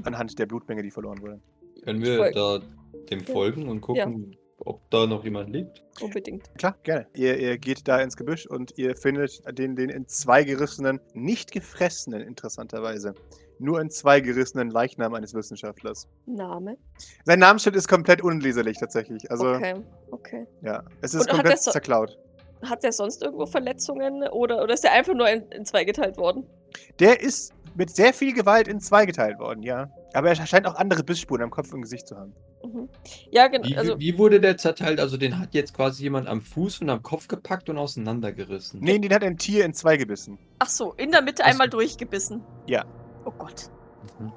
Anhand 0.05 0.39
der 0.39 0.47
Blutmenge, 0.47 0.83
die 0.83 0.91
verloren 0.91 1.21
wurde. 1.21 1.41
Können 1.85 2.03
wir 2.03 2.31
da 2.33 2.61
dem 3.11 3.21
Ja. 3.21 3.27
folgen 3.27 3.69
und 3.69 3.83
gucken, 3.83 4.35
ob 4.59 4.89
da 4.91 5.07
noch 5.07 5.23
jemand 5.25 5.51
liegt? 5.51 5.83
Unbedingt. 6.01 6.51
Klar, 6.57 6.77
gerne. 6.83 7.07
Ihr, 7.15 7.39
ihr 7.39 7.59
geht 7.59 7.87
da 7.87 8.01
ins 8.01 8.17
Gebüsch 8.17 8.47
und 8.47 8.73
ihr 8.79 8.97
findet 8.97 9.43
den, 9.59 9.77
den 9.77 9.91
in 9.91 10.09
zwei 10.09 10.45
gerissenen, 10.45 10.99
nicht 11.13 11.53
gefressenen, 11.53 12.23
interessanterweise, 12.23 13.15
nur 13.59 13.81
in 13.81 13.91
zwei 13.91 14.21
gerissenen 14.21 14.71
Leichnam 14.71 15.15
eines 15.15 15.35
Wissenschaftlers. 15.35 16.09
Name. 16.27 16.77
Sein 17.25 17.39
Namensschild 17.39 17.77
ist 17.77 17.89
komplett 17.89 18.23
unleserlich 18.23 18.79
tatsächlich. 18.79 19.31
Also, 19.31 19.49
okay, 19.51 19.75
okay. 20.11 20.47
ja, 20.63 20.83
es 21.01 21.15
Und 21.15 21.21
ist 21.21 21.29
hat 21.29 21.35
komplett 21.37 21.61
so- 21.63 21.71
zerklaut. 21.71 22.19
Hat 22.65 22.83
der 22.83 22.93
sonst 22.93 23.23
irgendwo 23.23 23.45
Verletzungen 23.45 24.27
oder, 24.29 24.63
oder 24.63 24.73
ist 24.73 24.85
der 24.85 24.93
einfach 24.93 25.13
nur 25.15 25.29
in, 25.29 25.43
in 25.51 25.67
zwei 25.67 25.85
geteilt 25.85 26.17
worden? 26.17 26.47
Der 26.99 27.21
ist 27.21 27.53
mit 27.75 27.91
sehr 27.91 28.15
viel 28.15 28.33
Gewalt 28.33 28.69
in 28.69 28.81
zwei 28.81 29.05
geteilt 29.05 29.39
worden, 29.39 29.63
ja. 29.63 29.91
Aber 30.15 30.29
er 30.31 30.47
scheint 30.47 30.67
auch 30.67 30.77
andere 30.77 31.03
Bissspuren 31.03 31.43
am 31.43 31.51
Kopf 31.51 31.75
und 31.75 31.83
Gesicht 31.83 32.07
zu 32.09 32.17
haben. 32.17 32.33
Mhm. 32.65 32.89
Ja, 33.31 33.49
genau. 33.49 33.67
Wie, 33.69 33.77
Also, 33.77 33.99
wie 33.99 34.17
wurde 34.17 34.41
der 34.41 34.57
zerteilt? 34.57 34.99
Also 34.99 35.19
den 35.19 35.39
hat 35.39 35.53
jetzt 35.53 35.75
quasi 35.75 36.05
jemand 36.05 36.27
am 36.29 36.41
Fuß 36.41 36.81
und 36.81 36.89
am 36.89 37.03
Kopf 37.03 37.29
gepackt 37.29 37.69
und 37.69 37.77
auseinandergerissen. 37.77 38.81
Nee, 38.81 38.99
den 38.99 39.13
hat 39.13 39.23
ein 39.25 39.37
Tier 39.37 39.65
in 39.67 39.75
zwei 39.75 39.99
gebissen. 39.99 40.39
ach 40.61 40.69
so, 40.71 40.93
in 40.95 41.11
der 41.11 41.21
Mitte 41.21 41.43
Ach 41.43 41.49
so. 41.49 41.51
einmal 41.53 41.69
durchgebissen. 41.69 42.43
Ja. 42.67 42.85
Oh 43.25 43.33
Gott. 43.39 43.71
Mhm. 44.19 44.33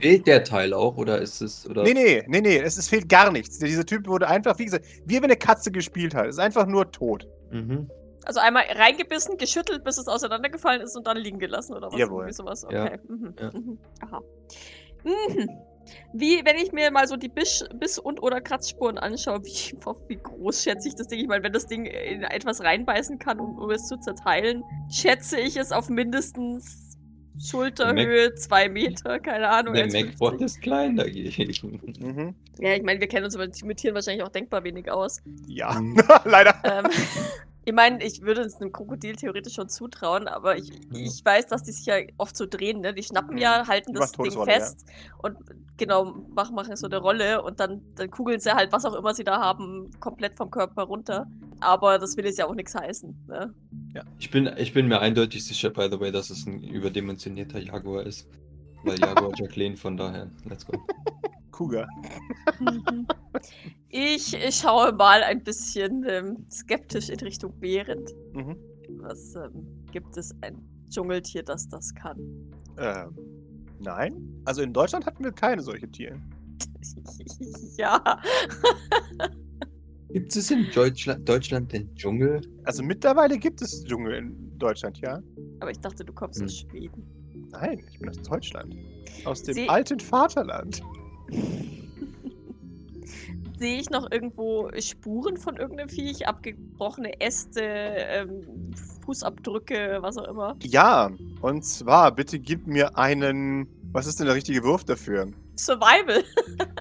Fehlt 0.00 0.26
der 0.26 0.44
Teil 0.44 0.74
auch 0.74 0.96
oder 0.96 1.20
ist 1.20 1.40
es 1.40 1.68
oder? 1.68 1.82
Nee, 1.82 1.94
nee, 1.94 2.24
nee, 2.26 2.40
nee, 2.40 2.58
es, 2.58 2.76
es 2.76 2.88
fehlt 2.88 3.08
gar 3.08 3.30
nichts. 3.30 3.58
Dieser 3.58 3.86
Typ 3.86 4.06
wurde 4.06 4.28
einfach, 4.28 4.58
wie 4.58 4.64
gesagt, 4.64 4.84
wie 5.06 5.16
wenn 5.16 5.24
eine 5.24 5.36
Katze 5.36 5.70
gespielt 5.70 6.14
hat. 6.14 6.26
Es 6.26 6.36
ist 6.36 6.40
einfach 6.40 6.66
nur 6.66 6.90
tot. 6.90 7.26
Mhm. 7.50 7.88
Also 8.24 8.40
einmal 8.40 8.64
reingebissen, 8.68 9.36
geschüttelt, 9.36 9.84
bis 9.84 9.98
es 9.98 10.06
auseinandergefallen 10.06 10.82
ist 10.82 10.96
und 10.96 11.06
dann 11.06 11.16
liegen 11.16 11.38
gelassen 11.38 11.74
oder 11.74 11.88
was? 11.88 11.98
Jawohl. 11.98 12.22
Irgendwie 12.22 12.34
sowas. 12.34 12.66
Ja. 12.70 12.84
Okay. 12.84 12.98
Mhm. 13.08 13.34
Ja. 13.38 13.50
Mhm. 13.52 13.78
Aha. 14.00 14.22
Mhm. 15.04 15.48
Wie, 16.12 16.44
wenn 16.44 16.56
ich 16.56 16.72
mir 16.72 16.90
mal 16.92 17.08
so 17.08 17.16
die 17.16 17.28
Biss-, 17.28 17.68
Biss 17.74 17.98
und 17.98 18.22
oder 18.22 18.40
Kratzspuren 18.40 18.98
anschaue, 18.98 19.42
wie, 19.44 19.74
wie 20.08 20.16
groß 20.16 20.62
schätze 20.62 20.88
ich 20.88 20.94
das 20.94 21.08
Ding? 21.08 21.20
Ich 21.20 21.26
meine, 21.26 21.42
wenn 21.42 21.52
das 21.52 21.66
Ding 21.66 21.86
in 21.86 22.22
etwas 22.22 22.62
reinbeißen 22.62 23.18
kann, 23.18 23.40
um, 23.40 23.58
um 23.58 23.70
es 23.70 23.88
zu 23.88 23.98
zerteilen, 23.98 24.62
schätze 24.90 25.40
ich 25.40 25.56
es 25.56 25.72
auf 25.72 25.88
mindestens 25.88 26.91
Schulterhöhe, 27.40 28.34
zwei 28.34 28.68
Meter, 28.68 29.18
keine 29.20 29.48
Ahnung. 29.48 29.74
Der 29.74 29.86
1,50. 29.88 30.04
MacBot 30.04 30.40
ist 30.42 30.60
klein 30.60 30.96
dagegen. 30.96 31.80
Mhm. 32.00 32.34
Ja, 32.58 32.74
ich 32.74 32.82
meine, 32.82 33.00
wir 33.00 33.08
kennen 33.08 33.24
uns 33.24 33.36
mit 33.36 33.64
mit 33.64 33.78
Tieren 33.78 33.94
wahrscheinlich 33.94 34.22
auch 34.22 34.28
denkbar 34.28 34.64
wenig 34.64 34.90
aus. 34.90 35.22
Ja, 35.46 35.72
Mhm. 35.80 35.96
leider. 36.24 36.54
Ähm, 36.64 36.86
ich 37.64 37.72
meine, 37.72 38.02
ich 38.02 38.22
würde 38.22 38.40
es 38.42 38.56
einem 38.56 38.72
Krokodil 38.72 39.14
theoretisch 39.14 39.54
schon 39.54 39.68
zutrauen, 39.68 40.26
aber 40.26 40.56
ich, 40.56 40.72
ich 40.92 41.24
weiß, 41.24 41.46
dass 41.46 41.62
die 41.62 41.72
sich 41.72 41.86
ja 41.86 41.96
oft 42.16 42.36
so 42.36 42.46
drehen, 42.46 42.80
ne? 42.80 42.92
Die 42.92 43.02
schnappen 43.02 43.38
ja, 43.38 43.66
halten 43.68 43.92
das 43.92 44.10
Ding 44.12 44.24
Todesrolle, 44.24 44.50
ja. 44.50 44.58
fest 44.58 44.84
und 45.18 45.36
genau, 45.76 46.04
machen, 46.34 46.56
machen 46.56 46.74
so 46.74 46.86
eine 46.86 46.98
Rolle 46.98 47.42
und 47.42 47.60
dann, 47.60 47.82
dann 47.94 48.10
kugeln 48.10 48.40
sie 48.40 48.52
halt, 48.52 48.72
was 48.72 48.84
auch 48.84 48.94
immer 48.94 49.14
sie 49.14 49.24
da 49.24 49.40
haben, 49.40 49.90
komplett 50.00 50.34
vom 50.34 50.50
Körper 50.50 50.82
runter. 50.82 51.26
Aber 51.60 51.98
das 51.98 52.16
will 52.16 52.24
jetzt 52.24 52.38
ja 52.38 52.46
auch 52.46 52.54
nichts 52.54 52.74
heißen. 52.74 53.26
Ne? 53.28 53.54
Ich 54.18 54.30
bin, 54.30 54.50
ich 54.56 54.72
bin 54.72 54.88
mir 54.88 55.00
eindeutig 55.00 55.44
sicher, 55.44 55.70
by 55.70 55.88
the 55.90 56.00
way, 56.00 56.10
dass 56.10 56.30
es 56.30 56.46
ein 56.46 56.64
überdimensionierter 56.64 57.60
Jaguar 57.60 58.04
ist. 58.04 58.28
Weil 58.82 58.98
Jaguar 59.00 59.32
Jacqueline, 59.36 59.76
von 59.76 59.96
daher, 59.96 60.28
let's 60.48 60.66
go. 60.66 60.72
Cougar. 61.52 61.86
Ich 63.88 64.36
schaue 64.50 64.92
mal 64.92 65.22
ein 65.22 65.42
bisschen 65.44 66.04
ähm, 66.08 66.46
skeptisch 66.50 67.08
in 67.10 67.20
Richtung 67.20 67.52
Behrend. 67.60 68.10
Mhm. 68.32 68.56
Was 69.00 69.34
ähm, 69.36 69.66
gibt 69.92 70.16
es 70.16 70.34
ein 70.42 70.60
Dschungeltier, 70.88 71.42
das 71.42 71.68
das 71.68 71.94
kann? 71.94 72.18
Ähm, 72.78 73.14
nein. 73.80 74.42
Also 74.44 74.62
in 74.62 74.72
Deutschland 74.72 75.06
hatten 75.06 75.22
wir 75.24 75.32
keine 75.32 75.62
solche 75.62 75.88
Tiere. 75.90 76.20
ja. 77.78 78.02
Gibt 80.10 80.34
es 80.36 80.50
in 80.50 80.66
Deutschland, 80.74 81.26
Deutschland 81.28 81.72
den 81.72 81.94
Dschungel? 81.94 82.40
Also 82.64 82.82
mittlerweile 82.82 83.38
gibt 83.38 83.62
es 83.62 83.82
Dschungel 83.84 84.14
in 84.14 84.58
Deutschland, 84.58 84.98
ja? 84.98 85.20
Aber 85.60 85.70
ich 85.70 85.80
dachte, 85.80 86.04
du 86.04 86.12
kommst 86.12 86.38
Hm. 86.40 86.46
aus 86.46 86.58
Schweden. 86.58 87.06
Nein, 87.50 87.78
ich 87.90 87.98
bin 87.98 88.08
aus 88.10 88.20
Deutschland. 88.22 88.76
Aus 89.24 89.42
dem 89.42 89.54
Sie- 89.54 89.68
alten 89.68 90.00
Vaterland. 90.00 90.82
Sehe 93.58 93.78
ich 93.78 93.90
noch 93.90 94.10
irgendwo 94.10 94.70
Spuren 94.78 95.36
von 95.36 95.56
irgendeinem 95.56 95.88
Viech? 95.88 96.26
Abgebrochene 96.26 97.20
Äste, 97.20 97.62
ähm, 97.62 98.72
Fußabdrücke, 99.04 99.98
was 100.00 100.18
auch 100.18 100.28
immer? 100.28 100.56
Ja, 100.62 101.10
und 101.40 101.64
zwar, 101.64 102.12
bitte 102.12 102.38
gib 102.38 102.66
mir 102.66 102.96
einen. 102.96 103.68
Was 103.92 104.06
ist 104.06 104.18
denn 104.18 104.26
der 104.26 104.34
richtige 104.34 104.64
Wurf 104.64 104.84
dafür? 104.84 105.28
Survival. 105.56 106.24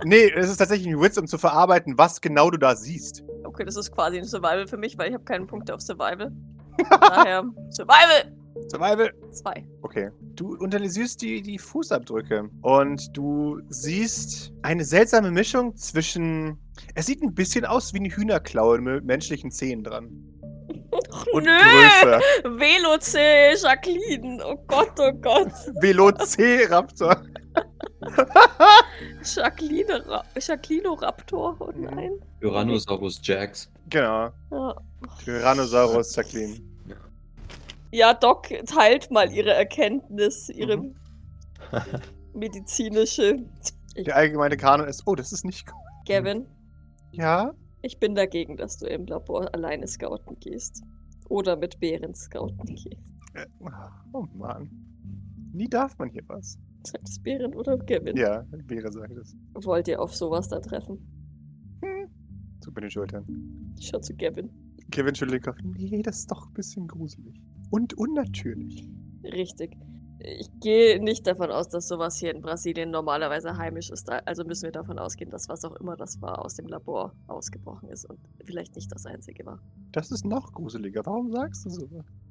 Nee, 0.04 0.32
es 0.32 0.50
ist 0.50 0.58
tatsächlich 0.58 0.88
ein 0.88 1.00
Witz, 1.00 1.18
um 1.18 1.28
zu 1.28 1.38
verarbeiten, 1.38 1.96
was 1.96 2.22
genau 2.22 2.50
du 2.50 2.58
da 2.58 2.76
siehst. 2.76 3.24
Okay, 3.44 3.64
das 3.64 3.76
ist 3.76 3.92
quasi 3.92 4.18
ein 4.18 4.26
Survival 4.26 4.66
für 4.66 4.78
mich, 4.78 4.98
weil 4.98 5.10
ich 5.10 5.14
habe 5.14 5.24
keinen 5.24 5.46
Punkt 5.46 5.70
auf 5.70 5.80
Survival. 5.80 6.32
Von 6.78 7.00
daher, 7.02 7.44
Survival! 7.70 8.41
Survival. 8.72 9.12
Zwei. 9.32 9.66
Okay. 9.82 10.10
Du 10.36 10.56
analysierst 10.58 11.22
die, 11.22 11.42
die 11.42 11.58
Fußabdrücke 11.58 12.50
und 12.62 13.16
du 13.16 13.60
siehst 13.68 14.54
eine 14.62 14.86
seltsame 14.86 15.30
Mischung 15.30 15.76
zwischen. 15.76 16.58
Es 16.96 17.06
sieht 17.06 17.22
ein 17.22 17.34
bisschen 17.34 17.66
aus 17.66 17.94
wie 17.94 18.00
eine 18.00 18.10
Hühnerklaue 18.10 18.80
mit 18.80 19.04
menschlichen 19.04 19.52
Zähnen 19.52 19.84
dran. 19.84 20.10
Und 21.34 21.44
Nö! 21.44 21.52
Größe. 21.52 22.20
Veloce, 22.58 23.62
Jacqueline. 23.62 24.42
Oh 24.46 24.56
Gott, 24.68 24.94
oh 25.00 25.12
Gott. 25.14 25.52
Velociraptor. 25.82 27.22
Jacqueline, 29.24 30.06
Ra 30.08 30.24
Jacqueline-Raptor. 30.40 31.58
Oh 31.60 31.72
nein. 31.76 32.14
Tyrannosaurus 32.40 33.20
Jax. 33.22 33.70
Genau. 33.90 34.30
Ja. 34.52 34.76
Tyrannosaurus 35.26 36.16
Jacqueline. 36.16 36.71
Ja, 37.92 38.14
Doc 38.14 38.48
teilt 38.66 39.12
mal 39.12 39.32
ihre 39.32 39.54
Erkenntnis, 39.54 40.50
ihre 40.50 40.78
Mhm. 40.78 40.96
medizinische. 42.34 43.46
Der 43.98 44.16
allgemeine 44.16 44.58
Kanon 44.58 44.88
ist, 44.88 45.04
oh, 45.06 45.16
das 45.16 45.32
ist 45.32 45.44
nicht 45.46 45.68
gut. 45.68 45.76
Gavin, 46.08 46.46
Ja? 47.12 47.54
ich 47.82 48.00
bin 48.00 48.16
dagegen, 48.16 48.58
dass 48.58 48.78
du 48.78 48.88
im 48.88 49.06
Labor 49.06 49.54
alleine 49.54 49.88
scouten 49.88 50.40
gehst. 50.40 50.84
Oder 51.30 51.56
mit 51.56 51.80
Bären 51.80 52.14
scouten 52.16 52.66
gehst. 52.76 53.14
Äh, 53.34 53.46
Oh 54.14 54.26
Mann. 54.34 54.70
Nie 55.54 55.68
darf 55.70 55.98
man 55.98 56.10
hier 56.10 56.24
was. 56.28 56.58
Sagt 56.84 57.08
es 57.08 57.20
Bären 57.20 57.54
oder 57.56 57.78
Gavin? 57.78 58.16
Ja, 58.18 58.44
Beere 58.66 58.92
sagt 58.92 59.16
es. 59.18 59.36
Wollt 59.54 59.88
ihr 59.88 60.02
auf 60.02 60.16
sowas 60.16 60.48
da 60.50 60.60
treffen? 60.60 60.98
Zuck 62.62 62.76
mit 62.76 62.84
den 62.84 62.92
Schultern. 62.92 63.26
Ich 63.80 63.88
schau 63.88 64.00
zu 64.00 64.16
Gavin. 64.16 64.50
Kevin 64.92 65.16
schüttelt 65.16 65.44
den 65.46 65.54
Kopf. 65.54 65.58
Nee, 65.64 66.02
das 66.02 66.20
ist 66.20 66.32
doch 66.32 66.48
ein 66.48 66.54
bisschen 66.54 66.88
gruselig. 66.88 67.40
Und 67.72 67.98
unnatürlich. 67.98 68.88
Richtig. 69.24 69.76
Ich 70.24 70.52
gehe 70.60 71.02
nicht 71.04 71.26
davon 71.26 71.50
aus, 71.50 71.68
dass 71.70 71.88
sowas 71.88 72.20
hier 72.20 72.36
in 72.36 72.42
Brasilien 72.42 72.92
normalerweise 72.92 73.58
heimisch 73.58 73.90
ist. 73.90 74.08
Also 74.28 74.44
müssen 74.44 74.66
wir 74.66 74.72
davon 74.72 75.00
ausgehen, 75.00 75.32
dass 75.32 75.50
was 75.50 75.66
auch 75.66 75.76
immer 75.78 75.96
das 75.96 76.22
war, 76.22 76.46
aus 76.46 76.54
dem 76.54 76.68
Labor 76.68 77.16
ausgebrochen 77.26 77.90
ist 77.90 78.08
und 78.08 78.20
vielleicht 78.44 78.76
nicht 78.76 78.92
das 78.92 79.08
einzige 79.08 79.44
war. 79.48 79.60
Das 79.92 80.12
ist 80.12 80.24
noch 80.24 80.52
gruseliger. 80.54 81.02
Warum 81.06 81.32
sagst 81.32 81.66
du 81.66 81.72
so? 81.72 81.88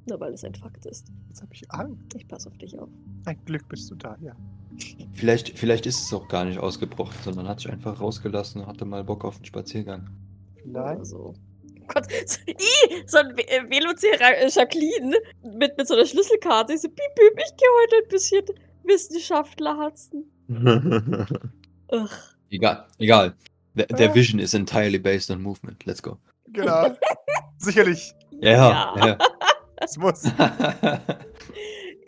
Nur 0.09 0.20
weil 0.20 0.35
es 0.35 0.44
ein 0.44 0.55
Fakt 0.55 0.87
ist. 0.87 1.11
Jetzt 1.29 1.42
habe 1.42 1.53
ich 1.53 1.68
Angst. 1.72 2.14
Ich 2.14 2.29
passe 2.29 2.48
auf 2.48 2.59
dich 2.59 2.79
auf. 2.79 2.88
Ein 3.24 3.44
Glück 3.44 3.68
bist 3.68 3.90
du 3.90 3.96
da, 3.96 4.16
ja. 4.20 4.37
Vielleicht, 5.12 5.59
vielleicht 5.59 5.85
ist 5.87 6.00
es 6.00 6.14
auch 6.14 6.29
gar 6.29 6.44
nicht 6.44 6.61
ausgebrochen, 6.61 7.16
sondern 7.24 7.48
hat 7.48 7.59
sich 7.59 7.72
einfach 7.72 8.00
rausgelassen 8.00 8.61
und 8.61 8.66
hatte 8.68 8.85
mal 8.85 9.03
Bock 9.03 9.24
auf 9.24 9.37
einen 9.37 9.46
Spaziergang. 9.46 10.11
Oder 10.64 10.94
Vielleicht. 10.94 11.07
so. 11.07 11.35
Gott, 11.92 12.07
so, 12.26 12.38
ih, 12.46 13.03
so 13.07 13.18
ein 13.18 13.37
äh, 13.38 13.62
Velocira 13.68 14.31
äh, 14.31 14.48
Jacqueline 14.48 15.16
mit, 15.42 15.76
mit 15.76 15.87
so 15.88 15.94
einer 15.94 16.07
Schlüsselkarte. 16.07 16.72
Ich 16.74 16.81
so, 16.83 16.88
piep, 16.88 17.14
piep, 17.16 17.38
ich 17.38 17.57
gehe 17.57 17.68
heute 17.83 17.96
ein 18.05 18.09
bisschen 18.09 18.44
Wissenschaftlerhatzen. 18.85 20.31
Ugh. 21.92 22.09
egal, 22.50 22.87
egal. 22.98 23.35
The, 23.74 23.85
their 23.87 24.09
Ja. 24.09 24.14
vision 24.14 24.40
is 24.40 24.55
entirely 24.55 24.98
based 24.98 25.31
on 25.31 25.40
movement. 25.42 25.85
Let's 25.87 26.03
go. 26.03 26.18
Genau. 26.48 26.96
Sicherlich. 27.59 28.12
Ja, 28.40 28.94
ja. 28.96 29.18
Es 29.76 29.96
muss. 29.96 30.24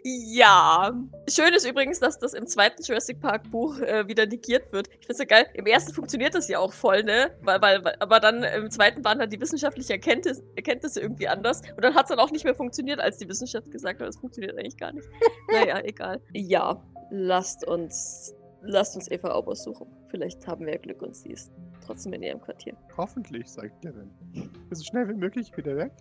ja. 0.04 0.12
Ja. 0.24 0.92
Schön 1.28 1.54
ist 1.54 1.64
übrigens, 1.68 2.00
dass 2.00 2.18
das 2.18 2.34
im 2.34 2.46
zweiten 2.46 2.82
Jurassic 2.82 3.20
Park 3.20 3.50
Buch 3.50 3.78
äh, 3.78 4.06
wieder 4.08 4.26
negiert 4.26 4.72
wird. 4.72 4.88
Ich 5.00 5.06
find's 5.06 5.18
so 5.18 5.26
geil. 5.26 5.46
Im 5.54 5.66
ersten 5.66 5.92
funktioniert 5.94 6.34
das 6.34 6.48
ja 6.48 6.58
auch 6.58 6.72
voll, 6.72 7.04
ne? 7.04 7.30
Weil, 7.42 7.60
weil, 7.62 7.84
weil- 7.84 7.96
aber 8.00 8.18
dann 8.18 8.42
im 8.42 8.70
zweiten 8.70 9.04
waren 9.04 9.18
dann 9.20 9.30
die 9.30 9.40
wissenschaftlichen 9.40 9.92
Erkenntnis, 9.92 10.42
Erkenntnisse 10.56 11.00
irgendwie 11.00 11.28
anders. 11.28 11.62
Und 11.76 11.84
dann 11.84 11.94
hat's 11.94 12.08
dann 12.10 12.18
auch 12.18 12.30
nicht 12.32 12.44
mehr 12.44 12.54
funktioniert, 12.54 12.98
als 13.00 13.18
die 13.18 13.28
Wissenschaft 13.28 13.70
gesagt 13.70 14.00
hat, 14.00 14.08
es 14.08 14.16
funktioniert 14.16 14.58
eigentlich 14.58 14.76
gar 14.76 14.92
nicht. 14.92 15.08
naja, 15.52 15.80
egal. 15.84 16.20
Ja, 16.32 16.82
lasst 17.10 17.66
uns, 17.68 18.34
lasst 18.62 18.96
uns 18.96 19.08
Eva 19.10 19.30
Aubers 19.30 19.62
suchen. 19.62 19.86
Vielleicht 20.08 20.44
haben 20.48 20.66
wir 20.66 20.72
ja 20.74 20.78
Glück 20.80 21.02
und 21.02 21.14
sie 21.14 21.30
ist 21.30 21.52
trotzdem 21.86 22.12
in 22.14 22.22
ihrem 22.22 22.40
Quartier. 22.40 22.76
Hoffentlich, 22.96 23.46
sagt 23.48 23.80
Kevin. 23.82 24.10
So 24.72 24.82
schnell 24.82 25.08
wie 25.08 25.14
möglich 25.14 25.56
wieder 25.56 25.76
weg. 25.76 25.92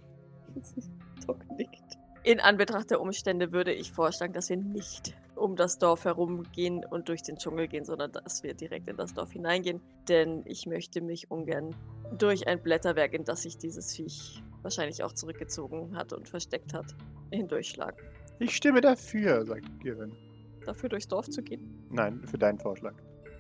Doc 1.27 1.37
nickt. 1.57 1.97
In 2.23 2.39
Anbetracht 2.39 2.91
der 2.91 3.01
Umstände 3.01 3.51
würde 3.51 3.73
ich 3.73 3.91
vorschlagen, 3.91 4.33
dass 4.33 4.49
wir 4.49 4.57
nicht 4.57 5.15
um 5.35 5.55
das 5.55 5.79
Dorf 5.79 6.05
herumgehen 6.05 6.85
und 6.85 7.09
durch 7.09 7.23
den 7.23 7.37
Dschungel 7.37 7.67
gehen, 7.67 7.83
sondern 7.83 8.11
dass 8.11 8.43
wir 8.43 8.53
direkt 8.53 8.87
in 8.87 8.95
das 8.95 9.15
Dorf 9.15 9.31
hineingehen. 9.31 9.81
Denn 10.07 10.43
ich 10.45 10.67
möchte 10.67 11.01
mich 11.01 11.31
ungern 11.31 11.75
durch 12.19 12.47
ein 12.47 12.61
Blätterwerk, 12.61 13.13
in 13.13 13.23
das 13.23 13.41
sich 13.41 13.57
dieses 13.57 13.95
Viech 13.95 14.43
wahrscheinlich 14.61 15.03
auch 15.03 15.13
zurückgezogen 15.13 15.97
hat 15.97 16.13
und 16.13 16.29
versteckt 16.29 16.75
hat, 16.75 16.95
hindurchschlagen. 17.31 17.97
Ich 18.37 18.55
stimme 18.55 18.81
dafür, 18.81 19.43
sagt 19.43 19.65
Kevin. 19.81 20.15
Dafür 20.63 20.89
durchs 20.89 21.07
Dorf 21.07 21.27
zu 21.27 21.41
gehen? 21.41 21.87
Nein, 21.89 22.21
für 22.23 22.37
deinen 22.37 22.59
Vorschlag. 22.59 22.93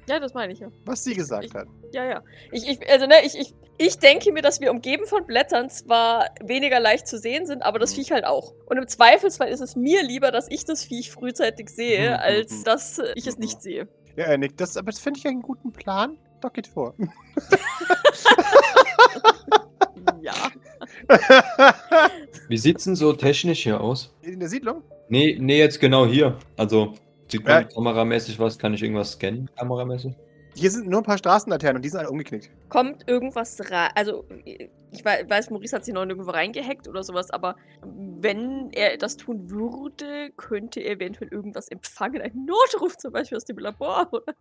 Ja, 0.07 0.19
das 0.19 0.33
meine 0.33 0.51
ich 0.53 0.59
ja. 0.59 0.67
Was 0.85 1.03
sie 1.03 1.13
gesagt 1.13 1.45
Ich- 1.45 1.53
hat. 1.53 1.67
Ja, 1.93 2.05
ja. 2.05 2.23
Ich, 2.51 2.67
ich, 2.67 2.89
also, 2.89 3.05
ne, 3.05 3.15
ich, 3.25 3.37
ich, 3.37 3.53
ich 3.77 3.97
denke 3.99 4.31
mir, 4.31 4.41
dass 4.41 4.59
wir 4.61 4.71
umgeben 4.71 5.05
von 5.05 5.25
Blättern 5.25 5.69
zwar 5.69 6.25
weniger 6.43 6.79
leicht 6.79 7.07
zu 7.07 7.17
sehen 7.17 7.45
sind, 7.45 7.61
aber 7.63 7.79
das 7.79 7.91
Mhm. 7.91 7.95
Viech 7.97 8.11
halt 8.11 8.25
auch. 8.25 8.53
Und 8.65 8.77
im 8.77 8.87
Zweifelsfall 8.87 9.49
ist 9.49 9.61
es 9.61 9.75
mir 9.75 10.03
lieber, 10.03 10.31
dass 10.31 10.47
ich 10.49 10.65
das 10.65 10.83
Viech 10.83 11.11
frühzeitig 11.11 11.69
sehe, 11.69 12.09
Mhm, 12.11 12.15
als 12.19 12.51
mhm. 12.59 12.63
dass 12.63 13.01
ich 13.15 13.27
es 13.27 13.35
Mhm. 13.37 13.41
nicht 13.41 13.61
sehe. 13.61 13.87
Ja, 14.15 14.35
Nick, 14.37 14.57
das, 14.57 14.75
aber 14.77 14.91
das 14.91 14.99
finde 14.99 15.19
ich 15.19 15.27
einen 15.27 15.41
guten 15.41 15.71
Plan. 15.71 16.17
Doc 16.41 16.53
geht 16.55 16.67
vor. 16.67 16.93
Ja. 20.21 20.33
Wie 22.47 22.57
sieht's 22.57 22.83
denn 22.83 22.95
so 22.95 23.13
technisch 23.13 23.63
hier 23.63 23.81
aus? 23.81 24.13
In 24.21 24.39
der 24.39 24.49
Siedlung? 24.49 24.83
Nee, 25.09 25.37
nee, 25.39 25.57
jetzt 25.59 25.79
genau 25.79 26.05
hier. 26.05 26.37
Also, 26.57 26.93
sieht 27.31 27.43
man 27.43 27.63
Ja. 27.63 27.67
kameramäßig 27.67 28.37
was? 28.39 28.57
Kann 28.59 28.73
ich 28.73 28.83
irgendwas 28.83 29.13
scannen, 29.13 29.49
kameramäßig? 29.57 30.13
Hier 30.53 30.69
sind 30.69 30.89
nur 30.89 30.99
ein 30.99 31.05
paar 31.05 31.17
Straßenlaternen 31.17 31.77
und 31.77 31.81
die 31.81 31.87
sind 31.87 31.99
alle 32.01 32.09
umgeknickt. 32.09 32.49
Kommt 32.67 33.07
irgendwas 33.07 33.57
rein? 33.71 33.89
Also, 33.95 34.25
ich 34.43 35.05
wei- 35.05 35.23
weiß, 35.25 35.49
Maurice 35.49 35.73
hat 35.73 35.85
sich 35.85 35.93
noch 35.93 36.05
irgendwo 36.05 36.29
reingehackt 36.31 36.89
oder 36.89 37.03
sowas, 37.03 37.31
aber 37.31 37.55
wenn 38.19 38.69
er 38.73 38.97
das 38.97 39.15
tun 39.15 39.49
würde, 39.49 40.29
könnte 40.35 40.81
er 40.81 40.95
eventuell 40.97 41.29
irgendwas 41.31 41.69
empfangen. 41.69 42.21
Ein 42.21 42.45
Notruf 42.45 42.97
zum 42.97 43.13
Beispiel 43.13 43.37
aus 43.37 43.45
dem 43.45 43.59
Labor. 43.59 44.09
Oder? 44.11 44.33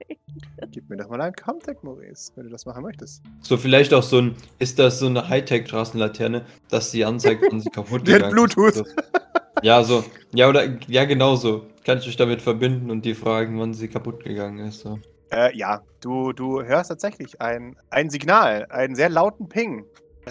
Gib 0.72 0.90
mir 0.90 0.96
doch 0.96 1.08
mal 1.08 1.20
einen 1.20 1.32
Contact, 1.34 1.84
Maurice, 1.84 2.32
wenn 2.34 2.42
du 2.46 2.50
das 2.50 2.66
machen 2.66 2.82
möchtest. 2.82 3.22
So, 3.42 3.56
vielleicht 3.56 3.94
auch 3.94 4.02
so 4.02 4.18
ein, 4.18 4.34
ist 4.58 4.80
das 4.80 4.98
so 4.98 5.06
eine 5.06 5.28
Hightech-Straßenlaterne, 5.28 6.44
dass 6.70 6.90
die 6.90 7.04
anzeigt, 7.04 7.44
wann 7.48 7.60
sie 7.60 7.70
kaputt 7.70 8.08
Die 8.08 8.14
hat 8.14 8.32
gegangen 8.32 8.68
ist? 8.68 8.84
Ja, 9.62 9.82
so. 9.82 10.04
Ja, 10.34 10.48
oder, 10.48 10.64
ja, 10.86 11.04
genau 11.04 11.36
so. 11.36 11.66
Kann 11.84 11.98
ich 11.98 12.06
mich 12.06 12.16
damit 12.16 12.42
verbinden 12.42 12.90
und 12.90 13.04
die 13.04 13.14
fragen, 13.14 13.58
wann 13.58 13.74
sie 13.74 13.88
kaputt 13.88 14.24
gegangen 14.24 14.58
ist. 14.66 14.80
So. 14.80 14.98
Äh, 15.32 15.56
ja, 15.56 15.82
du, 16.00 16.32
du 16.32 16.62
hörst 16.62 16.90
tatsächlich 16.90 17.40
ein, 17.40 17.76
ein 17.90 18.10
Signal, 18.10 18.66
einen 18.70 18.94
sehr 18.94 19.08
lauten 19.08 19.48
Ping. 19.48 19.84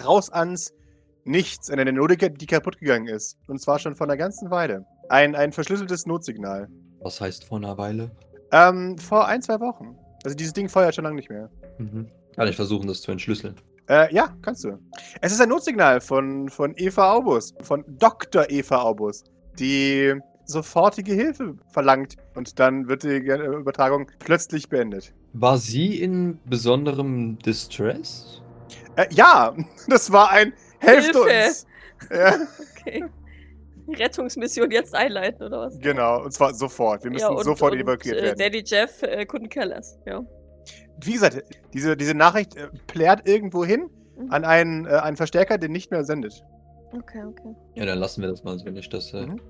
Raus 0.04 0.30
ans 0.30 0.72
Nichts, 1.24 1.70
eine 1.70 1.92
Notiker, 1.92 2.30
die 2.30 2.46
kaputt 2.46 2.78
gegangen 2.78 3.06
ist. 3.06 3.36
Und 3.46 3.60
zwar 3.60 3.78
schon 3.78 3.94
vor 3.94 4.06
einer 4.06 4.16
ganzen 4.16 4.50
Weile. 4.50 4.86
Ein, 5.08 5.34
ein 5.34 5.52
verschlüsseltes 5.52 6.06
Notsignal. 6.06 6.68
Was 7.02 7.20
heißt 7.20 7.44
vor 7.44 7.58
einer 7.58 7.76
Weile? 7.76 8.10
Ähm, 8.52 8.96
vor 8.98 9.26
ein, 9.26 9.42
zwei 9.42 9.60
Wochen. 9.60 9.96
Also 10.24 10.36
dieses 10.36 10.52
Ding 10.52 10.68
feuert 10.68 10.94
schon 10.94 11.04
lange 11.04 11.16
nicht 11.16 11.30
mehr. 11.30 11.50
Mhm. 11.78 12.08
Kann 12.34 12.48
ich 12.48 12.56
versuchen, 12.56 12.86
das 12.88 13.02
zu 13.02 13.10
entschlüsseln. 13.12 13.56
Äh, 13.90 14.14
ja, 14.14 14.32
kannst 14.42 14.62
du. 14.62 14.78
Es 15.20 15.32
ist 15.32 15.40
ein 15.40 15.48
Notsignal 15.48 16.00
von, 16.00 16.48
von 16.48 16.74
Eva 16.76 17.12
Aubus, 17.12 17.52
von 17.62 17.84
Dr. 17.98 18.48
Eva 18.48 18.82
Aubus, 18.82 19.24
die 19.58 20.14
sofortige 20.44 21.12
Hilfe 21.12 21.56
verlangt. 21.72 22.14
Und 22.36 22.60
dann 22.60 22.86
wird 22.88 23.02
die 23.02 23.08
äh, 23.08 23.46
Übertragung 23.56 24.06
plötzlich 24.20 24.68
beendet. 24.68 25.12
War 25.32 25.58
sie 25.58 26.00
in 26.00 26.38
besonderem 26.44 27.36
Distress? 27.40 28.42
Äh, 28.94 29.06
ja, 29.10 29.54
das 29.88 30.12
war 30.12 30.30
ein 30.30 30.52
Helft 30.78 31.14
Hilfe! 31.16 31.20
uns. 31.48 31.66
Ja, 32.10 32.34
Okay. 32.78 33.04
Rettungsmission 33.88 34.70
jetzt 34.70 34.94
einleiten, 34.94 35.42
oder 35.42 35.62
was? 35.66 35.78
genau, 35.80 36.22
und 36.24 36.32
zwar 36.32 36.54
sofort. 36.54 37.02
Wir 37.04 37.10
müssen 37.10 37.24
Ja, 37.24 37.28
und- 37.30 37.44
sofort 37.44 37.72
und, 37.74 37.80
evakuiert 37.80 38.16
äh, 38.18 38.22
werden. 38.22 38.38
Daddy 38.38 38.62
Jeff 38.64 39.02
äh, 39.02 39.22
couldn't 39.28 39.48
care 39.48 39.66
less. 39.66 39.98
Ja. 40.06 40.24
Wie 41.02 41.12
gesagt, 41.12 41.42
diese, 41.72 41.96
diese 41.96 42.14
Nachricht 42.14 42.56
äh, 42.56 42.68
plärt 42.86 43.28
irgendwo 43.28 43.64
hin 43.64 43.88
Mhm. 44.20 44.30
an 44.32 44.44
einen, 44.44 44.86
äh, 44.86 44.90
einen 44.90 45.16
Verstärker, 45.16 45.56
der 45.58 45.70
nicht 45.70 45.90
mehr 45.90 46.04
sendet. 46.04 46.42
Okay, 46.92 47.22
okay. 47.24 47.54
Ja, 47.74 47.86
dann 47.86 47.98
lassen 47.98 48.20
wir 48.20 48.28
das 48.28 48.44
mal, 48.44 48.58
wenn 48.64 48.76
ich 48.76 48.88
das 48.88 49.14
äh, 49.14 49.26
Mhm. 49.26 49.40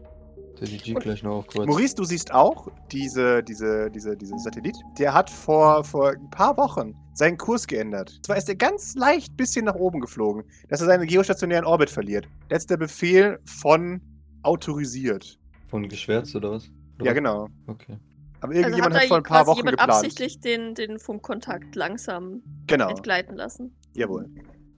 der 0.60 0.68
DG 0.68 0.94
gleich 0.94 1.22
noch 1.22 1.44
kurz. 1.46 1.66
Maurice, 1.66 1.94
du 1.96 2.04
siehst 2.04 2.32
auch 2.32 2.68
diese, 2.92 3.42
diese, 3.42 3.90
diese, 3.90 4.16
diese 4.16 4.38
Satellit. 4.38 4.76
Der 4.98 5.12
hat 5.14 5.28
vor, 5.30 5.82
vor 5.82 6.10
ein 6.10 6.30
paar 6.30 6.56
Wochen 6.56 6.94
seinen 7.14 7.36
Kurs 7.38 7.66
geändert. 7.66 8.20
Zwar 8.24 8.36
ist 8.36 8.48
er 8.48 8.54
ganz 8.56 8.94
leicht 8.94 9.36
bisschen 9.36 9.64
nach 9.64 9.74
oben 9.74 10.00
geflogen, 10.00 10.44
dass 10.68 10.80
er 10.82 10.86
seinen 10.86 11.06
geostationären 11.06 11.64
Orbit 11.64 11.90
verliert. 11.90 12.28
Letzter 12.50 12.76
Befehl 12.76 13.38
von 13.46 14.00
autorisiert. 14.42 15.38
Von 15.68 15.88
geschwärzt 15.88 16.36
oder 16.36 16.52
was? 16.52 16.70
Oder 16.96 17.06
Ja, 17.06 17.12
genau. 17.12 17.48
Okay. 17.66 17.96
Aber 18.40 18.52
Also 18.52 18.60
irgendjemand 18.62 18.94
hat 18.94 19.02
hat 19.02 19.04
da 19.04 19.08
vor 19.08 19.16
ein 19.18 19.22
paar 19.22 19.46
Wochen 19.46 19.56
jemand 19.58 19.78
geplant. 19.78 19.92
absichtlich 19.92 20.40
den, 20.40 20.74
den 20.74 20.98
Funkkontakt 20.98 21.74
langsam 21.76 22.42
Genau, 22.66 22.88
entgleiten 22.88 23.36
lassen. 23.36 23.74
jawohl. 23.94 24.28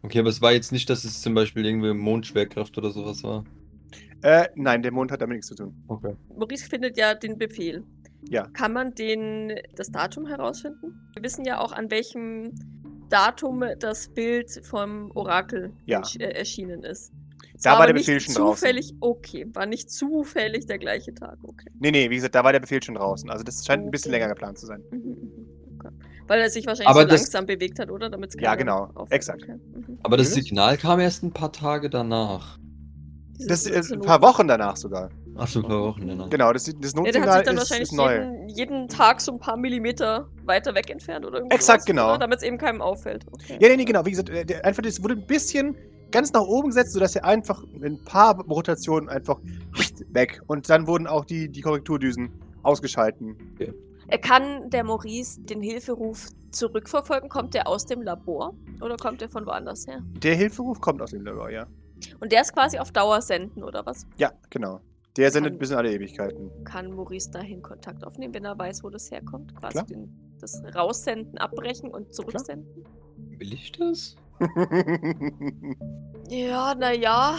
Okay, 0.03 0.19
aber 0.19 0.31
es 0.31 0.43
war 0.43 0.53
jetzt 0.53 0.73
nicht, 0.73 0.91
dass 0.91 1.05
es 1.05 1.23
zum 1.23 1.35
Beispiel 1.35 1.65
irgendwie 1.65 1.93
Mondschwerkraft 1.95 2.77
oder 2.77 2.91
sowas 2.91 3.23
war. 3.23 3.45
Äh, 4.23 4.49
nein, 4.57 4.83
der 4.83 4.91
Mond 4.93 5.13
hat 5.13 5.21
damit 5.21 5.37
nichts 5.37 5.49
zu 5.49 5.55
tun. 5.55 5.75
Okay. 5.89 6.15
Maurice 6.37 6.69
findet 6.69 6.97
ja 6.97 7.15
den 7.15 7.39
Befehl. 7.39 7.85
Ja. 8.29 8.47
Kann 8.49 8.73
man 8.73 8.95
den, 8.95 9.53
das 9.77 9.91
Datum 9.91 10.27
herausfinden? 10.27 10.95
Wir 11.15 11.23
wissen 11.23 11.45
ja 11.45 11.59
auch, 11.61 11.73
an 11.73 11.91
welchem 11.91 12.53
Datum 13.09 13.65
das 13.81 14.09
Bild 14.09 14.51
vom 14.65 15.11
Orakel 15.15 15.73
Ja. 15.87 16.03
äh, 16.19 16.25
erschienen 16.33 16.83
ist. 16.85 17.13
Da 17.63 17.71
war 17.71 17.77
aber 17.79 17.87
der 17.87 17.95
Befehl 17.95 18.21
schon 18.21 18.35
draußen. 18.35 18.57
zufällig, 18.61 18.95
okay, 19.01 19.47
war 19.53 19.67
nicht 19.67 19.91
zufällig 19.91 20.67
der 20.67 20.79
gleiche 20.79 21.15
Tag, 21.15 21.39
okay. 21.43 21.71
Nee, 21.79 21.91
nee, 21.91 22.11
wie 22.11 22.17
gesagt, 22.17 22.35
da 22.35 22.45
war 22.45 22.53
der 22.53 22.61
Befehl 22.61 22.83
schon 22.83 22.95
draußen. 22.97 23.29
Also 23.31 23.45
das 23.45 23.65
scheint 23.65 23.85
ein 23.85 23.91
bisschen 23.91 24.11
Okay. 24.11 24.21
länger 24.21 24.35
geplant 24.35 24.59
zu 24.59 24.67
sein. 24.67 24.83
Mhm, 24.91 24.99
mhm, 24.99 25.47
okay. 25.79 25.95
Weil 26.29 26.41
er 26.41 26.51
sich 26.51 26.67
wahrscheinlich 26.67 26.89
Aber 26.89 27.03
so 27.03 27.09
langsam 27.09 27.47
bewegt 27.47 27.79
hat, 27.79 27.91
oder? 27.91 28.09
Damit's 28.11 28.37
Ja, 28.41 28.55
genau, 28.55 28.91
auffällt. 28.95 29.13
exakt. 29.13 29.43
Okay. 29.43 29.55
Mhm. 29.75 29.99
Aber 30.03 30.17
das 30.17 30.31
Mhm. 30.31 30.35
Signal 30.35 30.77
kam 30.79 31.01
erst 31.01 31.23
ein 31.23 31.33
paar 31.33 31.53
Tage 31.53 31.91
danach. 31.91 32.59
Das 33.49 33.67
ist 33.67 33.75
diese 33.75 33.95
ein 33.95 34.01
paar 34.03 34.23
Wochen 34.23 34.47
danach 34.47 34.77
sogar. 34.77 35.11
Ach 35.37 35.49
so, 35.49 35.61
ein 35.61 35.67
paar 35.67 35.81
Wochen 35.83 36.07
danach. 36.07 36.31
Genau, 36.31 36.53
das, 36.53 36.65
das 36.65 36.73
Ja, 36.75 36.81
der 36.81 36.89
hat 36.91 36.95
Notsignal 36.95 37.39
sich 37.39 37.45
dann 37.47 37.55
ist, 37.57 37.61
wahrscheinlich 37.61 37.89
ist 37.91 37.97
neu. 37.97 38.15
jeden, 38.15 38.49
jeden 38.51 38.89
Tag 38.89 39.21
so 39.21 39.33
ein 39.33 39.39
paar 39.41 39.57
Millimeter 39.57 40.29
weiter 40.45 40.75
weg 40.75 40.91
entfernt 40.91 41.25
oder 41.25 41.39
irgendwas. 41.39 41.57
Exakt, 41.57 41.87
genau. 41.87 42.17
Damit 42.19 42.39
es 42.39 42.45
eben 42.45 42.59
keinem 42.59 42.81
auffällt. 42.83 43.25
Okay. 43.33 43.59
Ja, 43.61 43.69
nee, 43.69 43.77
nee, 43.77 43.85
genau. 43.85 44.05
Wie 44.05 44.11
gesagt, 44.11 44.29
äh, 44.31 44.61
einfach 44.63 44.83
das 44.83 45.03
wurde 45.03 45.15
ein 45.15 45.27
bisschen 45.27 45.75
ganz 46.13 46.33
nach 46.33 46.43
oben 46.43 46.69
gesetzt, 46.69 46.93
sodass 46.93 47.17
er 47.17 47.25
einfach 47.25 47.63
in 47.75 47.85
ein 47.85 48.05
paar 48.05 48.39
Rotationen 48.45 49.09
einfach 49.09 49.41
weg. 50.11 50.41
Und 50.47 50.69
dann 50.71 50.87
wurden 50.87 51.07
auch 51.07 51.25
die, 51.25 51.49
die 51.49 51.61
Korrekturdüsen 51.61 52.31
ausgeschalten. 52.63 53.37
Äh, 54.09 54.19
Kann 54.19 54.71
der 54.71 54.85
Maurice 54.85 55.41
den 55.41 55.61
Hilferuf 55.63 56.29
zurückverfolgen? 56.53 57.29
Kommt 57.29 57.55
der 57.55 57.67
aus 57.67 57.87
dem 57.87 58.03
Labor 58.03 58.55
oder 58.81 58.97
kommt 58.97 59.21
der 59.21 59.29
von 59.29 59.47
woanders 59.47 59.87
her? 59.87 60.01
Der 60.23 60.37
Hilferuf 60.37 60.81
kommt 60.81 61.03
aus 61.03 61.11
dem 61.11 61.25
Labor, 61.25 61.51
ja. 61.51 61.67
Und 62.21 62.33
der 62.33 62.43
ist 62.43 62.53
quasi 62.53 62.79
auf 62.79 62.93
Dauer 62.93 63.21
senden, 63.23 63.63
oder 63.63 63.85
was? 63.87 64.07
Ja, 64.17 64.33
genau. 64.51 64.81
Der 65.17 65.31
sendet 65.31 65.53
Kann- 65.53 65.59
bis 65.59 65.71
in 65.71 65.77
alle 65.77 65.93
Ewigkeiten. 65.93 66.51
Kann 66.65 66.93
Maurice 66.93 67.31
dahin 67.31 67.63
Kontakt 67.63 68.05
aufnehmen, 68.05 68.35
wenn 68.35 68.45
er 68.45 68.59
weiß, 68.59 68.83
wo 68.83 68.91
das 68.91 69.11
herkommt? 69.11 69.55
Quasi 69.57 69.73
Klar. 69.75 69.87
den, 69.87 70.35
das 70.41 70.63
Raussenden, 70.75 71.39
abbrechen 71.39 71.91
und 71.91 72.13
zurücksenden? 72.15 72.67
Will 73.39 73.53
ich 73.53 73.73
das? 73.73 74.17
Ja, 76.29 76.75
naja. 76.75 77.37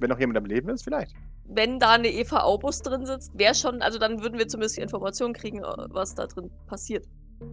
Wenn 0.00 0.10
noch 0.10 0.18
jemand 0.18 0.38
am 0.38 0.46
Leben 0.46 0.68
ist, 0.70 0.82
vielleicht. 0.82 1.14
Wenn 1.44 1.78
da 1.78 1.92
eine 1.92 2.08
Eva 2.08 2.40
Aubus 2.40 2.82
drin 2.82 3.06
sitzt, 3.06 3.36
wäre 3.38 3.54
schon, 3.54 3.82
also 3.82 3.98
dann 3.98 4.22
würden 4.22 4.38
wir 4.38 4.48
zumindest 4.48 4.76
die 4.76 4.80
Informationen 4.80 5.34
kriegen, 5.34 5.58
äh, 5.58 5.86
was 5.90 6.14
da 6.14 6.26
drin 6.26 6.50
passiert. 6.66 7.06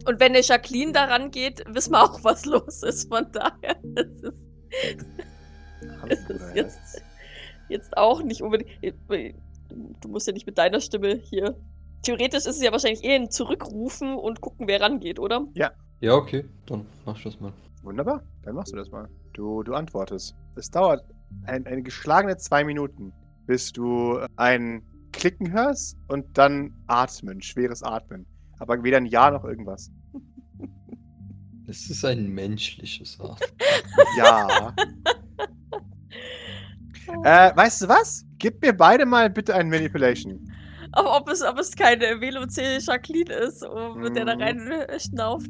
Und 0.06 0.20
wenn 0.20 0.34
eine 0.34 0.42
Jacqueline 0.42 0.92
da 0.92 1.06
rangeht, 1.06 1.64
wissen 1.68 1.92
wir 1.92 2.04
auch, 2.04 2.24
was 2.24 2.46
los 2.46 2.84
ist. 2.84 3.10
Von 3.10 3.32
daher, 3.32 3.76
es 3.96 4.24
ist, 4.24 4.44
es 6.10 6.30
ist 6.30 6.56
jetzt, 6.56 7.04
jetzt 7.70 7.98
auch 7.98 8.22
nicht 8.22 8.42
unbedingt. 8.42 8.70
Du 10.02 10.08
musst 10.08 10.28
ja 10.28 10.34
nicht 10.34 10.46
mit 10.48 10.58
deiner 10.58 10.82
Stimme 10.82 11.16
hier. 11.16 11.56
Theoretisch 12.04 12.40
ist 12.40 12.48
es 12.58 12.64
ja 12.64 12.72
wahrscheinlich 12.72 13.04
eher 13.04 13.16
ein 13.16 13.32
Zurückrufen 13.32 14.16
und 14.16 14.42
gucken, 14.42 14.68
wer 14.68 14.82
rangeht, 14.82 15.20
oder? 15.20 15.46
Ja, 16.00 16.14
okay, 16.14 16.46
dann 16.66 16.86
mach 17.06 17.18
ich 17.18 17.24
das 17.24 17.40
mal. 17.40 17.54
Wunderbar, 17.84 18.24
dann 18.44 18.56
machst 18.56 18.74
du 18.74 18.78
das 18.78 18.90
mal. 18.92 19.08
Du, 19.34 19.64
du 19.64 19.74
antwortest. 19.74 20.36
Es 20.56 20.70
dauert 20.70 21.04
ein, 21.46 21.66
eine 21.68 21.84
geschlagene 21.84 22.38
zwei 22.38 22.64
Minuten, 22.64 23.14
bis 23.46 23.72
du 23.72 24.20
ein 24.36 24.82
Klicken 25.14 25.52
hörst 25.52 25.98
und 26.08 26.38
dann 26.38 26.74
Atmen, 26.88 27.42
schweres 27.42 27.84
Atmen. 27.84 28.26
Aber 28.60 28.82
weder 28.84 28.98
ein 28.98 29.06
Ja 29.06 29.32
noch 29.32 29.44
irgendwas. 29.44 29.92
Es 31.68 31.90
ist 31.90 32.04
ein 32.06 32.28
menschliches 32.30 33.20
Art. 33.20 33.42
Ja. 34.18 34.74
äh, 37.24 37.56
weißt 37.56 37.84
du 37.84 37.88
was? 37.90 38.26
Gib 38.38 38.62
mir 38.62 38.74
beide 38.74 39.06
mal 39.06 39.30
bitte 39.30 39.54
ein 39.54 39.70
Manipulation. 39.70 40.52
Aber 40.94 41.18
ob 41.18 41.30
es, 41.30 41.44
ob 41.44 41.58
es 41.60 41.76
keine 41.76 42.22
Veloce 42.22 42.86
Jacqueline 42.86 43.34
ist, 43.34 43.66
mit 43.96 44.16
der 44.16 44.26
da 44.26 44.36
Mhm. 44.36 44.42
rein 44.42 44.72
äh, 44.72 45.00
schnauft. 45.00 45.50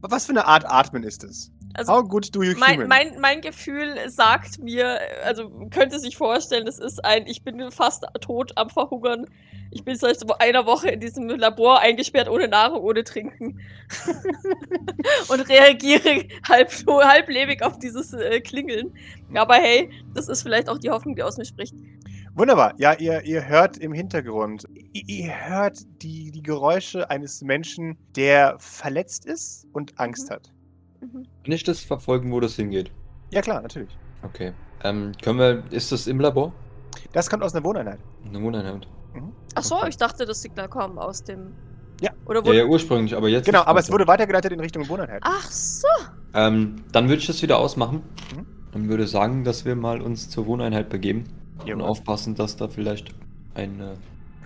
Was 0.00 0.26
für 0.26 0.32
eine 0.32 0.46
Art 0.46 0.64
Atmen 0.66 1.02
ist 1.02 1.22
es? 1.24 1.52
Also, 1.74 1.92
How 1.92 2.02
good 2.02 2.34
do 2.34 2.42
you 2.42 2.54
mein, 2.58 2.88
mein, 2.88 3.20
mein 3.20 3.40
Gefühl 3.40 3.96
sagt 4.08 4.58
mir, 4.58 4.98
also 5.24 5.48
könnte 5.70 6.00
sich 6.00 6.16
vorstellen, 6.16 6.66
es 6.66 6.78
ist 6.78 7.04
ein, 7.04 7.26
ich 7.26 7.42
bin 7.44 7.70
fast 7.70 8.04
tot 8.20 8.52
am 8.56 8.70
Verhungern. 8.70 9.26
Ich 9.72 9.84
bin 9.84 9.94
seit 9.94 10.18
einer 10.40 10.66
Woche 10.66 10.88
in 10.90 10.98
diesem 10.98 11.28
Labor 11.28 11.78
eingesperrt, 11.78 12.28
ohne 12.28 12.48
Nahrung, 12.48 12.82
ohne 12.82 13.04
Trinken. 13.04 13.60
und 15.28 15.48
reagiere 15.48 16.26
halb, 16.48 16.72
halblebig 16.88 17.62
auf 17.62 17.78
dieses 17.78 18.12
äh, 18.12 18.40
Klingeln. 18.40 18.92
Aber 19.34 19.54
hey, 19.54 19.90
das 20.12 20.28
ist 20.28 20.42
vielleicht 20.42 20.68
auch 20.68 20.78
die 20.78 20.90
Hoffnung, 20.90 21.14
die 21.14 21.22
aus 21.22 21.36
mir 21.36 21.44
spricht. 21.44 21.74
Wunderbar. 22.34 22.74
Ja, 22.78 22.94
ihr, 22.94 23.22
ihr 23.24 23.46
hört 23.46 23.76
im 23.78 23.92
Hintergrund, 23.92 24.64
ihr, 24.92 25.02
ihr 25.06 25.48
hört 25.48 25.78
die, 26.02 26.32
die 26.32 26.42
Geräusche 26.42 27.08
eines 27.10 27.42
Menschen, 27.42 27.96
der 28.16 28.56
verletzt 28.58 29.24
ist 29.24 29.66
und 29.72 29.98
Angst 30.00 30.30
Mhm. 30.30 30.34
hat. 30.34 30.52
Mhm. 31.00 31.24
Kann 31.44 31.52
ich 31.52 31.64
das 31.64 31.80
verfolgen, 31.80 32.32
wo 32.32 32.40
das 32.40 32.56
hingeht? 32.56 32.90
Ja, 33.30 33.40
klar, 33.40 33.62
natürlich. 33.62 33.96
Okay. 34.22 34.52
Ähm, 34.84 35.12
können 35.22 35.38
wir. 35.38 35.62
Ist 35.70 35.92
das 35.92 36.06
im 36.06 36.20
Labor? 36.20 36.52
Das 37.12 37.28
kommt 37.30 37.42
aus 37.42 37.54
einer 37.54 37.64
Wohneinheit. 37.64 37.98
Eine 38.26 38.42
Wohneinheit. 38.42 38.86
Ach 39.54 39.62
so, 39.62 39.76
Okay. 39.76 39.88
ich 39.90 39.96
dachte, 39.96 40.24
das 40.24 40.42
Signal 40.42 40.68
kommt 40.68 40.98
aus 40.98 41.22
dem. 41.24 41.52
Ja. 42.00 42.10
Oder 42.26 42.40
Ja, 42.40 42.46
wurde. 42.46 42.58
ja, 42.58 42.64
ursprünglich, 42.64 43.14
aber 43.16 43.28
jetzt. 43.28 43.44
Genau, 43.46 43.62
aber 43.64 43.80
es 43.80 43.90
wurde 43.90 44.06
weitergeleitet 44.06 44.52
in 44.52 44.60
Richtung 44.60 44.88
Wohneinheit. 44.88 45.20
Ach 45.24 45.50
so. 45.50 45.86
Ähm, 46.34 46.76
dann 46.92 47.08
würde 47.08 47.20
ich 47.20 47.26
das 47.26 47.42
wieder 47.42 47.58
ausmachen. 47.58 48.02
Mhm. 48.34 48.46
Und 48.72 48.88
würde 48.88 49.06
sagen, 49.08 49.42
dass 49.44 49.64
wir 49.64 49.74
mal 49.74 50.00
uns 50.00 50.28
zur 50.30 50.46
Wohneinheit 50.46 50.88
begeben. 50.90 51.24
Und 51.60 51.66
Jawohl. 51.66 51.82
aufpassen, 51.84 52.34
dass 52.36 52.56
da 52.56 52.68
vielleicht 52.68 53.14
ein 53.54 53.80
äh, 53.80 53.94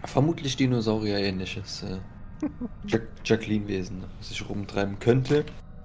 vermutlich 0.07 0.57
Dinosaurier-ähnliches 0.57 1.82
äh, 1.84 1.98
Jack 2.86 3.02
Jacqueline-Wesen 3.24 4.05
sich 4.20 4.48
rumtreiben 4.48 4.98
könnte. 4.98 5.44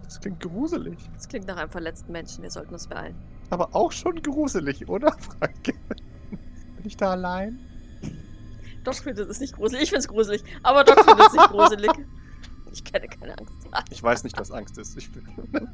Das 0.10 0.20
klingt 0.20 0.39
gruselig. 0.39 0.97
Das 1.14 1.28
klingt 1.28 1.45
nach 1.45 1.57
einem 1.57 1.70
verletzten 1.70 2.12
Menschen. 2.12 2.41
Wir 2.41 2.49
sollten 2.49 2.74
uns 2.74 2.88
beeilen. 2.88 3.16
Aber 3.51 3.76
auch 3.76 3.91
schon 3.91 4.20
gruselig, 4.24 4.89
oder, 4.89 5.12
Frank? 5.12 5.64
Bin 5.64 6.84
ich 6.84 6.97
da 6.97 7.12
allein? 7.12 7.60
Doc 8.84 8.95
findet 8.95 9.30
es 9.30 9.39
nicht 9.39 9.53
gruselig. 9.53 9.84
Ich 9.84 9.89
finde 9.89 9.99
es 9.99 10.07
gruselig. 10.07 10.43
Aber 10.64 10.84
Doc 10.84 11.05
findet 11.05 11.28
es 11.28 11.34
nicht 11.34 11.49
gruselig. 11.49 11.91
Ich 12.72 12.84
kenne 12.84 13.07
keine 13.07 13.36
Angst. 13.36 13.51
Ich 13.89 14.03
weiß 14.03 14.24
nicht, 14.24 14.39
was 14.39 14.51
Angst 14.51 14.78
ist. 14.78 14.95
Ich 14.95 15.12
bin... 15.12 15.24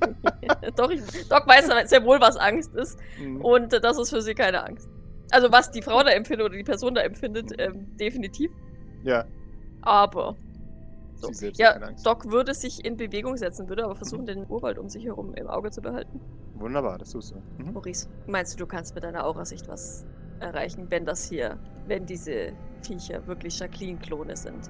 Doch, 0.78 0.90
ich, 0.90 1.02
Doc 1.28 1.46
weiß 1.46 1.90
sehr 1.90 2.06
wohl, 2.06 2.22
was 2.22 2.38
Angst 2.38 2.74
ist. 2.74 2.98
Mhm. 3.20 3.42
Und 3.42 3.74
äh, 3.74 3.82
das 3.82 3.98
ist 3.98 4.12
für 4.12 4.22
sie 4.22 4.34
keine 4.34 4.64
Angst. 4.64 4.88
Also, 5.30 5.52
was 5.52 5.70
die 5.72 5.82
Frau 5.82 6.02
da 6.04 6.12
empfindet 6.12 6.46
oder 6.46 6.56
die 6.56 6.64
Person 6.64 6.96
da 6.96 7.02
empfindet, 7.02 7.52
ähm, 7.58 7.98
definitiv. 7.98 8.50
ja, 9.04 9.26
Aber. 9.82 10.38
So. 11.16 11.32
Ja. 11.54 11.80
Doc 12.04 12.30
würde 12.30 12.54
sich 12.54 12.84
in 12.84 12.98
Bewegung 12.98 13.38
setzen, 13.38 13.70
würde 13.70 13.86
aber 13.86 13.96
versuchen, 13.96 14.26
den 14.26 14.46
Urwald 14.50 14.78
um 14.78 14.90
sich 14.90 15.06
herum 15.06 15.34
im 15.36 15.48
Auge 15.48 15.72
zu 15.72 15.82
behalten. 15.82 16.20
Wunderbar, 16.56 16.98
das 16.98 17.12
tust 17.12 17.32
du. 17.32 17.64
Mhm. 17.64 17.74
Maurice, 17.74 18.08
meinst 18.28 18.54
du, 18.54 18.58
du 18.58 18.66
kannst 18.66 18.96
mit 18.96 19.04
deiner 19.04 19.26
Aurasicht 19.26 19.68
was 19.68 20.06
erreichen, 20.40 20.88
wenn 20.90 21.06
das 21.06 21.28
hier, 21.30 21.58
wenn 21.88 22.06
diese 22.06 22.54
Viecher 22.82 23.26
wirklich 23.28 23.60
Jacqueline-Klone 23.60 24.36
sind? 24.36 24.70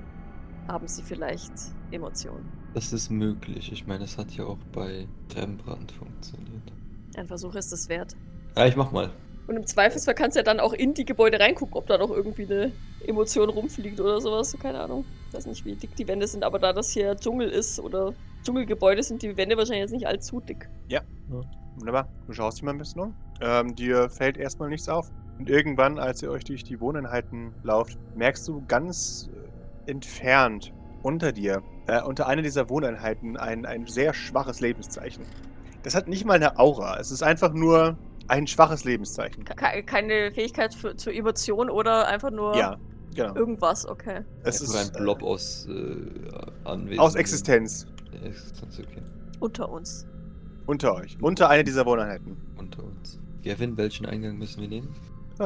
Haben 0.68 0.88
sie 0.88 1.04
vielleicht 1.04 1.54
Emotionen? 1.91 2.52
Das 2.74 2.91
ist 2.91 3.10
möglich. 3.10 3.72
Ich 3.72 3.86
meine, 3.88 4.04
es 4.04 4.18
hat 4.18 4.32
ja 4.32 4.46
auch 4.46 4.58
bei 4.72 5.08
Rembrandt 5.36 5.91
funktioniert. 5.91 6.74
Ein 7.16 7.28
Versuch 7.28 7.56
ist 7.56 7.72
es 7.72 7.88
wert. 7.88 8.16
Ja, 8.58 8.66
ich 8.66 8.76
mach 8.76 8.91
mal. 8.91 9.12
Und 9.48 9.56
im 9.58 9.66
Zweifelsfall 9.66 10.16
kannst 10.16 10.36
du 10.36 10.39
ja 10.39 10.43
dann 10.43 10.60
auch 10.60 10.74
in 10.74 10.93
die 10.93 11.06
Gebäude 11.06 11.39
reingucken, 11.39 11.76
ob 11.76 11.88
da 11.88 11.98
noch 11.98 12.10
irgendwie 12.10 12.46
eine 12.46 12.72
Emotion 13.06 13.50
rumfliegt 13.50 14.00
oder 14.00 14.20
sowas. 14.20 14.56
Keine 14.60 14.80
Ahnung. 14.80 15.06
Ich 15.30 15.36
weiß 15.36 15.46
nicht, 15.46 15.66
wie 15.66 15.76
dick 15.76 15.96
die 15.96 16.08
Wände 16.08 16.28
sind, 16.28 16.43
aber 16.43 16.60
da 16.60 16.74
das 16.74 16.89
hier 16.89 17.16
Dschungel 17.16 17.50
ist 17.50 17.80
oder 17.80 18.14
Dschungelgebäude, 18.43 19.04
sind 19.04 19.22
die 19.22 19.38
Wände 19.38 19.58
wahrscheinlich 19.58 19.82
jetzt 19.82 19.91
nicht 19.91 20.08
allzu 20.08 20.39
dick. 20.39 20.70
Wunderbar. 21.78 22.08
Du 22.26 22.34
schaust 22.34 22.58
dich 22.58 22.64
mal 22.64 22.72
ein 22.72 22.78
bisschen 22.78 23.02
um. 23.02 23.16
Ähm, 23.41 23.76
dir 23.76 24.10
fällt 24.10 24.38
erstmal 24.38 24.70
nichts 24.70 24.88
auf. 24.88 25.12
Und 25.38 25.50
irgendwann, 25.50 26.00
als 26.00 26.22
ihr 26.24 26.32
euch 26.32 26.46
durch 26.46 26.64
die 26.64 26.80
Wohneinheiten 26.80 27.54
lauft, 27.64 27.98
merkst 28.16 28.48
du 28.48 28.64
ganz 28.68 29.30
äh, 29.88 29.91
entfernt 29.91 30.74
unter 31.04 31.34
dir, 31.34 31.62
äh, 31.88 32.02
unter 32.02 32.28
einer 32.28 32.41
dieser 32.41 32.70
Wohneinheiten, 32.70 33.36
ein, 33.36 33.66
ein 33.66 33.86
sehr 33.88 34.14
schwaches 34.14 34.62
Lebenszeichen. 34.62 35.26
Das 35.84 35.93
hat 35.93 36.08
nicht 36.08 36.26
mal 36.26 36.36
eine 36.36 36.58
Aura. 36.58 36.98
Es 37.00 37.12
ist 37.12 37.22
einfach 37.22 37.54
nur 37.54 37.98
ein 38.28 38.47
schwaches 38.47 38.84
Lebenszeichen. 38.84 39.45
Ke 39.45 39.84
keine 39.84 40.32
Fähigkeit 40.32 40.73
für, 40.73 40.95
zur 40.95 41.13
Emotion 41.13 41.69
oder 41.69 42.07
einfach 42.07 42.32
nur 42.32 42.55
Ja, 42.55 42.78
genau. 43.13 43.36
irgendwas, 43.36 43.86
okay. 43.88 44.23
Es 44.43 44.61
ist 44.61 44.76
ein 44.76 44.91
Blob 44.93 45.23
aus 45.23 45.67
äh, 45.67 45.95
Anwesen. 46.63 46.97
äh, 46.97 46.99
aus 46.99 47.15
Existenz. 47.15 47.88
Existenz, 48.23 48.80
okay. 48.80 49.01
Unter 49.39 49.69
uns. 49.69 50.07
Unter 50.65 50.95
euch. 50.95 51.17
Unter 51.21 51.49
einer 51.49 51.63
dieser 51.63 51.86
Wohneinheiten. 51.86 52.38
Unter 52.57 52.84
uns. 52.84 53.19
Gavin, 53.43 53.78
welchen 53.78 54.05
Eingang 54.07 54.38
müssen 54.38 54.61
wir 54.61 54.67
nehmen? 54.67 54.95
Äh, 55.39 55.43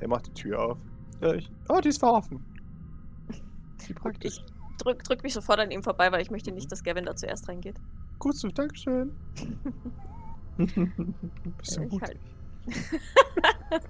er 0.00 0.08
macht 0.08 0.26
die 0.26 0.34
Tür 0.34 0.60
auf. 0.60 0.78
Ja, 1.20 1.34
ich, 1.34 1.50
oh, 1.68 1.80
die 1.80 1.88
ist 1.88 1.98
verhoffen. 1.98 2.44
Wie 3.86 3.94
praktisch. 3.94 4.38
Ich 4.38 4.84
drück, 4.84 5.02
drück 5.04 5.22
mich 5.22 5.32
sofort 5.32 5.58
an 5.60 5.70
ihm 5.70 5.82
vorbei, 5.82 6.12
weil 6.12 6.20
ich 6.20 6.30
möchte 6.30 6.52
nicht, 6.52 6.70
dass 6.70 6.82
Gavin 6.84 7.04
da 7.06 7.16
zuerst 7.16 7.48
reingeht. 7.48 7.76
Gut 8.18 8.36
so, 8.36 8.48
Dankeschön. 8.48 9.12
Bist 10.58 11.76
du 11.76 11.82
Ich 11.82 11.88
gut? 11.88 12.02
halt. 12.02 12.18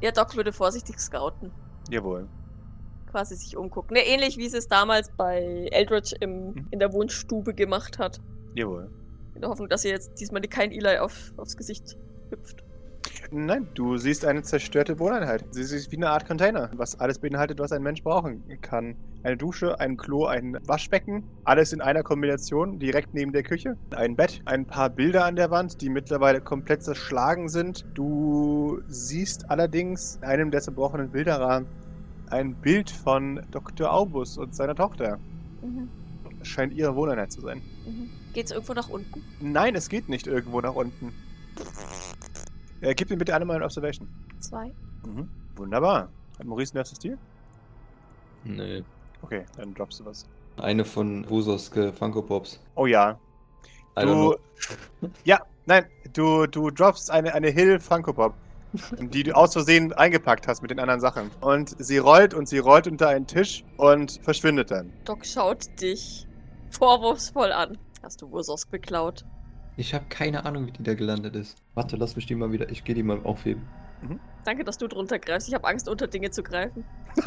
ja, 0.00 0.10
Doc 0.12 0.36
würde 0.36 0.52
vorsichtig 0.52 0.98
scouten. 0.98 1.50
Jawohl. 1.90 2.26
Quasi 3.10 3.36
sich 3.36 3.56
umgucken. 3.56 3.94
Ne, 3.94 4.00
ähnlich 4.06 4.36
wie 4.38 4.48
sie 4.48 4.56
es 4.58 4.68
damals 4.68 5.10
bei 5.16 5.68
Eldritch 5.72 6.14
im, 6.20 6.52
Mhm. 6.52 6.66
in 6.70 6.78
der 6.78 6.92
Wohnstube 6.92 7.54
gemacht 7.54 7.98
hat. 7.98 8.20
Jawohl. 8.54 8.90
In 9.34 9.40
der 9.40 9.50
Hoffnung, 9.50 9.68
dass 9.68 9.84
ihr 9.84 9.90
jetzt 9.90 10.20
diesmal 10.20 10.40
kein 10.42 10.70
Eli 10.72 10.98
auf, 10.98 11.32
aufs 11.36 11.56
Gesicht 11.56 11.96
hüpft. 12.30 12.62
Nein, 13.30 13.68
du 13.74 13.96
siehst 13.96 14.24
eine 14.24 14.42
zerstörte 14.42 14.98
Wohneinheit. 14.98 15.44
Sie 15.50 15.60
ist 15.62 15.90
wie 15.92 15.96
eine 15.96 16.10
Art 16.10 16.26
Container, 16.26 16.70
was 16.76 16.98
alles 17.00 17.18
beinhaltet, 17.18 17.58
was 17.58 17.72
ein 17.72 17.82
Mensch 17.82 18.02
brauchen 18.02 18.42
kann. 18.60 18.96
Eine 19.24 19.38
Dusche, 19.38 19.80
ein 19.80 19.96
Klo, 19.96 20.26
ein 20.26 20.58
Waschbecken, 20.66 21.24
alles 21.44 21.72
in 21.72 21.80
einer 21.80 22.02
Kombination, 22.02 22.78
direkt 22.78 23.14
neben 23.14 23.32
der 23.32 23.42
Küche. 23.42 23.78
Ein 23.96 24.16
Bett, 24.16 24.42
ein 24.44 24.66
paar 24.66 24.90
Bilder 24.90 25.24
an 25.24 25.34
der 25.34 25.50
Wand, 25.50 25.80
die 25.80 25.88
mittlerweile 25.88 26.42
komplett 26.42 26.82
zerschlagen 26.82 27.48
sind. 27.48 27.86
Du 27.94 28.82
siehst 28.86 29.50
allerdings 29.50 30.16
in 30.16 30.24
einem 30.24 30.50
der 30.50 30.60
zerbrochenen 30.60 31.08
Bilderrahmen 31.08 31.66
ein 32.28 32.54
Bild 32.54 32.90
von 32.90 33.40
Dr. 33.50 33.90
Aubus 33.90 34.36
und 34.36 34.54
seiner 34.54 34.74
Tochter. 34.74 35.18
Mhm. 35.62 35.88
Das 36.38 36.46
scheint 36.46 36.74
ihre 36.74 36.94
Wohneinheit 36.94 37.32
zu 37.32 37.40
sein. 37.40 37.62
Mhm. 37.86 38.10
Geht's 38.34 38.50
irgendwo 38.50 38.74
nach 38.74 38.90
unten? 38.90 39.22
Nein, 39.40 39.74
es 39.74 39.88
geht 39.88 40.10
nicht 40.10 40.26
irgendwo 40.26 40.60
nach 40.60 40.74
unten. 40.74 41.14
Äh, 42.82 42.94
gib 42.94 43.08
mir 43.08 43.16
bitte 43.16 43.32
alle 43.32 43.46
mal 43.46 43.54
eine 43.54 43.64
Observation. 43.64 44.06
Zwei? 44.38 44.70
Mhm. 45.06 45.30
Wunderbar. 45.56 46.10
Hat 46.38 46.46
Maurice 46.46 46.74
ein 46.74 46.78
erstes 46.78 46.98
Tier? 46.98 47.16
Nee. 48.44 48.84
Okay, 49.24 49.46
dann 49.56 49.72
droppst 49.72 50.00
du 50.00 50.04
was. 50.04 50.26
Eine 50.58 50.84
von 50.84 51.26
Usos 51.30 51.70
Funko 51.98 52.20
Pops. 52.20 52.60
Oh 52.74 52.84
ja. 52.84 53.18
Du. 53.96 54.36
ja, 55.24 55.40
nein, 55.64 55.86
du, 56.12 56.46
du 56.46 56.70
droppst 56.70 57.10
eine, 57.10 57.32
eine 57.32 57.48
Hill 57.48 57.80
Funko 57.80 58.12
Pop. 58.12 58.34
die 59.00 59.22
du 59.22 59.34
aus 59.34 59.54
Versehen 59.54 59.94
eingepackt 59.94 60.46
hast 60.46 60.60
mit 60.60 60.70
den 60.70 60.78
anderen 60.78 61.00
Sachen. 61.00 61.30
Und 61.40 61.74
sie 61.82 61.96
rollt 61.96 62.34
und 62.34 62.48
sie 62.48 62.58
rollt 62.58 62.86
unter 62.86 63.08
einen 63.08 63.26
Tisch 63.26 63.64
und 63.78 64.20
verschwindet 64.22 64.70
dann. 64.70 64.92
Doc 65.06 65.24
schaut 65.24 65.80
dich 65.80 66.28
vorwurfsvoll 66.70 67.50
an. 67.50 67.78
Hast 68.02 68.20
du 68.20 68.30
Wursosk 68.30 68.70
beklaut? 68.70 69.24
Ich 69.78 69.94
habe 69.94 70.04
keine 70.10 70.44
Ahnung, 70.44 70.66
wie 70.66 70.72
die 70.72 70.82
da 70.82 70.92
gelandet 70.92 71.34
ist. 71.34 71.56
Warte, 71.72 71.96
lass 71.96 72.14
mich 72.14 72.26
die 72.26 72.34
mal 72.34 72.52
wieder. 72.52 72.68
Ich 72.68 72.84
gehe 72.84 72.94
die 72.94 73.02
mal 73.02 73.20
aufheben. 73.24 73.62
Danke, 74.44 74.64
dass 74.64 74.76
du 74.76 74.86
drunter 74.86 75.18
greifst. 75.18 75.48
Ich 75.48 75.54
habe 75.54 75.66
Angst, 75.66 75.88
unter 75.88 76.06
Dinge 76.06 76.30
zu 76.30 76.42
greifen. 76.42 76.84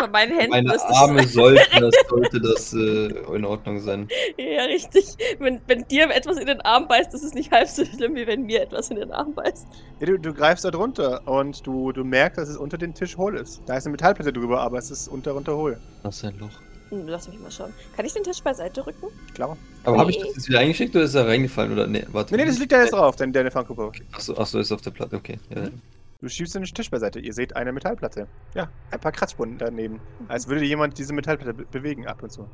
Von 0.00 0.10
meinen 0.10 0.32
Händen 0.32 0.50
Meine 0.50 0.74
ist 0.74 0.84
das 0.84 0.96
Arme 0.96 1.26
sollten, 1.26 1.60
das 1.80 1.94
sollte 2.08 2.40
das 2.40 2.72
äh, 2.74 3.34
in 3.36 3.44
Ordnung 3.44 3.80
sein. 3.80 4.08
Ja, 4.36 4.64
richtig. 4.64 5.06
Wenn, 5.38 5.60
wenn 5.66 5.86
dir 5.88 6.10
etwas 6.10 6.36
in 6.38 6.46
den 6.46 6.60
Arm 6.62 6.88
beißt, 6.88 7.14
ist 7.14 7.22
es 7.22 7.34
nicht 7.34 7.50
halb 7.50 7.68
so 7.68 7.84
schlimm, 7.84 8.14
wie 8.14 8.26
wenn 8.26 8.42
mir 8.42 8.62
etwas 8.62 8.90
in 8.90 8.96
den 8.96 9.10
Arm 9.12 9.34
beißt. 9.34 9.66
Ja, 10.00 10.06
du, 10.06 10.18
du 10.18 10.34
greifst 10.34 10.64
da 10.64 10.70
drunter 10.70 11.26
und 11.26 11.66
du, 11.66 11.92
du 11.92 12.04
merkst, 12.04 12.38
dass 12.38 12.48
es 12.48 12.56
unter 12.56 12.78
den 12.78 12.94
Tisch 12.94 13.16
hohl 13.16 13.36
ist. 13.36 13.62
Da 13.66 13.76
ist 13.76 13.86
eine 13.86 13.92
Metallplatte 13.92 14.32
drüber, 14.32 14.60
aber 14.60 14.78
es 14.78 14.90
ist 14.90 15.08
unter 15.08 15.32
runter 15.32 15.56
hohl. 15.56 15.78
Das 16.02 16.16
ist 16.16 16.24
ein 16.24 16.38
Loch. 16.38 16.50
Hm, 16.90 17.06
lass 17.06 17.28
mich 17.28 17.38
mal 17.38 17.50
schauen. 17.50 17.72
Kann 17.96 18.06
ich 18.06 18.14
den 18.14 18.22
Tisch 18.24 18.40
beiseite 18.42 18.86
rücken? 18.86 19.08
Klar. 19.34 19.56
Aber 19.84 19.98
habe 19.98 20.10
ich 20.10 20.18
Nee. 20.18 20.24
das 20.26 20.36
jetzt 20.36 20.48
wieder 20.48 20.60
eingeschickt 20.60 20.94
oder 20.96 21.04
ist 21.04 21.14
er 21.14 21.26
reingefallen? 21.26 21.72
Oder 21.72 21.86
nee, 21.86 22.04
warte. 22.12 22.34
Nee, 22.34 22.42
nee, 22.42 22.48
das 22.48 22.58
liegt 22.58 22.72
da 22.72 22.80
jetzt 22.80 22.92
drauf, 22.92 23.16
deine, 23.16 23.32
deine 23.32 23.50
Pfannkuppe. 23.50 23.92
Achso, 24.12 24.34
achso, 24.36 24.58
ist 24.58 24.72
auf 24.72 24.80
der 24.80 24.90
Platte, 24.92 25.16
okay. 25.16 25.38
Ja. 25.54 25.62
Mhm. 25.62 25.82
Du 26.20 26.28
schiebst 26.28 26.54
den 26.56 26.64
Tisch 26.64 26.90
beiseite. 26.90 27.20
Ihr 27.20 27.32
seht 27.32 27.54
eine 27.54 27.72
Metallplatte. 27.72 28.26
Ja, 28.54 28.68
ein 28.90 28.98
paar 28.98 29.12
Kratzspuren 29.12 29.56
daneben. 29.56 30.00
Als 30.26 30.48
würde 30.48 30.64
jemand 30.64 30.98
diese 30.98 31.12
Metallplatte 31.12 31.54
be 31.54 31.64
bewegen 31.70 32.08
ab 32.08 32.22
und 32.24 32.32
zu. 32.32 32.48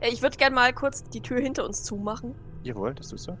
Äh, 0.00 0.10
Ich 0.12 0.20
würde 0.20 0.36
gerne 0.36 0.54
mal 0.54 0.72
kurz 0.74 1.02
die 1.02 1.22
Tür 1.22 1.40
hinter 1.40 1.64
uns 1.64 1.82
zumachen. 1.82 2.34
Jawohl, 2.62 2.92
das 2.94 3.08
tust 3.08 3.28
du. 3.28 3.38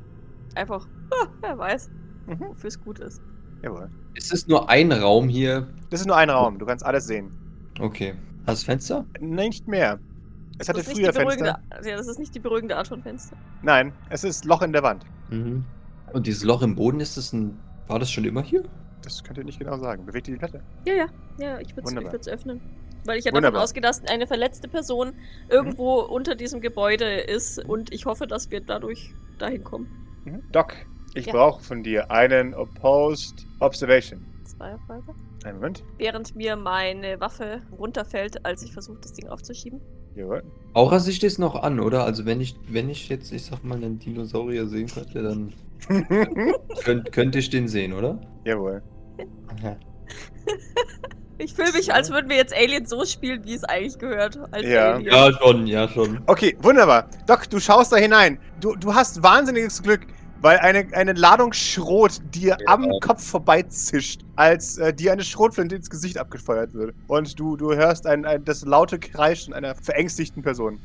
Einfach, 0.54 0.86
ah, 1.10 1.26
wer 1.42 1.58
weiß, 1.58 1.90
Mhm. 2.26 2.40
wofür 2.48 2.68
es 2.68 2.80
gut 2.82 3.00
ist. 3.00 3.20
Jawohl. 3.62 3.90
Ist 4.14 4.32
es 4.32 4.46
nur 4.48 4.70
ein 4.70 4.90
Raum 4.92 5.28
hier? 5.28 5.68
Das 5.90 6.00
ist 6.00 6.06
nur 6.06 6.16
ein 6.16 6.30
Raum. 6.30 6.58
Du 6.58 6.64
kannst 6.64 6.84
alles 6.84 7.06
sehen. 7.06 7.30
Okay. 7.78 8.14
Hast 8.46 8.62
du 8.62 8.66
Fenster? 8.66 9.04
Nicht 9.20 9.68
mehr. 9.68 9.98
Es 10.58 10.70
hatte 10.70 10.82
früher 10.82 11.12
Fenster. 11.12 11.60
Ja, 11.84 11.96
das 11.98 12.06
ist 12.08 12.18
nicht 12.18 12.34
die 12.34 12.40
beruhigende 12.40 12.76
Art 12.78 12.88
von 12.88 13.02
Fenster. 13.02 13.36
Nein, 13.60 13.92
es 14.08 14.24
ist 14.24 14.46
Loch 14.46 14.62
in 14.62 14.72
der 14.72 14.82
Wand. 14.82 15.04
Mhm. 15.28 15.66
Und 16.14 16.26
dieses 16.26 16.44
Loch 16.44 16.62
im 16.62 16.74
Boden, 16.76 17.00
ist 17.00 17.18
das 17.18 17.34
ein. 17.34 17.58
War 17.88 17.98
das 17.98 18.10
schon 18.10 18.24
immer 18.24 18.42
hier? 18.42 18.64
Das 19.06 19.22
könnt 19.22 19.38
ihr 19.38 19.44
nicht 19.44 19.58
genau 19.60 19.78
sagen. 19.78 20.04
Bewegt 20.04 20.26
ihr 20.26 20.34
die 20.34 20.38
Platte? 20.38 20.62
Ja, 20.84 20.94
ja, 20.94 21.06
ja, 21.38 21.60
ich 21.60 21.76
würde 21.76 22.16
es 22.20 22.28
öffnen. 22.28 22.60
Weil 23.04 23.18
ich 23.18 23.24
ja 23.24 23.30
davon 23.30 23.44
Wunderbar. 23.44 23.62
ausgehe, 23.62 23.80
dass 23.80 24.04
eine 24.06 24.26
verletzte 24.26 24.66
Person 24.66 25.12
irgendwo 25.48 26.00
unter 26.00 26.34
diesem 26.34 26.60
Gebäude 26.60 27.04
ist 27.20 27.64
und 27.64 27.92
ich 27.94 28.04
hoffe, 28.04 28.26
dass 28.26 28.50
wir 28.50 28.60
dadurch 28.60 29.14
dahin 29.38 29.62
kommen. 29.62 29.86
Mhm. 30.24 30.42
Doc, 30.50 30.74
ich 31.14 31.26
Ja. 31.26 31.32
brauche 31.32 31.62
von 31.62 31.84
dir 31.84 32.10
einen 32.10 32.52
Opposed 32.54 33.46
Observation. 33.60 34.26
Zwei 34.44 34.76
Frage. 34.88 35.14
Einen 35.44 35.58
Moment. 35.58 35.84
Während 35.98 36.34
mir 36.34 36.56
meine 36.56 37.20
Waffe 37.20 37.62
runterfällt, 37.78 38.44
als 38.44 38.64
ich 38.64 38.72
versuche, 38.72 38.98
das 39.00 39.12
Ding 39.12 39.28
aufzuschieben. 39.28 39.80
Jawohl. 40.16 40.42
Aurasicht 40.74 41.22
ist 41.22 41.38
noch 41.38 41.54
an, 41.62 41.78
oder? 41.78 42.04
Also 42.04 42.26
wenn 42.26 42.40
ich, 42.40 42.56
wenn 42.68 42.88
ich 42.90 43.08
jetzt, 43.08 43.32
ich 43.32 43.44
sag 43.44 43.62
mal, 43.62 43.76
einen 43.76 44.00
Dinosaurier 44.00 44.66
sehen 44.66 44.88
könnte, 44.88 45.22
dann 45.22 45.52
könnt, 46.84 47.12
könnte 47.12 47.38
ich 47.38 47.50
den 47.50 47.68
sehen, 47.68 47.92
oder? 47.92 48.18
Jawohl. 48.44 48.82
Ich 51.38 51.52
fühle 51.52 51.72
mich, 51.72 51.92
als 51.92 52.10
würden 52.10 52.30
wir 52.30 52.36
jetzt 52.36 52.54
Alien 52.54 52.86
so 52.86 53.04
spielen, 53.04 53.44
wie 53.44 53.52
es 53.52 53.62
eigentlich 53.64 53.98
gehört. 53.98 54.38
Als 54.52 54.64
Ja. 54.66 54.94
Alien. 54.94 55.12
Ja, 55.12 55.32
schon, 55.32 55.66
ja, 55.66 55.86
schon. 55.88 56.22
Okay, 56.26 56.56
wunderbar. 56.62 57.10
Doc, 57.26 57.50
du 57.50 57.60
schaust 57.60 57.92
da 57.92 57.96
hinein. 57.96 58.38
Du, 58.60 58.74
du 58.74 58.94
hast 58.94 59.22
wahnsinniges 59.22 59.82
Glück, 59.82 60.06
weil 60.40 60.56
eine, 60.60 60.86
eine 60.94 61.12
Ladung 61.12 61.52
Schrot 61.52 62.22
dir 62.34 62.56
Ja. 62.58 62.66
am 62.72 62.88
Kopf 63.02 63.22
vorbeizischt, 63.22 64.22
als 64.36 64.78
äh, 64.78 64.94
dir 64.94 65.12
eine 65.12 65.22
Schrotflinte 65.24 65.76
ins 65.76 65.90
Gesicht 65.90 66.16
abgefeuert 66.16 66.72
wird. 66.72 66.94
Und 67.06 67.38
du, 67.38 67.56
du 67.58 67.74
hörst 67.74 68.06
ein, 68.06 68.24
ein, 68.24 68.42
das 68.46 68.64
laute 68.64 68.98
Kreischen 68.98 69.52
einer 69.52 69.74
verängstigten 69.74 70.42
Person. 70.42 70.80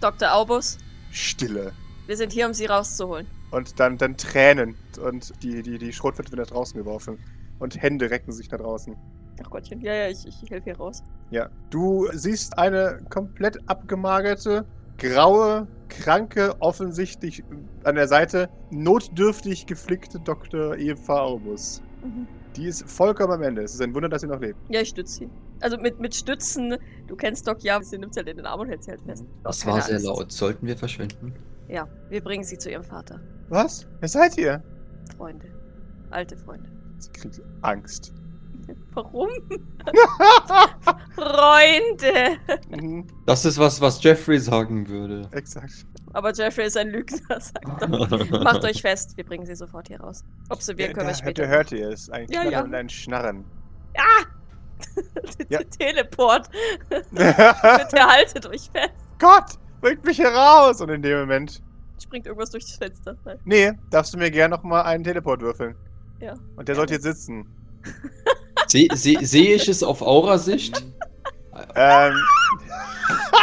Dr. 0.00 0.32
Aubus, 0.34 0.78
Stille. 1.10 1.72
wir 2.06 2.16
sind 2.16 2.32
hier, 2.32 2.46
um 2.46 2.54
sie 2.54 2.66
rauszuholen. 2.66 3.26
Und 3.50 3.80
dann, 3.80 3.98
dann 3.98 4.16
Tränen. 4.16 4.76
Und 5.04 5.32
die, 5.42 5.62
die, 5.64 5.78
die 5.78 5.92
Schrotflinte 5.92 6.30
wird 6.30 6.40
nach 6.48 6.54
draußen 6.54 6.78
geworfen. 6.78 7.18
Und 7.58 7.80
Hände 7.80 8.10
recken 8.10 8.32
sich 8.32 8.50
nach 8.50 8.58
draußen. 8.58 8.96
Ach 9.42 9.50
Gottchen, 9.50 9.80
ja, 9.80 9.94
ja, 9.94 10.08
ich, 10.08 10.26
ich 10.26 10.50
helfe 10.50 10.64
hier 10.64 10.76
raus. 10.76 11.02
Ja. 11.30 11.48
Du 11.70 12.08
siehst 12.12 12.56
eine 12.58 13.00
komplett 13.10 13.58
abgemagerte, 13.68 14.64
graue, 14.98 15.66
kranke, 15.88 16.54
offensichtlich 16.60 17.42
an 17.84 17.96
der 17.96 18.06
Seite 18.08 18.48
notdürftig 18.70 19.66
geflickte 19.66 20.20
Dr. 20.20 20.76
Eva 20.76 21.20
Aubus. 21.20 21.82
Mhm. 22.04 22.26
Die 22.56 22.66
ist 22.66 22.88
vollkommen 22.88 23.32
am 23.32 23.42
Ende. 23.42 23.62
Es 23.62 23.74
ist 23.74 23.82
ein 23.82 23.94
Wunder, 23.94 24.08
dass 24.08 24.22
sie 24.22 24.28
noch 24.28 24.40
lebt. 24.40 24.58
Ja, 24.68 24.80
ich 24.80 24.90
stütze 24.90 25.14
sie. 25.14 25.30
Also 25.60 25.76
mit, 25.78 25.98
mit 25.98 26.14
Stützen, 26.14 26.76
du 27.06 27.16
kennst 27.16 27.48
Doc 27.48 27.62
ja, 27.62 27.82
sie 27.82 27.98
nimmt 27.98 28.14
sie 28.14 28.18
halt 28.18 28.28
in 28.28 28.36
den 28.36 28.46
Arm 28.46 28.60
und 28.60 28.68
hält 28.68 28.84
sie 28.84 28.90
halt 28.90 29.02
fest. 29.02 29.24
Das 29.42 29.60
Keine 29.60 29.74
war 29.74 29.82
sehr 29.82 29.94
Angst. 29.94 30.06
laut. 30.06 30.32
Sollten 30.32 30.66
wir 30.66 30.76
verschwinden? 30.76 31.32
Ja, 31.68 31.88
wir 32.10 32.22
bringen 32.22 32.44
sie 32.44 32.58
zu 32.58 32.70
ihrem 32.70 32.84
Vater. 32.84 33.20
Was? 33.48 33.86
Wer 34.00 34.08
seid 34.08 34.36
ihr? 34.38 34.62
Freunde. 35.16 35.46
Alte 36.10 36.36
Freunde. 36.36 36.70
Sie 37.04 37.12
kriegt 37.12 37.40
Angst. 37.62 38.12
Warum? 38.94 39.28
Freunde! 41.14 42.38
Mhm, 42.70 43.06
Das 43.26 43.44
ist 43.44 43.58
was, 43.58 43.80
was 43.80 44.02
Jeffrey 44.02 44.38
sagen 44.38 44.88
würde. 44.88 45.28
exakt. 45.32 45.86
Aber 46.12 46.32
Jeffrey 46.32 46.66
ist 46.66 46.76
ein 46.76 46.90
Lügner, 46.90 47.18
sagt 47.40 47.82
er. 47.82 48.40
Macht 48.42 48.64
euch 48.64 48.80
fest, 48.80 49.16
wir 49.16 49.24
bringen 49.24 49.44
sie 49.46 49.54
sofort 49.56 49.88
hier 49.88 50.00
raus. 50.00 50.24
Observieren 50.48 50.92
können 50.92 51.08
wir 51.08 51.12
da, 51.12 51.18
später. 51.18 51.42
da 51.42 51.48
hört 51.48 51.72
ihr 51.72 51.88
es. 51.90 52.08
Ein 52.10 52.26
Ja, 52.30 52.42
Knattern 52.42 52.52
ja. 52.52 52.62
und 52.62 52.74
ein 52.74 52.88
Schnarren. 52.88 53.44
Ja. 53.96 55.58
Teleport. 55.78 56.48
Bitte 56.88 58.06
haltet 58.06 58.46
euch 58.46 58.70
fest. 58.72 58.90
Gott, 59.18 59.58
bringt 59.80 60.04
mich 60.04 60.16
hier 60.16 60.28
raus! 60.28 60.80
Und 60.80 60.88
in 60.90 61.02
dem 61.02 61.20
Moment, 61.20 61.62
Springt 62.02 62.26
irgendwas 62.26 62.50
durch 62.50 62.64
das 62.64 62.76
Fenster. 62.76 63.16
Nein. 63.24 63.38
nee, 63.44 63.72
darfst 63.90 64.12
du 64.14 64.18
mir 64.18 64.30
gerne 64.30 64.54
nochmal 64.56 64.82
einen 64.82 65.04
Teleport 65.04 65.40
würfeln. 65.40 65.74
Ja. 66.24 66.34
Und 66.56 66.68
der 66.68 66.74
sollte 66.74 66.94
jetzt 66.94 67.02
sitzen. 67.02 67.46
Sehe 68.66 68.88
seh, 68.94 69.18
seh 69.20 69.54
ich 69.54 69.68
es 69.68 69.82
auf 69.82 70.00
Aurasicht? 70.00 70.82
Ähm. 71.76 72.14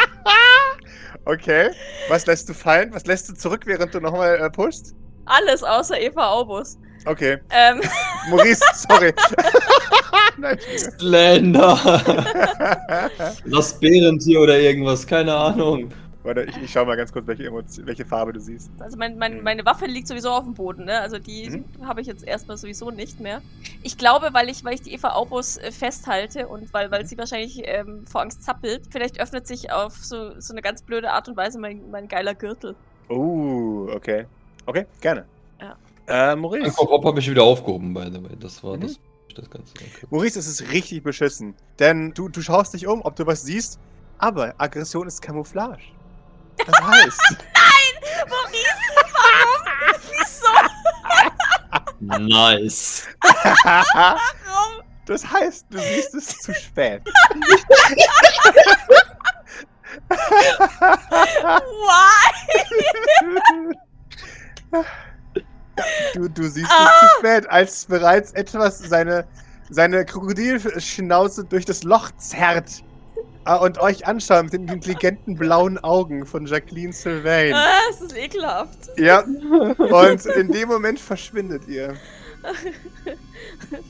okay. 1.25 1.69
Was 2.09 2.25
lässt 2.25 2.49
du 2.49 2.53
fallen? 2.55 2.91
Was 2.91 3.05
lässt 3.05 3.29
du 3.29 3.33
zurück, 3.33 3.61
während 3.65 3.93
du 3.93 3.99
nochmal 3.99 4.37
äh, 4.37 4.49
pushst? 4.49 4.95
Alles 5.25 5.61
außer 5.61 5.99
Eva 6.01 6.31
Aubus. 6.31 6.79
Okay. 7.05 7.37
Ähm, 7.51 7.81
Maurice, 8.29 8.63
sorry. 8.73 9.13
Nein, 10.37 10.57
Slender! 10.75 11.77
Das 13.45 13.79
Bärentier 13.79 14.41
oder 14.41 14.59
irgendwas, 14.59 15.05
keine 15.05 15.35
Ahnung. 15.35 15.91
Warte, 16.23 16.43
ich, 16.43 16.55
ich 16.61 16.71
schau 16.71 16.85
mal 16.85 16.95
ganz 16.97 17.11
kurz, 17.11 17.25
welche, 17.25 17.45
Emotion, 17.47 17.87
welche 17.87 18.05
Farbe 18.05 18.31
du 18.33 18.39
siehst. 18.39 18.69
also 18.79 18.95
mein, 18.97 19.17
mein, 19.17 19.37
Mhm. 19.37 19.43
meine 19.43 19.65
Waffe 19.65 19.85
liegt 19.85 20.07
sowieso 20.07 20.29
auf 20.29 20.43
dem 20.43 20.53
Boden, 20.53 20.85
ne? 20.85 20.99
Also 20.99 21.17
die 21.17 21.49
Mhm. 21.49 21.87
habe 21.87 22.01
ich 22.01 22.07
jetzt 22.07 22.23
erstmal 22.27 22.57
sowieso 22.57 22.91
nicht 22.91 23.19
mehr. 23.19 23.41
Ich 23.81 23.97
glaube, 23.97 24.29
weil 24.33 24.47
ich, 24.49 24.63
weil 24.63 24.75
ich 24.75 24.81
die 24.81 24.93
Eva 24.93 25.13
Aubus 25.13 25.57
äh, 25.57 25.71
festhalte 25.71 26.47
und 26.47 26.71
weil, 26.73 26.91
weil 26.91 27.01
Mhm. 27.03 27.07
sie 27.07 27.17
wahrscheinlich 27.17 27.61
ähm, 27.65 28.05
vor 28.07 28.21
Angst 28.21 28.43
zappelt, 28.43 28.85
vielleicht 28.91 29.19
öffnet 29.19 29.47
sich 29.47 29.71
auf 29.71 29.95
so, 29.95 30.39
so 30.39 30.53
eine 30.53 30.61
ganz 30.61 30.83
blöde 30.83 31.11
Art 31.11 31.27
und 31.27 31.37
Weise 31.37 31.59
mein, 31.59 31.89
mein 31.89 32.07
geiler 32.07 32.35
Gürtel. 32.35 32.75
Oh, 33.09 33.87
okay. 33.91 34.25
Okay, 34.67 34.85
gerne. 35.01 35.25
Ja. 35.59 35.75
Äh, 36.07 36.35
Maurice. 36.35 36.75
Kopf 36.75 37.03
habe 37.05 37.19
ich 37.19 37.29
wieder 37.29 37.43
aufgehoben, 37.43 37.93
by 37.93 38.09
the 38.11 38.23
way. 38.23 38.35
Das 38.39 38.63
war 38.63 38.77
Mhm. 38.77 38.81
das, 38.81 38.99
das 39.35 39.49
Ganze. 39.49 39.73
Okay. 39.75 40.05
Maurice, 40.11 40.37
es 40.37 40.47
ist 40.47 40.71
richtig 40.71 41.01
beschissen. 41.03 41.55
Denn 41.79 42.11
du, 42.13 42.29
du 42.29 42.41
schaust 42.41 42.73
dich 42.75 42.85
um, 42.85 43.01
ob 43.01 43.15
du 43.15 43.25
was 43.25 43.41
siehst, 43.41 43.79
aber 44.19 44.53
Aggression 44.59 45.07
ist 45.07 45.21
Camouflage. 45.21 45.81
Das 46.67 46.81
heißt, 46.81 47.37
Maurice, 48.29 48.75
warum? 49.13 49.61
Wieso? 50.11 50.53
Nice. 52.27 53.07
Warum? 53.63 54.83
das 55.05 55.25
heißt, 55.29 55.65
du 55.69 55.77
siehst 55.79 56.13
es 56.15 56.27
zu 56.39 56.53
spät. 56.53 57.01
Why? 61.51 62.31
du, 66.13 66.29
du 66.29 66.49
siehst 66.49 66.69
Ah! 66.71 66.89
es 66.93 66.99
zu 66.99 67.07
spät, 67.19 67.49
als 67.49 67.85
bereits 67.85 68.31
etwas 68.33 68.79
seine, 68.79 69.25
seine 69.69 70.05
Krokodilschnauze 70.05 71.43
durch 71.45 71.65
das 71.65 71.83
Loch 71.83 72.11
zerrt 72.17 72.83
äh, 73.45 73.57
und 73.57 73.79
euch 73.79 74.05
anschaut 74.07 74.43
mit 74.45 74.53
den 74.53 74.67
intelligenten 74.67 75.35
blauen 75.35 75.77
Augen 75.79 76.25
von 76.25 76.45
Jacqueline 76.45 76.93
Sylvain. 76.93 77.53
Ah, 77.53 77.67
es 77.89 78.01
ist 78.01 78.15
ekelhaft. 78.17 78.89
Ja, 78.97 79.19
und 79.77 80.25
in 80.25 80.51
dem 80.51 80.67
Moment 80.69 80.99
verschwindet 80.99 81.67
ihr. 81.67 81.95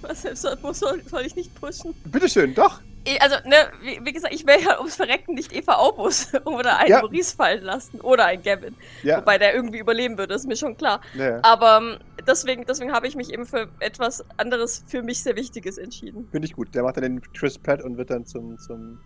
Was 0.02 0.22
soll, 0.24 0.36
soll, 0.74 1.02
soll, 1.06 1.26
ich 1.26 1.36
nicht 1.36 1.54
pushen? 1.60 1.93
Bitteschön, 2.06 2.54
doch. 2.54 2.82
Ich- 3.06 3.22
Also, 3.22 3.36
ne, 3.47 3.56
wie, 3.82 3.99
wie 4.04 4.14
gesagt, 4.14 4.34
ich 4.34 4.45
will 4.45 4.58
ja 4.64 4.78
ums 4.78 4.95
Verrecken 4.95 5.34
nicht 5.34 5.54
Eva 5.54 5.76
Aubus 5.76 6.28
oder 6.45 6.78
einen 6.78 6.89
Ja. 6.89 7.02
Maurice 7.02 7.36
fallen 7.36 7.64
lassen 7.64 7.99
oder 8.02 8.26
einen 8.26 8.43
Gavin. 8.43 8.76
Ja, 9.04 9.18
Wobei 9.18 9.38
der 9.38 9.56
irgendwie 9.56 9.80
überleben 9.80 10.18
würde, 10.18 10.34
ist 10.36 10.47
mir 10.47 10.56
schon 10.58 10.78
klar. 10.78 11.02
ne, 11.16 11.39
Aber 11.43 11.78
ähm, 11.78 11.97
deswegen, 12.28 12.66
deswegen 12.66 12.91
habe 12.93 13.08
ich 13.08 13.16
mich 13.16 13.32
eben 13.34 13.45
für 13.45 13.70
etwas 13.80 14.24
anderes, 14.38 14.84
für 14.88 15.02
mich 15.02 15.24
sehr 15.24 15.36
Wichtiges 15.36 15.78
entschieden. 15.78 16.28
finde 16.32 16.45
ich 16.47 16.54
gut. 16.54 16.76
Der 16.76 16.84
macht 16.84 16.97
dann 16.97 17.04
den 17.04 17.22
Chris 17.34 17.58
Pratt 17.58 17.82
und 17.82 17.97
wird 17.97 18.10
dann 18.12 18.26
zum, 18.26 18.60
zum 18.60 18.99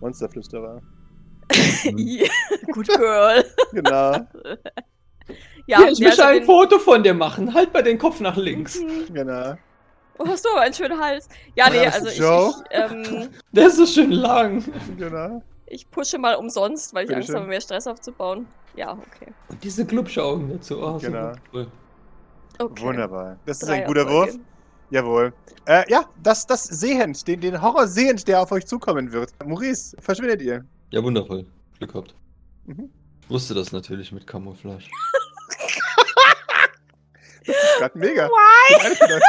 Monsterflüsterer. 0.00 0.80
I, 1.84 2.28
Good 2.72 2.88
Girl. 2.88 3.44
Genau, 3.72 4.12
Ja, 5.66 5.78
Hier, 5.78 5.88
ich 5.92 6.00
möchte 6.00 6.22
also 6.22 6.22
ein 6.24 6.38
den- 6.38 6.46
Foto 6.46 6.78
von 6.78 7.02
dir 7.02 7.14
machen. 7.14 7.52
Halt 7.54 7.72
mal 7.72 7.82
den 7.82 7.98
Kopf 7.98 8.20
nach 8.20 8.36
links. 8.36 8.80
Mhm. 8.80 9.12
genau. 9.14 9.54
Oh, 10.18 10.26
hast 10.26 10.44
du 10.44 10.50
aber 10.50 10.60
einen 10.62 10.74
schönen 10.74 11.00
Hals. 11.00 11.28
Ja, 11.54 11.70
nee, 11.70 11.82
Ja, 11.84 11.90
also 11.90 12.04
das 12.06 12.14
ich, 12.14 12.20
ich, 12.20 13.12
ähm, 13.22 13.28
Der 13.52 13.66
ist 13.68 13.76
so 13.76 13.86
schön 13.86 14.10
lang. 14.12 14.62
Genau. 14.98 15.42
ich 15.66 15.90
pushe 15.90 16.18
mal 16.18 16.34
umsonst, 16.34 16.92
weil 16.92 17.04
ich 17.04 17.10
Angst 17.14 17.28
Bitteschön. 17.28 17.40
habe, 17.42 17.48
mehr 17.48 17.60
Stress 17.60 17.86
aufzubauen. 17.86 18.46
Ja, 18.76 18.92
okay. 18.92 19.32
Und 19.48 19.62
diese 19.64 19.84
Glubschaugen 19.86 20.50
dazu. 20.50 20.78
Oh, 20.80 20.98
so 20.98 21.06
Genau. 21.06 21.32
cool. 21.54 21.66
okay. 22.58 22.82
Wunderbar. 22.82 23.38
Das 23.46 23.62
ist 23.62 23.68
Drei 23.68 23.76
ein 23.82 23.86
guter 23.86 24.00
Erfolge. 24.02 24.32
Wurf. 24.34 24.40
Jawohl. 24.90 25.32
Äh, 25.66 25.84
ja, 25.90 26.04
das, 26.22 26.46
das 26.46 26.64
Sehend, 26.64 27.26
den, 27.28 27.40
den 27.40 27.60
Horror 27.62 27.86
sehend, 27.86 28.26
der 28.26 28.40
auf 28.40 28.50
euch 28.52 28.66
zukommen 28.66 29.12
wird. 29.12 29.30
Maurice, 29.44 29.96
verschwindet 30.00 30.42
ihr. 30.42 30.64
Ja, 30.90 31.02
wundervoll. 31.02 31.46
Glück 31.78 31.92
gehabt. 31.92 32.14
Mhm. 32.66 32.90
Ich 33.22 33.30
wusste 33.30 33.54
das 33.54 33.70
natürlich 33.72 34.10
mit 34.10 34.26
Camouflage. 34.26 34.84
Gerade 37.78 37.98
mega. 37.98 38.28
Why? 38.28 38.74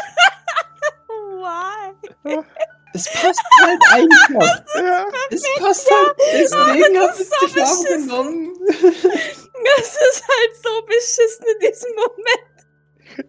Why? 2.23 2.39
Es 2.93 3.05
passt 3.05 3.41
halt 3.61 3.79
einfach. 3.89 4.65
Ja, 4.75 5.05
Es 5.29 5.43
passt 5.59 5.89
halt. 5.89 6.13
Deswegen 6.33 6.93
das 6.93 7.09
hab 7.09 7.19
ist 7.21 7.21
ich 7.21 7.29
so 7.29 7.45
dich 7.45 7.53
beschissen. 7.55 8.07
genommen. 8.09 8.53
Es 8.67 9.95
ist 9.95 10.23
halt 10.27 10.53
so 10.61 10.81
beschissen 10.85 11.45
in 11.53 11.59
diesem 11.69 11.91
Moment. 11.95 12.57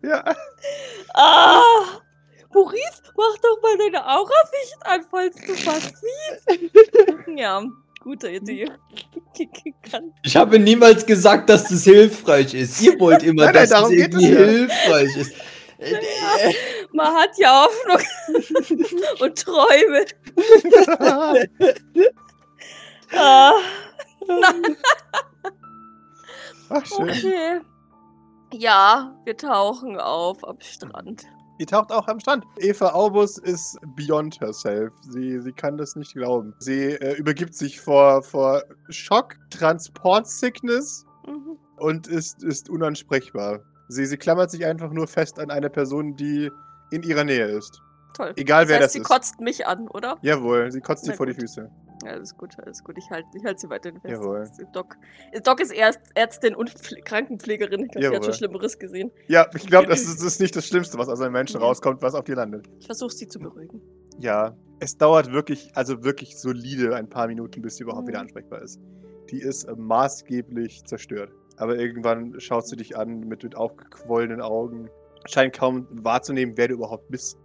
ja. 0.02 0.36
Ah! 1.14 2.00
Maurice, 2.54 3.02
mach 3.16 3.38
doch 3.42 3.62
mal 3.62 3.78
deine 3.78 4.06
Aura-Sicht 4.06 4.76
an, 4.82 5.02
falls 5.10 5.36
du 5.36 5.52
was 5.66 5.82
siehst. 5.84 6.60
ja, 7.36 7.62
gute 8.00 8.30
Idee. 8.30 8.70
Ich 10.24 10.36
habe 10.36 10.58
niemals 10.58 11.06
gesagt, 11.06 11.48
dass 11.48 11.64
das 11.64 11.84
hilfreich 11.84 12.52
ist. 12.52 12.82
Ihr 12.82 13.00
wollt 13.00 13.22
immer, 13.22 13.46
Nein, 13.46 13.54
nein, 13.54 13.68
dass 13.70 13.82
es 13.84 13.90
irgendwie 13.90 14.28
ja. 14.28 14.38
hilfreich 14.44 15.16
ist. 15.16 15.32
Äh, 15.78 16.52
Man 16.92 17.14
hat 17.14 17.30
ja 17.38 17.64
Hoffnung 17.64 18.02
und 19.20 19.38
Träume. 19.38 20.04
Ah, 23.14 23.52
Ach, 26.68 26.86
schön. 26.86 27.08
okay. 27.10 27.60
Ja, 28.52 29.16
wir 29.24 29.36
tauchen 29.36 29.98
auf 29.98 30.46
am 30.46 30.60
Strand. 30.60 31.26
Ihr 31.58 31.66
taucht 31.66 31.92
auch 31.92 32.08
am 32.08 32.18
Strand. 32.18 32.44
Eva 32.58 32.88
Aubus 32.92 33.38
ist 33.38 33.78
beyond 33.96 34.40
herself. 34.40 34.92
Sie, 35.02 35.38
sie 35.40 35.52
kann 35.52 35.76
das 35.76 35.94
nicht 35.96 36.14
glauben. 36.14 36.54
Sie 36.58 36.92
äh, 36.94 37.16
übergibt 37.16 37.54
sich 37.54 37.80
vor, 37.80 38.22
vor 38.22 38.62
Schock, 38.88 39.36
Transport-Sickness 39.50 41.04
Mhm. 41.26 41.56
und 41.76 42.08
ist, 42.08 42.42
ist 42.42 42.68
unansprechbar. 42.68 43.60
Sie, 43.88 44.06
sie 44.06 44.16
klammert 44.16 44.50
sich 44.50 44.64
einfach 44.66 44.90
nur 44.90 45.06
fest 45.06 45.38
an 45.38 45.50
eine 45.50 45.70
Person, 45.70 46.16
die 46.16 46.50
in 46.90 47.02
ihrer 47.04 47.22
Nähe 47.24 47.46
ist. 47.46 47.80
Toll. 48.14 48.32
Egal 48.36 48.68
wer 48.68 48.78
das 48.78 48.84
heißt, 48.84 48.84
das 48.84 48.92
sie 48.92 48.98
ist. 49.00 49.08
kotzt 49.08 49.40
mich 49.40 49.66
an, 49.66 49.88
oder? 49.88 50.18
Jawohl, 50.22 50.70
sie 50.70 50.80
kotzt 50.80 51.06
dir 51.06 51.14
vor 51.14 51.26
die. 51.26 51.34
Füße. 51.34 51.70
Ja, 52.04 52.10
alles 52.10 52.36
gut, 52.36 52.56
alles 52.58 52.82
gut. 52.82 52.98
Ich 52.98 53.08
halte 53.10 53.28
ich 53.34 53.44
halt 53.44 53.60
sie 53.60 53.70
weiterhin 53.70 54.00
fest. 54.00 54.12
Jawohl. 54.12 54.44
Doc, 54.72 54.96
Doc 55.44 55.60
ist 55.60 55.70
erst 55.72 56.00
Ärztin 56.14 56.54
und 56.56 56.70
Pfle 56.70 57.00
Krankenpflegerin. 57.02 57.84
Ich 57.84 57.90
glaube, 57.92 58.10
die 58.10 58.16
hat 58.16 58.24
schon 58.24 58.34
Schlimmeres 58.34 58.78
gesehen. 58.78 59.12
Ja, 59.28 59.46
ich 59.54 59.66
glaube, 59.66 59.86
das 59.86 60.00
ist, 60.02 60.20
ist 60.22 60.40
nicht 60.40 60.56
das 60.56 60.66
Schlimmste, 60.66 60.98
was 60.98 61.08
aus 61.08 61.20
einem 61.20 61.32
Menschen 61.32 61.60
Ja. 61.60 61.66
rauskommt, 61.66 62.02
was 62.02 62.14
auf 62.14 62.24
dir 62.24 62.34
landet. 62.36 62.66
Ich 62.80 62.86
versuche 62.86 63.12
sie 63.12 63.28
zu 63.28 63.38
beruhigen. 63.38 63.80
Ja, 64.18 64.56
es 64.80 64.96
dauert 64.98 65.32
wirklich, 65.32 65.70
also 65.76 66.02
wirklich 66.02 66.36
solide 66.36 66.96
ein 66.96 67.08
paar 67.08 67.28
Minuten, 67.28 67.62
bis 67.62 67.76
sie 67.76 67.84
überhaupt 67.84 68.04
Mhm. 68.04 68.08
wieder 68.08 68.20
ansprechbar 68.20 68.62
ist. 68.62 68.80
Die 69.30 69.40
ist 69.40 69.64
äh, 69.64 69.74
maßgeblich 69.76 70.84
zerstört. 70.84 71.30
Aber 71.56 71.76
irgendwann 71.76 72.38
schaut 72.40 72.66
sie 72.66 72.76
dich 72.76 72.96
an 72.96 73.20
mit, 73.20 73.42
mit 73.44 73.54
aufgequollenen 73.56 74.40
Augen. 74.40 74.88
Scheint 75.26 75.56
kaum 75.56 75.86
wahrzunehmen, 75.90 76.54
wer 76.56 76.66
du 76.68 76.74
überhaupt 76.74 77.08
bist. 77.08 77.38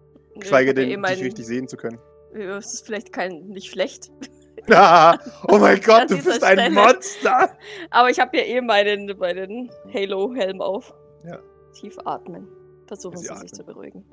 Ja 0.46 0.74
denn, 0.74 0.78
eh 0.86 0.90
dich 0.90 0.98
meinen- 0.98 1.22
richtig 1.22 1.46
sehen 1.46 1.68
zu 1.68 1.78
können. 1.78 2.00
Es 2.34 2.74
ist 2.74 2.86
vielleicht 2.86 3.12
kein, 3.14 3.48
nicht 3.48 3.72
schlecht. 3.72 4.12
Ah, 4.70 5.18
oh 5.48 5.60
mein 5.60 5.80
Gott, 5.80 6.10
du 6.10 6.16
bist 6.18 6.44
ein 6.44 6.58
Stelle. 6.58 6.72
Monster! 6.72 7.58
Aber 7.90 8.10
ich 8.10 8.20
habe 8.20 8.36
ja 8.36 8.44
eh 8.44 8.60
meinen, 8.60 9.18
meinen 9.18 9.72
Halo-Helm 9.94 10.60
auf. 10.60 10.94
Ja. 11.24 11.40
Tief 11.72 11.96
atmen. 12.04 12.50
Versuchen 12.86 13.16
Sie 13.18 13.26
Sie, 13.26 13.30
atmen. 13.30 13.44
sich 13.48 13.54
zu 13.54 13.64
beruhigen. 13.64 14.04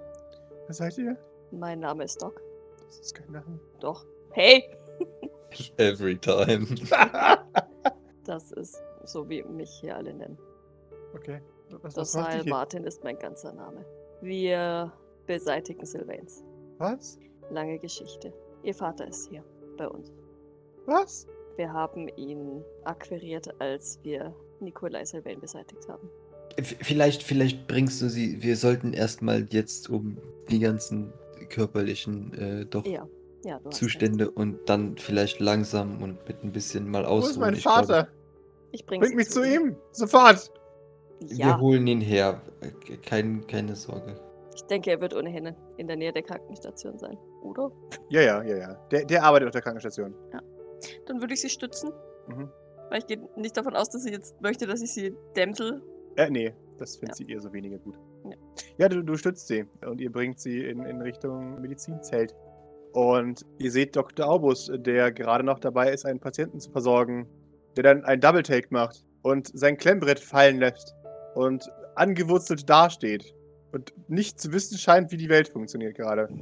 Was 0.69 0.77
seid 0.77 0.97
ihr? 0.99 1.17
Mein 1.51 1.81
Name 1.81 2.05
ist 2.05 2.23
Doc. 2.23 2.41
Das 2.87 3.01
ist 3.01 3.15
kein 3.17 3.33
Name. 3.33 3.59
Doch. 3.81 4.05
Hey! 4.31 4.63
Every 5.79 6.17
time. 6.19 6.67
Das 8.25 8.53
ist 8.53 8.81
so, 9.05 9.29
wie 9.29 9.43
mich 9.43 9.71
hier 9.81 9.97
alle 9.97 10.15
nennen. 10.15 10.39
okay. 11.15 11.41
Was, 11.83 11.97
was 11.97 12.13
Das 12.13 12.33
hier? 12.43 12.49
Martin 12.49 12.85
ist 12.85 13.03
mein 13.03 13.19
ganzer 13.19 13.53
Name. 13.53 13.85
Wir 14.21 14.93
beseitigen 15.27 15.85
Sylvains. 15.85 16.45
Was? 16.79 17.19
Lange 17.51 17.79
Geschichte. 17.79 18.33
Ihr 18.63 18.75
Vater 18.75 19.07
ist 19.09 19.29
hier 19.29 19.45
bei 19.77 19.89
uns. 19.89 20.13
Was? 20.87 21.27
Wir 21.57 21.73
haben 21.73 22.09
ihn 22.17 22.63
akquiriert, 22.85 23.49
als 23.61 23.99
wir 24.03 24.35
Nikolai 24.61 25.05
Sylvain 25.05 25.41
beseitigt 25.41 25.89
haben. 25.89 26.09
V- 26.63 26.77
Vielleicht, 26.81 27.23
vielleicht 27.23 27.67
bringst 27.69 28.01
du 28.03 28.09
sie. 28.09 28.43
Wir 28.43 28.57
sollten 28.57 28.93
erstmal 28.93 29.47
jetzt 29.51 29.89
um 29.91 30.19
die 30.51 30.59
ganzen 30.59 31.13
körperlichen 31.49 32.33
äh, 32.35 32.67
doch 32.67 32.85
Ja, 32.87 33.07
ja, 33.45 33.61
Zustände 33.71 34.31
und 34.31 34.59
dann 34.69 34.97
vielleicht 34.97 35.41
langsam 35.41 36.03
und 36.03 36.27
mit 36.27 36.43
ein 36.43 36.53
bisschen 36.53 36.89
mal 36.91 37.05
Wo 37.05 37.09
ausruhen. 37.09 37.31
ist 37.33 37.39
mein 37.39 37.55
Ich 37.55 37.63
glaube, 37.63 37.87
Vater? 37.87 37.97
recht. 37.99 38.11
Ich 38.73 38.87
bring 38.87 39.01
Bring 39.01 39.15
mich 39.15 39.31
zu 39.31 39.45
ihm! 39.45 39.77
Sofort! 39.93 40.51
Wir 41.21 41.37
Ja, 41.37 41.61
holen 41.61 41.87
ihn 41.87 42.01
her. 42.01 42.43
Äh, 42.61 42.97
Kein, 42.97 43.47
keine 43.47 43.77
Sorge. 43.77 44.17
Ich 44.55 44.63
denke, 44.63 44.91
er 44.91 45.01
wird 45.01 45.15
ohnehin 45.15 45.55
in 45.77 45.87
der 45.89 45.97
Nähe 45.97 46.13
der 46.13 46.23
Krankenstation 46.23 46.99
sein, 46.99 47.17
oder? 47.43 47.71
Ja, 48.09 48.21
ja, 48.21 48.43
ja, 48.43 48.57
ja. 48.57 48.75
Der, 48.91 49.05
der 49.05 49.23
arbeitet 49.25 49.49
auf 49.49 49.53
der 49.53 49.63
Krankenstation. 49.63 50.15
Dann 51.07 51.21
würde 51.21 51.35
ich 51.35 51.41
sie 51.41 51.49
stützen. 51.51 51.91
Mhm. 52.29 52.49
Weil 52.91 52.99
ich 52.99 53.07
gehe 53.07 53.19
nicht 53.37 53.57
davon 53.57 53.75
aus, 53.75 53.89
dass 53.91 54.03
sie 54.03 54.11
jetzt 54.13 54.41
möchte, 54.41 54.67
dass 54.67 54.83
ich 54.83 54.93
sie 54.93 55.15
dämpfel. 55.37 55.83
Äh, 56.17 56.31
nee, 56.31 56.55
das 56.79 56.97
findet 56.97 57.19
Ja. 57.19 57.27
sie 57.27 57.33
eher 57.33 57.41
so 57.41 57.53
weniger 57.53 57.79
gut. 57.79 57.99
Ja. 58.25 58.37
Ja, 58.79 58.89
du, 58.89 59.03
du 59.03 59.17
stützt 59.17 59.49
sie 59.49 59.65
und 59.87 60.01
ihr 60.01 60.13
bringt 60.13 60.39
sie 60.39 60.65
in, 60.65 60.85
in 60.85 61.01
Richtung 61.01 61.61
Medizinzelt. 61.61 62.35
Und 62.93 63.45
ihr 63.59 63.73
seht 63.73 63.97
Dr. 63.97 64.27
Aubus, 64.29 64.71
der 64.73 65.11
gerade 65.11 65.43
noch 65.43 65.59
dabei 65.59 65.91
ist, 65.93 66.05
einen 66.07 66.21
Patienten 66.21 66.61
zu 66.61 66.71
versorgen, 66.71 67.27
der 67.77 67.83
dann 67.83 68.05
einen 68.05 68.21
Double-Take 68.21 68.69
macht 68.71 69.05
und 69.23 69.51
sein 69.59 69.77
Klemmbrett 69.77 70.21
fallen 70.21 70.59
lässt 70.61 70.95
und 71.35 71.69
angewurzelt 71.97 72.69
dasteht 72.71 73.34
und 73.75 73.93
nicht 74.09 74.41
zu 74.41 74.53
wissen 74.53 74.79
scheint, 74.79 75.11
wie 75.13 75.17
die 75.17 75.29
Welt 75.29 75.49
funktioniert 75.49 75.97
gerade. 75.97 76.29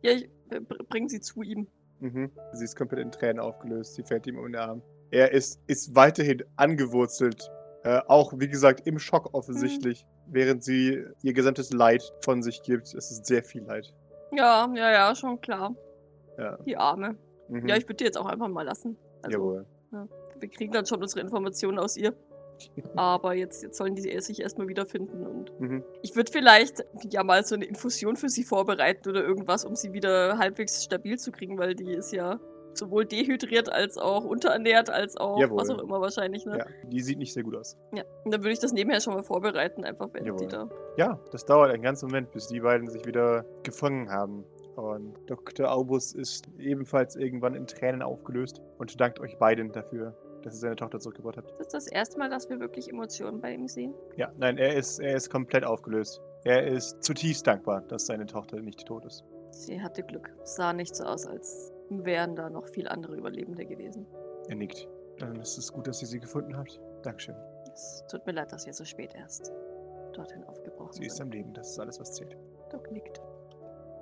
Ja, 0.00 0.12
ich 0.12 0.24
äh, 0.50 0.60
br- 0.60 0.82
bring 0.88 1.08
sie 1.08 1.20
zu 1.20 1.42
ihm. 1.42 1.66
Mhm. 2.00 2.30
Sie 2.54 2.64
ist 2.64 2.76
komplett 2.76 3.00
in 3.00 3.12
Tränen 3.12 3.40
aufgelöst. 3.40 3.94
Sie 3.94 4.02
fällt 4.02 4.26
ihm 4.26 4.38
um 4.38 4.46
den 4.46 4.56
Arm. 4.56 4.82
Er 5.10 5.32
ist, 5.32 5.60
ist 5.66 5.94
weiterhin 5.94 6.42
angewurzelt. 6.56 7.50
Äh, 7.84 8.00
auch, 8.08 8.32
wie 8.36 8.48
gesagt, 8.48 8.86
im 8.86 8.98
Schock 8.98 9.34
offensichtlich, 9.34 10.06
während 10.28 10.64
sie 10.64 11.04
ihr 11.22 11.32
gesamtes 11.34 11.72
Leid 11.74 12.02
von 12.24 12.42
sich 12.42 12.62
gibt. 12.62 12.86
Es 12.94 13.10
ist 13.10 13.26
sehr 13.26 13.42
viel 13.44 13.62
Leid. 13.64 13.92
Ja, 14.32 14.66
ja, 14.74 14.90
ja, 14.90 15.14
schon 15.14 15.40
klar. 15.42 15.74
Ja. 16.38 16.56
Die 16.64 16.76
Arme. 16.76 17.16
Mhm. 17.48 17.68
Ja, 17.68 17.76
ich 17.76 17.84
würde 17.84 17.96
die 17.96 18.04
jetzt 18.04 18.16
auch 18.18 18.26
einfach 18.26 18.48
mal 18.48 18.62
lassen. 18.62 18.96
Also, 19.22 19.36
Jawohl. 19.38 19.66
wir 20.38 20.48
kriegen 20.48 20.72
dann 20.72 20.86
schon 20.86 21.02
unsere 21.02 21.20
Informationen 21.20 21.78
aus 21.78 21.96
ihr. 21.98 22.14
Aber 22.94 23.34
jetzt, 23.34 23.62
jetzt 23.62 23.76
sollen 23.76 23.94
die 23.94 24.02
sich 24.20 24.40
erstmal 24.40 24.68
wiederfinden 24.68 25.26
und 25.26 25.60
Mhm. 25.60 25.84
ich 26.02 26.16
würde 26.16 26.30
vielleicht 26.32 26.84
ja 27.10 27.22
mal 27.24 27.44
so 27.44 27.54
eine 27.54 27.64
Infusion 27.64 28.16
für 28.16 28.28
sie 28.28 28.44
vorbereiten 28.44 29.08
oder 29.08 29.22
irgendwas, 29.24 29.64
um 29.64 29.74
sie 29.76 29.92
wieder 29.92 30.38
halbwegs 30.38 30.84
stabil 30.84 31.18
zu 31.18 31.32
kriegen, 31.32 31.58
weil 31.58 31.74
die 31.74 31.92
ist 31.92 32.12
ja 32.12 32.38
sowohl 32.74 33.06
dehydriert 33.06 33.72
als 33.72 33.96
auch 33.96 34.24
unterernährt, 34.24 34.90
als 34.90 35.16
auch 35.16 35.40
Jawohl. 35.40 35.58
was 35.58 35.70
auch 35.70 35.78
immer 35.82 36.00
wahrscheinlich, 36.00 36.44
ne? 36.44 36.58
Ja, 36.58 36.66
die 36.88 37.00
sieht 37.00 37.18
nicht 37.18 37.32
sehr 37.32 37.42
gut 37.42 37.56
aus. 37.56 37.76
Ja. 37.94 38.02
Und 38.24 38.32
dann 38.34 38.42
würde 38.42 38.52
ich 38.52 38.58
das 38.58 38.72
nebenher 38.72 39.00
schon 39.00 39.14
mal 39.14 39.22
vorbereiten, 39.22 39.82
einfach 39.84 40.08
wenn 40.12 40.26
Jawohl. 40.26 40.40
die 40.40 40.48
da. 40.48 40.68
Ja, 40.98 41.18
das 41.32 41.46
dauert 41.46 41.70
einen 41.70 41.82
ganzen 41.82 42.06
Moment, 42.06 42.32
bis 42.32 42.48
die 42.48 42.60
beiden 42.60 42.88
sich 42.90 43.06
wieder 43.06 43.46
gefangen 43.62 44.10
haben. 44.10 44.44
Und 44.76 45.14
Dr. 45.26 45.72
Aubus 45.72 46.12
ist 46.12 46.44
ebenfalls 46.58 47.16
irgendwann 47.16 47.54
in 47.54 47.66
Tränen 47.66 48.02
aufgelöst 48.02 48.60
und 48.76 49.00
dankt 49.00 49.20
euch 49.20 49.38
beiden 49.38 49.72
dafür, 49.72 50.14
dass 50.46 50.54
ihr 50.54 50.60
seine 50.60 50.76
Tochter 50.76 51.00
zurückgebracht 51.00 51.38
habt. 51.38 51.50
Das 51.58 51.66
ist 51.66 51.74
das 51.74 51.86
erste 51.88 52.18
Mal, 52.18 52.30
dass 52.30 52.48
wir 52.48 52.60
wirklich 52.60 52.88
Emotionen 52.88 53.40
bei 53.40 53.52
ihm 53.52 53.66
sehen. 53.66 53.92
Ja, 54.16 54.32
nein, 54.36 54.58
er 54.58 54.76
ist, 54.76 55.00
er 55.00 55.16
ist 55.16 55.28
komplett 55.28 55.64
aufgelöst. 55.64 56.22
Er 56.44 56.64
ist 56.66 57.02
zutiefst 57.02 57.46
dankbar, 57.46 57.80
dass 57.82 58.06
seine 58.06 58.26
Tochter 58.26 58.60
nicht 58.60 58.86
tot 58.86 59.04
ist. 59.04 59.24
Sie 59.50 59.80
hatte 59.82 60.02
Glück. 60.04 60.32
Sah 60.44 60.72
nicht 60.72 60.94
so 60.94 61.04
aus, 61.04 61.26
als 61.26 61.72
wären 61.90 62.36
da 62.36 62.48
noch 62.48 62.66
viel 62.66 62.86
andere 62.86 63.16
Überlebende 63.16 63.66
gewesen. 63.66 64.06
Er 64.48 64.54
nickt. 64.54 64.86
Dann 65.18 65.34
ist 65.40 65.58
es 65.58 65.72
gut, 65.72 65.88
dass 65.88 66.00
ihr 66.02 66.08
sie 66.08 66.20
gefunden 66.20 66.56
habt. 66.56 66.80
Dankeschön. 67.02 67.34
Es 67.72 68.04
tut 68.08 68.24
mir 68.26 68.32
leid, 68.32 68.52
dass 68.52 68.66
ihr 68.66 68.72
so 68.72 68.84
spät 68.84 69.14
erst 69.14 69.52
dorthin 70.16 70.44
aufgebrochen 70.44 70.92
Sie 70.94 71.06
ist 71.06 71.20
am 71.20 71.30
Leben, 71.30 71.52
das 71.52 71.70
ist 71.70 71.78
alles, 71.78 72.00
was 72.00 72.14
zählt. 72.14 72.36
Doc 72.70 72.90
nickt. 72.90 73.20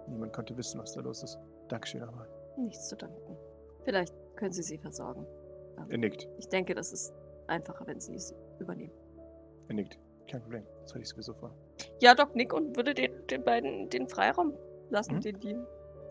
Niemand 0.06 0.32
konnte 0.32 0.56
wissen, 0.56 0.80
was 0.80 0.92
da 0.92 1.00
los 1.00 1.22
ist. 1.22 1.38
Dankeschön 1.68 2.02
aber. 2.02 2.26
Nichts 2.56 2.88
zu 2.88 2.96
danken. 2.96 3.36
Vielleicht 3.84 4.14
können 4.36 4.52
Sie 4.52 4.62
sie 4.62 4.78
versorgen. 4.78 5.26
Er 5.88 5.98
nickt. 5.98 6.28
Ich 6.38 6.48
denke, 6.48 6.74
das 6.74 6.92
ist 6.92 7.12
einfacher, 7.46 7.86
wenn 7.86 8.00
Sie 8.00 8.14
es 8.14 8.34
übernehmen. 8.58 8.92
Er 9.68 9.74
nickt. 9.74 9.98
Kein 10.30 10.40
Problem. 10.40 10.64
Das 10.82 10.92
hatte 10.92 11.02
ich 11.02 11.08
sowieso 11.08 11.34
vor. 11.34 11.50
Ja, 12.00 12.14
Doc 12.14 12.34
nickt 12.34 12.52
und 12.52 12.76
würde 12.76 12.94
den, 12.94 13.12
den 13.30 13.42
beiden 13.44 13.88
den 13.90 14.08
Freiraum 14.08 14.54
lassen, 14.90 15.16
Mhm. 15.16 15.20
den, 15.20 15.40
die, 15.40 15.56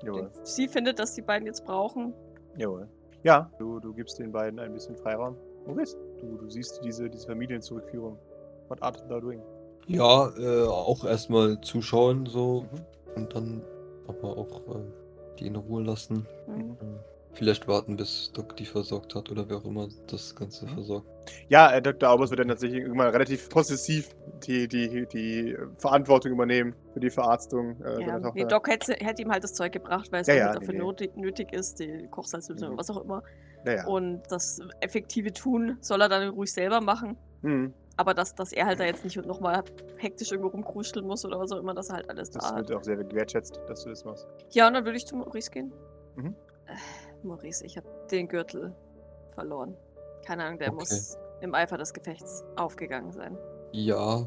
Jawohl. 0.03 0.21
den 0.33 0.45
sie 0.45 0.67
findet, 0.67 0.99
dass 0.99 1.13
die 1.15 1.21
beiden 1.21 1.47
jetzt 1.47 1.65
brauchen. 1.65 2.13
Jawohl. 2.57 2.87
Ja, 3.23 3.49
du, 3.57 3.79
du 3.79 3.93
gibst 3.93 4.19
den 4.19 4.31
beiden 4.31 4.59
ein 4.59 4.73
bisschen 4.73 4.95
Freiraum. 4.95 5.35
Maurice, 5.65 5.97
du, 6.19 6.37
du 6.37 6.49
siehst 6.49 6.81
diese, 6.83 7.09
diese 7.09 7.25
Familienzurückführung. 7.27 8.17
What 8.67 8.81
art 8.83 9.03
thou 9.09 9.19
doing? 9.19 9.41
Ja, 9.87 10.29
äh, 10.37 10.67
auch 10.67 11.03
erstmal 11.05 11.59
zuschauen 11.61 12.25
so 12.25 12.61
Mhm. 12.61 13.15
und 13.15 13.35
dann 13.35 13.63
aber 14.07 14.37
auch 14.37 14.61
äh, 14.75 14.81
die 15.39 15.47
in 15.47 15.55
Ruhe 15.55 15.83
lassen. 15.83 16.27
Mhm. 16.47 16.77
Vielleicht 17.33 17.67
warten, 17.67 17.97
bis 17.97 18.31
Doc 18.33 18.55
die 18.57 18.65
versorgt 18.65 19.15
hat 19.15 19.31
oder 19.31 19.49
wer 19.49 19.57
auch 19.57 19.65
immer 19.65 19.87
das 20.07 20.35
Ganze 20.35 20.65
Mhm. 20.65 20.69
versorgt. 20.69 21.07
Ja, 21.49 21.71
äh, 21.71 21.81
Dr. 21.81 22.09
Aubus 22.09 22.29
wird 22.29 22.39
dann 22.39 22.47
tatsächlich 22.49 22.81
irgendwann 22.81 23.09
relativ 23.09 23.49
possessiv 23.49 24.09
die, 24.45 24.67
die, 24.67 25.07
die 25.07 25.57
Verantwortung 25.77 26.31
übernehmen 26.33 26.75
für 26.93 26.99
die 26.99 27.09
Verarztung 27.09 27.81
äh, 27.81 28.01
Ja, 28.01 28.05
seiner 28.19 28.31
nee. 28.33 28.45
Doc 28.45 28.67
hätte, 28.67 28.93
hätte 28.93 29.21
ihm 29.23 29.31
halt 29.31 29.43
das 29.43 29.53
Zeug 29.53 29.71
gebracht, 29.71 30.11
weil 30.11 30.21
es 30.21 30.27
Ja, 30.27 30.33
halt 30.35 30.41
ja, 30.43 30.53
dafür 30.53 30.73
nee, 30.73 30.79
nee. 30.79 30.85
Nötig, 30.85 31.15
nötig 31.15 31.53
ist, 31.53 31.79
die 31.79 32.07
Kochsalzlösung 32.11 32.67
Mhm. 32.69 32.73
oder 32.73 32.79
was 32.79 32.89
auch 32.91 33.03
immer. 33.03 33.23
Naja. 33.65 33.87
Und 33.87 34.21
das 34.29 34.59
effektive 34.81 35.31
Tun 35.33 35.77
soll 35.81 36.01
er 36.01 36.09
dann 36.09 36.29
ruhig 36.29 36.51
selber 36.51 36.81
machen. 36.81 37.17
Mhm. 37.41 37.73
Aber 37.95 38.13
dass, 38.13 38.35
dass 38.35 38.51
er 38.51 38.65
halt 38.65 38.79
da 38.79 38.83
jetzt 38.85 39.03
nicht 39.03 39.15
nochmal 39.25 39.63
hektisch 39.97 40.31
irgendwo 40.31 40.49
rumkruscheln 40.49 41.05
muss 41.05 41.23
oder 41.25 41.39
was 41.39 41.51
auch 41.51 41.59
immer, 41.59 41.73
dass 41.73 41.89
er 41.89 41.95
halt 41.95 42.09
alles 42.09 42.29
Das 42.31 42.43
da 42.43 42.55
hat. 42.55 42.69
wird 42.69 42.79
auch 42.79 42.83
sehr 42.83 42.97
gewertschätzt, 42.97 43.59
dass 43.67 43.83
du 43.83 43.89
das 43.89 44.03
machst. 44.03 44.27
Ja, 44.51 44.67
und 44.67 44.73
dann 44.73 44.83
würde 44.85 44.97
ich 44.97 45.05
zu 45.05 45.15
Maurice 45.15 45.49
gehen. 45.51 45.71
Mhm. 46.15 46.35
Äh, 46.65 46.73
Maurice, 47.23 47.65
ich 47.65 47.77
habe 47.77 47.87
den 48.11 48.27
Gürtel 48.27 48.73
verloren. 49.33 49.75
Keine 50.25 50.45
Ahnung, 50.45 50.59
der 50.59 50.69
Okay. 50.69 50.75
muss 50.79 51.17
im 51.41 51.53
Eifer 51.55 51.77
des 51.77 51.93
Gefechts 51.93 52.43
aufgegangen 52.55 53.11
sein. 53.11 53.37
Ja, 53.71 54.25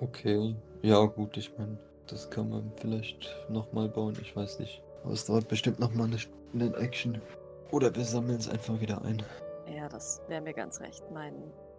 okay. 0.00 0.54
Ja, 0.82 1.04
gut, 1.04 1.36
ich 1.36 1.56
meine, 1.58 1.78
das 2.06 2.30
kann 2.30 2.50
man 2.50 2.72
vielleicht 2.76 3.28
nochmal 3.48 3.88
bauen, 3.88 4.16
ich 4.20 4.34
weiß 4.34 4.58
nicht. 4.60 4.82
Aber 5.02 5.12
es 5.12 5.26
dauert 5.26 5.48
bestimmt 5.48 5.80
nochmal 5.80 6.08
eine 6.54 6.76
Action. 6.76 7.20
Oder 7.70 7.94
wir 7.94 8.04
sammeln 8.04 8.38
es 8.38 8.48
einfach 8.48 8.80
wieder 8.80 9.02
ein. 9.02 9.22
Ja, 9.66 9.88
das 9.88 10.22
wäre 10.28 10.40
mir 10.40 10.54
ganz 10.54 10.80
recht. 10.80 11.02
Mein 11.10 11.34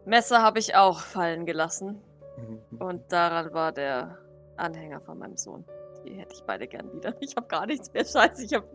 Messer 0.06 0.42
habe 0.42 0.60
ich 0.60 0.76
auch 0.76 1.00
fallen 1.00 1.46
gelassen. 1.46 2.02
Mhm. 2.38 2.78
Und 2.82 3.12
daran 3.12 3.54
war 3.54 3.72
der 3.72 4.18
Anhänger 4.58 5.00
von 5.02 5.18
meinem 5.18 5.38
Sohn. 5.38 5.64
Die 6.06 6.14
hätte 6.16 6.36
ich 6.36 6.44
beide 6.44 6.68
gern 6.68 6.92
wieder. 6.94 7.14
Ich 7.22 7.36
habe 7.36 7.48
gar 7.48 7.66
nichts 7.66 7.92
mehr. 7.94 8.06
Scheiße, 8.06 8.44
ich 8.44 8.54
habe 8.54 8.68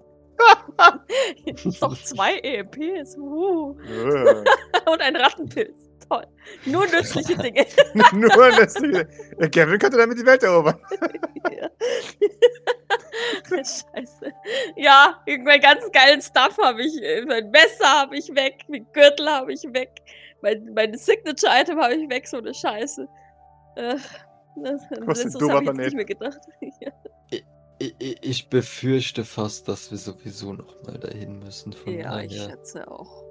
doch 1.80 2.02
zwei 2.02 2.38
EMPs. 2.38 3.16
Uh. 3.16 3.70
Und 4.90 5.00
ein 5.00 5.16
Rattenpilz. 5.16 5.88
Toll. 6.08 6.26
Nur 6.64 6.86
nützliche 6.86 7.36
Dinge. 7.42 7.64
Nur 8.12 8.30
das. 8.30 8.74
Äh, 8.76 9.48
Kevin 9.50 9.78
könnte 9.78 9.96
damit 9.98 10.18
die 10.18 10.26
Welt 10.26 10.42
erobern. 10.42 10.80
Ja. 11.52 11.68
Scheiße. 13.48 14.32
Ja, 14.76 15.20
irgendeinen 15.26 15.60
ganz 15.62 15.90
geilen 15.92 16.20
Stuff 16.20 16.56
habe 16.62 16.82
ich. 16.82 17.00
äh, 17.02 17.22
Mein 17.26 17.50
Messer 17.50 17.86
habe 17.86 18.16
ich 18.16 18.28
weg. 18.34 18.62
Mein 18.68 18.86
Gürtel 18.92 19.28
habe 19.28 19.52
ich 19.52 19.62
weg. 19.72 19.90
Mein, 20.42 20.72
mein 20.74 20.96
Signature-Item 20.96 21.80
habe 21.80 21.94
ich 21.94 22.08
weg. 22.10 22.26
So 22.26 22.38
eine 22.38 22.54
Scheiße. 22.54 23.06
Äh, 23.76 23.96
das, 24.56 24.82
Was 25.02 25.24
ein 25.24 25.32
doofer 25.32 25.54
habe 25.54 25.64
ich 25.64 25.70
jetzt 25.70 25.76
Planet. 25.76 25.84
nicht 25.86 25.94
mehr 25.96 26.04
gedacht. 26.04 26.40
ja. 26.80 26.90
Ich, 27.80 27.94
ich, 27.98 28.16
ich 28.22 28.48
befürchte 28.48 29.24
fast, 29.24 29.66
dass 29.66 29.90
wir 29.90 29.98
sowieso 29.98 30.52
nochmal 30.52 30.98
dahin 30.98 31.38
müssen. 31.40 31.72
Von 31.72 31.94
ja, 31.94 32.20
ich 32.20 32.30
daher, 32.36 32.50
schätze 32.50 32.88
auch. 32.88 33.24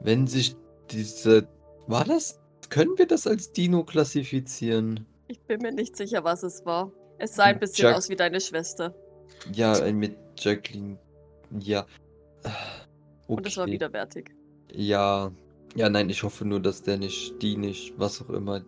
wenn 0.00 0.26
sich 0.26 0.56
diese. 0.90 1.48
War 1.86 2.04
das? 2.04 2.38
Können 2.68 2.98
wir 2.98 3.06
das 3.06 3.26
als 3.28 3.52
Dino 3.52 3.84
klassifizieren? 3.84 5.06
Ich 5.28 5.40
bin 5.42 5.62
mir 5.62 5.72
nicht 5.72 5.96
sicher, 5.96 6.24
was 6.24 6.42
es 6.42 6.66
war. 6.66 6.90
Es 7.18 7.36
sah 7.36 7.44
ein 7.44 7.60
bisschen 7.60 7.86
Jack- 7.86 7.96
aus 7.96 8.08
wie 8.08 8.16
deine 8.16 8.40
Schwester. 8.40 8.92
Ja, 9.52 9.80
mit 9.92 10.16
Jacqueline. 10.36 10.98
Ja. 11.60 11.86
Ah, 12.44 12.50
Okay. 13.28 13.34
Und 13.40 13.46
es 13.48 13.56
war 13.56 13.66
widerwärtig. 13.66 14.30
Ja. 14.72 15.32
Ja, 15.74 15.88
nein, 15.90 16.08
ich 16.10 16.22
hoffe 16.22 16.44
nur, 16.44 16.60
dass 16.60 16.82
der 16.82 16.96
nicht, 16.96 17.40
die 17.42 17.56
nicht, 17.56 17.92
was 17.98 18.22
auch 18.22 18.30
immer, 18.30 18.62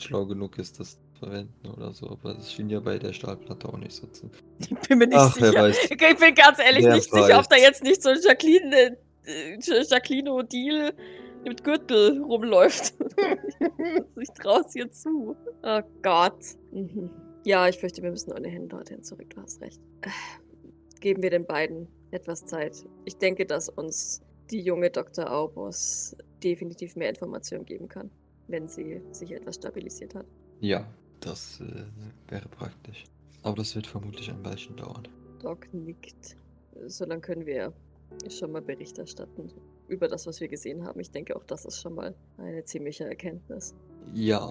schlau 0.00 0.24
genug 0.26 0.58
ist, 0.58 0.80
das 0.80 0.98
verwenden 1.22 1.68
oder 1.76 1.92
so. 1.92 2.10
Aber 2.10 2.34
das 2.34 2.52
schien 2.52 2.68
ja 2.68 2.80
bei 2.80 2.98
der 2.98 3.12
Stahlplatte 3.12 3.68
auch 3.68 3.78
nicht 3.78 3.92
so 3.92 4.06
zu. 4.08 4.30
Ich 4.58 4.88
bin 4.88 4.98
mir 4.98 5.06
nicht 5.06 5.18
Ach, 5.18 5.34
sicher. 5.34 5.54
weiß. 5.54 5.90
Ich 5.90 5.96
bin 5.96 6.34
ganz 6.34 6.58
ehrlich 6.58 6.84
Wer 6.84 6.94
nicht 6.94 7.10
sicher, 7.12 7.38
ob 7.38 7.48
da 7.48 7.56
weiß. 7.56 7.62
jetzt 7.62 7.82
nicht 7.82 8.02
so 8.02 8.10
ein 8.10 8.18
Jacqueline, 8.22 8.96
äh, 9.24 9.58
Jacqueline 9.60 10.32
Odile 10.32 10.94
mit 11.44 11.62
Gürtel 11.64 12.22
rumläuft. 12.22 12.94
ich 14.20 14.28
trau's 14.30 14.74
ihr 14.74 14.90
zu. 14.90 15.36
Oh 15.62 15.80
Gott. 16.02 16.42
Mhm. 16.72 17.10
Ja, 17.44 17.68
ich 17.68 17.78
fürchte, 17.78 18.02
wir 18.02 18.10
müssen 18.10 18.32
ohnehin 18.32 18.68
dorthin 18.68 19.02
zurück. 19.02 19.30
Du 19.34 19.42
hast 19.42 19.60
recht. 19.60 19.80
Geben 21.00 21.22
wir 21.22 21.30
den 21.30 21.46
beiden 21.46 21.88
etwas 22.12 22.44
Zeit. 22.46 22.84
Ich 23.04 23.16
denke, 23.16 23.44
dass 23.46 23.68
uns 23.68 24.22
die 24.50 24.60
junge 24.60 24.90
Dr. 24.90 25.32
Aubus 25.32 26.16
definitiv 26.44 26.94
mehr 26.94 27.08
Informationen 27.08 27.64
geben 27.64 27.88
kann, 27.88 28.10
wenn 28.48 28.68
sie 28.68 29.00
sich 29.10 29.32
etwas 29.32 29.56
stabilisiert 29.56 30.14
hat. 30.14 30.26
Ja, 30.60 30.86
das 31.24 31.60
äh, 31.60 31.84
wäre 32.28 32.48
praktisch. 32.48 33.04
Aber 33.42 33.56
das 33.56 33.74
wird 33.74 33.86
vermutlich 33.86 34.30
ein 34.30 34.44
Weilchen 34.44 34.76
dauern. 34.76 35.08
Doc 35.40 35.72
nickt. 35.72 36.36
So 36.86 37.06
dann 37.06 37.20
können 37.20 37.46
wir 37.46 37.72
schon 38.28 38.52
mal 38.52 38.62
Bericht 38.62 38.98
erstatten 38.98 39.50
über 39.88 40.08
das, 40.08 40.26
was 40.26 40.40
wir 40.40 40.48
gesehen 40.48 40.84
haben. 40.84 41.00
Ich 41.00 41.10
denke 41.10 41.36
auch, 41.36 41.44
das 41.44 41.64
ist 41.64 41.80
schon 41.80 41.94
mal 41.94 42.14
eine 42.38 42.64
ziemliche 42.64 43.04
Erkenntnis. 43.04 43.74
Ja, 44.14 44.50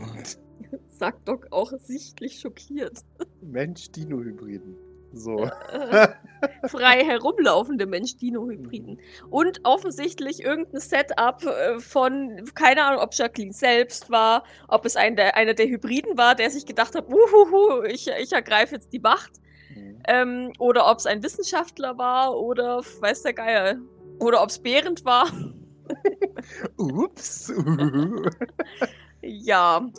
Sagt 0.88 1.28
Doc 1.28 1.48
auch 1.52 1.72
sichtlich 1.80 2.40
schockiert. 2.40 3.00
Mensch-Dino-Hybriden. 3.42 4.76
So. 5.14 5.46
Äh, 5.46 6.08
frei 6.68 7.04
herumlaufende 7.04 7.86
Mensch-Dino-Hybriden. 7.86 9.00
Und 9.30 9.62
offensichtlich 9.64 10.42
irgendein 10.44 10.80
Setup 10.80 11.44
äh, 11.46 11.80
von, 11.80 12.44
keine 12.56 12.84
Ahnung, 12.84 13.02
ob 13.02 13.14
Jacqueline 13.14 13.54
selbst 13.54 14.10
war, 14.10 14.44
ob 14.68 14.86
es 14.86 14.96
ein 14.96 15.16
der, 15.16 15.36
einer 15.36 15.54
der 15.54 15.68
Hybriden 15.68 16.18
war, 16.18 16.36
der 16.36 16.50
sich 16.50 16.66
gedacht 16.66 16.96
hat, 16.96 17.08
uhuhu, 17.08 17.84
ich, 17.84 18.08
ich 18.08 18.32
ergreife 18.32 18.76
jetzt 18.76 18.94
die 18.94 19.00
Macht. 19.00 19.32
Mhm. 19.76 20.00
Ähm, 20.08 20.54
oder 20.60 20.90
ob 20.90 21.00
es 21.00 21.06
ein 21.06 21.24
Wissenschaftler 21.24 21.98
war 21.98 22.38
oder 22.38 22.82
weiß 23.00 23.24
der 23.24 23.34
Geier. 23.34 23.78
Oder 24.20 24.42
ob 24.42 24.50
es 24.50 24.60
Behrend 24.60 25.04
war. 25.04 25.28
Ups. 26.78 27.52
Ja, 29.22 29.90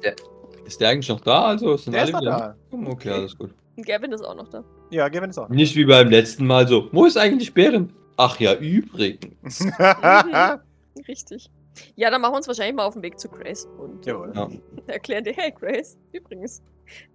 ist 0.64 0.80
der 0.80 0.90
eigentlich 0.90 1.08
noch 1.08 1.20
da? 1.20 1.46
Also 1.46 1.76
sind 1.76 1.92
Der 1.92 2.02
alle 2.02 2.10
ist 2.10 2.14
noch 2.14 2.20
wieder 2.20 2.56
da. 2.70 2.90
Okay, 2.90 3.10
alles 3.10 3.36
gut. 3.36 3.50
Gavin 3.82 4.12
ist 4.12 4.22
auch 4.22 4.34
noch 4.34 4.48
da. 4.48 4.64
Ja, 4.90 5.08
Gavin 5.08 5.30
ist 5.30 5.38
auch. 5.38 5.48
Nicht 5.48 5.74
wie 5.76 5.84
beim 5.84 6.08
letzten 6.10 6.46
Mal 6.46 6.66
so. 6.68 6.88
Wo 6.92 7.04
ist 7.06 7.16
eigentlich 7.16 7.52
Bären? 7.54 7.92
Ach 8.16 8.38
ja, 8.40 8.54
übrigens. 8.54 9.60
Richtig. 11.08 11.50
Ja, 11.96 12.10
dann 12.10 12.20
machen 12.20 12.32
wir 12.34 12.36
uns 12.36 12.46
wahrscheinlich 12.48 12.74
mal 12.76 12.84
auf 12.84 12.94
den 12.94 13.02
Weg 13.02 13.18
zu 13.18 13.28
Grace 13.28 13.66
und 13.78 14.04
Jawohl. 14.04 14.32
Ja. 14.34 14.48
erklären 14.88 15.24
dir, 15.24 15.32
hey 15.32 15.50
Grace, 15.52 15.96
übrigens, 16.12 16.62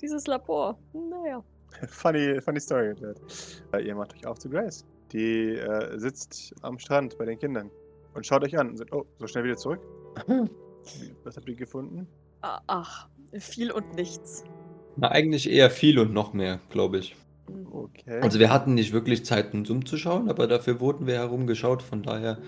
dieses 0.01 0.25
Labor, 0.25 0.77
naja. 0.93 1.43
funny, 1.87 2.41
funny 2.41 2.59
Story. 2.59 2.93
Äh, 3.73 3.81
Ihr 3.85 3.95
macht 3.95 4.13
euch 4.15 4.25
auf 4.25 4.39
zu 4.39 4.49
Grace. 4.49 4.83
Die 5.11 5.51
äh, 5.55 5.97
sitzt 5.99 6.55
am 6.63 6.79
Strand 6.79 7.17
bei 7.19 7.25
den 7.25 7.37
Kindern 7.37 7.69
und 8.15 8.25
schaut 8.25 8.43
euch 8.43 8.57
an 8.57 8.69
und 8.69 8.77
sagt, 8.77 8.91
oh, 8.93 9.05
so 9.19 9.27
schnell 9.27 9.43
wieder 9.43 9.57
zurück. 9.57 9.79
Was 11.23 11.37
habt 11.37 11.47
ihr 11.47 11.55
gefunden? 11.55 12.07
Ah, 12.41 12.59
Ach, 12.67 13.07
viel 13.39 13.71
und 13.71 13.93
nichts. 13.95 14.43
Na, 14.97 15.11
eigentlich 15.11 15.49
eher 15.49 15.69
viel 15.69 15.99
und 15.99 16.11
noch 16.13 16.33
mehr, 16.33 16.59
glaube 16.69 16.97
ich. 16.97 17.15
Okay. 17.71 18.19
Also 18.21 18.39
wir 18.39 18.51
hatten 18.51 18.73
nicht 18.73 18.93
wirklich 18.93 19.23
Zeit, 19.25 19.53
uns 19.53 19.69
umzuschauen, 19.69 20.29
aber 20.29 20.47
dafür 20.47 20.79
wurden 20.79 21.07
wir 21.07 21.15
herumgeschaut, 21.15 21.81
von 21.81 22.01
daher, 22.01 22.39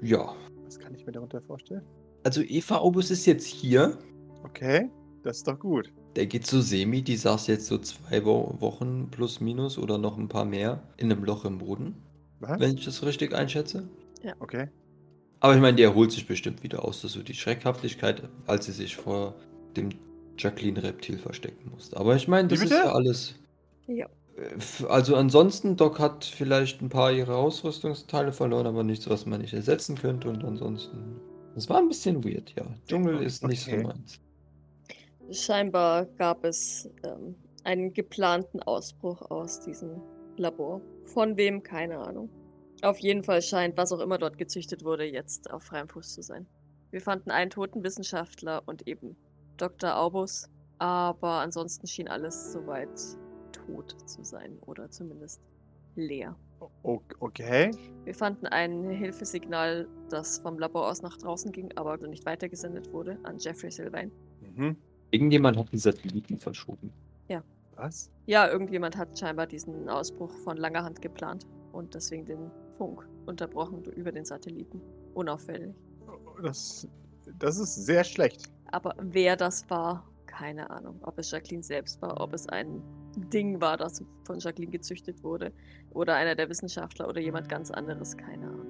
ja. 0.00 0.34
Was 0.64 0.78
kann 0.78 0.94
ich 0.94 1.04
mir 1.04 1.12
darunter 1.12 1.42
vorstellen? 1.42 1.82
Also 2.24 2.42
Eva 2.42 2.76
Aubus 2.76 3.10
ist 3.10 3.26
jetzt 3.26 3.46
hier. 3.46 3.98
Okay, 4.44 4.88
das 5.22 5.38
ist 5.38 5.48
doch 5.48 5.58
gut. 5.58 5.92
Der 6.14 6.26
geht 6.26 6.46
zu 6.46 6.62
Semi, 6.62 7.02
die 7.02 7.16
saß 7.16 7.48
jetzt 7.48 7.66
so 7.66 7.78
zwei 7.78 8.24
Wo 8.24 8.54
Wochen 8.60 9.08
plus 9.10 9.40
minus 9.40 9.76
oder 9.76 9.98
noch 9.98 10.16
ein 10.16 10.28
paar 10.28 10.44
mehr 10.44 10.82
in 10.96 11.12
einem 11.12 11.24
Loch 11.24 11.44
im 11.44 11.58
Boden, 11.58 11.96
Was? 12.40 12.58
wenn 12.60 12.74
ich 12.74 12.84
das 12.84 13.04
richtig 13.04 13.34
einschätze. 13.34 13.88
Okay. 14.40 14.68
Aber 15.40 15.54
ich 15.54 15.60
meine, 15.60 15.76
die 15.76 15.82
erholt 15.82 16.12
sich 16.12 16.26
bestimmt 16.26 16.62
wieder 16.62 16.84
aus, 16.84 17.02
das 17.02 17.10
ist 17.10 17.16
so 17.16 17.22
die 17.22 17.34
Schreckhaftigkeit, 17.34 18.28
als 18.46 18.66
sie 18.66 18.72
sich 18.72 18.96
vor 18.96 19.34
dem 19.76 19.90
Jacqueline-Reptil 20.38 21.18
verstecken 21.18 21.70
musste. 21.70 21.96
Aber 21.96 22.16
ich 22.16 22.28
meine, 22.28 22.48
das 22.48 22.62
ist 22.62 22.70
ja 22.70 22.92
alles. 22.92 23.34
Ja. 23.86 24.06
F- 24.56 24.84
Also 24.88 25.16
ansonsten, 25.16 25.76
Doc 25.76 25.98
hat 25.98 26.24
vielleicht 26.24 26.82
ein 26.82 26.88
paar 26.88 27.12
ihrer 27.12 27.36
Ausrüstungsteile 27.36 28.32
verloren, 28.32 28.66
aber 28.66 28.82
nichts, 28.84 29.08
was 29.08 29.26
man 29.26 29.40
nicht 29.40 29.54
ersetzen 29.54 29.96
könnte. 29.96 30.28
Und 30.28 30.44
ansonsten. 30.44 31.20
Es 31.56 31.68
war 31.70 31.78
ein 31.78 31.88
bisschen 31.88 32.22
weird, 32.22 32.52
ja. 32.56 32.66
Dschungel 32.86 33.22
ist 33.22 33.46
nicht 33.46 33.64
so 33.64 33.70
Okay. 33.70 33.82
meins. 33.84 34.20
Scheinbar 35.30 36.04
gab 36.18 36.44
es 36.44 36.88
ähm, 37.02 37.34
einen 37.64 37.92
geplanten 37.94 38.62
Ausbruch 38.62 39.22
aus 39.30 39.60
diesem 39.60 40.00
Labor. 40.36 40.80
Von 41.06 41.36
wem? 41.36 41.62
Keine 41.62 41.98
Ahnung. 41.98 42.28
Auf 42.82 42.98
jeden 42.98 43.22
Fall 43.24 43.40
scheint, 43.42 43.76
was 43.76 43.90
auch 43.90 44.00
immer 44.00 44.18
dort 44.18 44.36
gezüchtet 44.38 44.84
wurde, 44.84 45.04
jetzt 45.04 45.50
auf 45.50 45.62
freiem 45.62 45.88
Fuß 45.88 46.12
zu 46.14 46.22
sein. 46.22 46.46
Wir 46.90 47.00
fanden 47.00 47.30
einen 47.30 47.50
toten 47.50 47.82
Wissenschaftler 47.82 48.62
und 48.66 48.86
eben 48.86 49.16
Dr. 49.56 49.96
Aubus, 49.96 50.48
aber 50.78 51.40
ansonsten 51.40 51.86
schien 51.86 52.08
alles 52.08 52.52
soweit 52.52 52.88
tot 53.52 53.96
zu 54.06 54.24
sein 54.24 54.58
oder 54.66 54.90
zumindest 54.90 55.40
leer. 55.94 56.36
Okay. 57.20 57.70
Wir 58.04 58.14
fanden 58.14 58.46
ein 58.46 58.90
Hilfesignal, 58.90 59.88
das 60.08 60.38
vom 60.38 60.58
Labor 60.58 60.88
aus 60.88 61.02
nach 61.02 61.16
draußen 61.16 61.52
ging, 61.52 61.70
aber 61.76 61.96
nicht 62.06 62.24
weitergesendet 62.24 62.92
wurde 62.92 63.18
an 63.24 63.38
Jeffrey 63.38 63.70
Sylvain. 63.70 64.10
Mhm. 64.40 64.76
Irgendjemand 65.10 65.56
hat 65.56 65.72
die 65.72 65.78
Satelliten 65.78 66.38
verschoben. 66.38 66.92
Was? 67.76 68.10
Ja, 68.24 68.48
irgendjemand 68.48 68.96
hat 68.96 69.18
scheinbar 69.18 69.46
diesen 69.46 69.88
Ausbruch 69.88 70.30
von 70.44 70.56
langer 70.56 70.82
Hand 70.82 71.02
geplant 71.02 71.46
und 71.72 71.94
deswegen 71.94 72.24
den 72.24 72.50
Funk 72.78 73.06
unterbrochen 73.26 73.84
über 73.84 74.12
den 74.12 74.24
Satelliten. 74.24 74.80
Unauffällig. 75.14 75.74
Das, 76.42 76.88
das 77.38 77.58
ist 77.58 77.74
sehr 77.74 78.02
schlecht. 78.02 78.50
Aber 78.70 78.94
wer 78.98 79.36
das 79.36 79.68
war, 79.70 80.04
keine 80.26 80.70
Ahnung. 80.70 81.00
Ob 81.02 81.18
es 81.18 81.30
Jacqueline 81.30 81.62
selbst 81.62 82.00
war, 82.02 82.20
ob 82.20 82.34
es 82.34 82.48
ein 82.48 82.82
Ding 83.16 83.60
war, 83.60 83.76
das 83.76 84.04
von 84.24 84.38
Jacqueline 84.38 84.70
gezüchtet 84.70 85.22
wurde 85.22 85.52
oder 85.90 86.14
einer 86.14 86.34
der 86.34 86.48
Wissenschaftler 86.48 87.08
oder 87.08 87.20
jemand 87.20 87.48
ganz 87.48 87.70
anderes, 87.70 88.16
keine 88.16 88.46
Ahnung. 88.46 88.66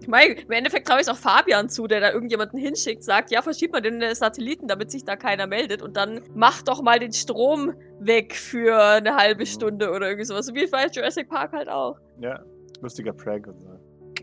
Ich 0.00 0.06
meine, 0.06 0.34
im 0.34 0.50
Endeffekt 0.52 0.86
traue 0.86 0.98
ich 0.98 1.02
es 1.02 1.08
auch 1.08 1.16
Fabian 1.16 1.68
zu, 1.68 1.86
der 1.86 2.00
da 2.00 2.12
irgendjemanden 2.12 2.58
hinschickt, 2.58 3.02
sagt, 3.02 3.30
ja, 3.30 3.42
verschiebt 3.42 3.72
mal 3.72 3.80
den 3.80 4.00
äh, 4.00 4.14
Satelliten, 4.14 4.68
damit 4.68 4.90
sich 4.90 5.04
da 5.04 5.16
keiner 5.16 5.46
meldet 5.46 5.82
und 5.82 5.96
dann 5.96 6.22
mach 6.34 6.62
doch 6.62 6.82
mal 6.82 6.98
den 6.98 7.12
Strom 7.12 7.74
weg 7.98 8.34
für 8.34 8.80
eine 8.80 9.16
halbe 9.16 9.44
Stunde 9.44 9.90
oder 9.90 10.06
irgendwie 10.06 10.24
sowas. 10.24 10.46
So 10.46 10.54
Wie 10.54 10.66
bei 10.66 10.86
Jurassic 10.86 11.28
Park 11.28 11.52
halt 11.52 11.68
auch. 11.68 11.98
Ja. 12.20 12.42
Lustiger 12.80 13.12
Prank 13.12 13.48
und 13.48 13.60
so. 13.60 13.68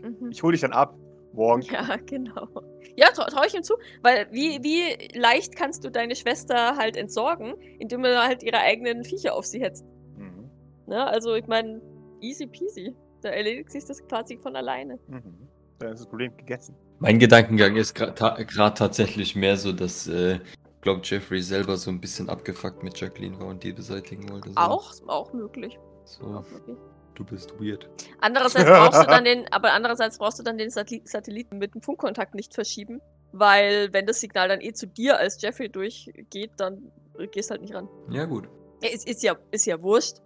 Mhm. 0.02 0.30
Ich 0.30 0.42
hole 0.42 0.52
dich 0.52 0.62
dann 0.62 0.72
ab. 0.72 0.96
Wonk. 1.36 1.70
Ja, 1.70 1.96
genau. 2.06 2.48
Ja, 2.96 3.08
traue 3.08 3.26
trau 3.26 3.42
ich 3.46 3.54
ihm 3.54 3.62
zu, 3.62 3.74
weil 4.02 4.26
wie, 4.30 4.62
wie 4.62 5.18
leicht 5.18 5.54
kannst 5.54 5.84
du 5.84 5.90
deine 5.90 6.16
Schwester 6.16 6.76
halt 6.76 6.96
entsorgen, 6.96 7.54
indem 7.78 8.02
du 8.02 8.22
halt 8.22 8.42
ihre 8.42 8.58
eigenen 8.58 9.04
Viecher 9.04 9.34
auf 9.34 9.44
sie 9.44 9.60
hetzt. 9.60 9.84
Mhm. 10.16 10.50
Ne? 10.86 11.06
Also 11.06 11.34
ich 11.34 11.46
meine, 11.46 11.80
easy 12.20 12.46
peasy. 12.46 12.94
Da 13.22 13.30
erledigt 13.30 13.70
sich 13.70 13.84
das 13.84 14.06
quasi 14.06 14.36
von 14.38 14.56
alleine. 14.56 14.98
Mhm. 15.08 15.48
Dann 15.78 15.92
ist 15.92 16.00
das 16.00 16.08
Problem 16.08 16.34
gegessen. 16.36 16.74
Mein 16.98 17.18
Gedankengang 17.18 17.76
ist 17.76 17.94
gerade 17.94 18.14
ta 18.14 18.70
tatsächlich 18.70 19.36
mehr 19.36 19.56
so, 19.56 19.72
dass, 19.72 20.06
äh, 20.06 20.38
glaube 20.80 21.00
Jeffrey 21.04 21.42
selber 21.42 21.76
so 21.76 21.90
ein 21.90 22.00
bisschen 22.00 22.30
abgefuckt 22.30 22.82
mit 22.82 22.98
Jacqueline 22.98 23.38
war 23.40 23.48
und 23.48 23.62
die 23.62 23.72
beseitigen 23.72 24.30
wollte. 24.30 24.50
So. 24.50 24.56
Auch, 24.56 24.92
auch 25.08 25.32
möglich. 25.32 25.78
So, 26.04 26.24
Auch 26.26 26.48
möglich. 26.50 26.76
Du 27.18 27.24
bist 27.24 27.52
weird. 27.60 27.88
Andererseits 28.20 28.64
brauchst 28.70 29.02
du 29.02 29.06
dann 29.06 29.24
den, 29.24 29.50
aber 29.52 29.72
andererseits 29.72 30.18
brauchst 30.18 30.38
du 30.38 30.42
dann 30.42 30.58
den 30.58 30.70
Satelli- 30.70 31.06
Satelliten 31.06 31.58
mit 31.58 31.74
dem 31.74 31.82
Funkkontakt 31.82 32.34
nicht 32.34 32.54
verschieben, 32.54 33.00
weil 33.32 33.92
wenn 33.92 34.06
das 34.06 34.20
Signal 34.20 34.48
dann 34.48 34.60
eh 34.60 34.72
zu 34.72 34.86
dir 34.86 35.18
als 35.18 35.40
Jeffrey 35.40 35.68
durchgeht, 35.68 36.52
dann 36.56 36.90
gehst 37.32 37.50
halt 37.50 37.62
nicht 37.62 37.74
ran. 37.74 37.88
Ja, 38.10 38.24
gut. 38.24 38.48
Es 38.82 39.04
ist 39.04 39.22
ja, 39.22 39.36
ist 39.50 39.66
ja 39.66 39.82
wurscht. 39.82 40.16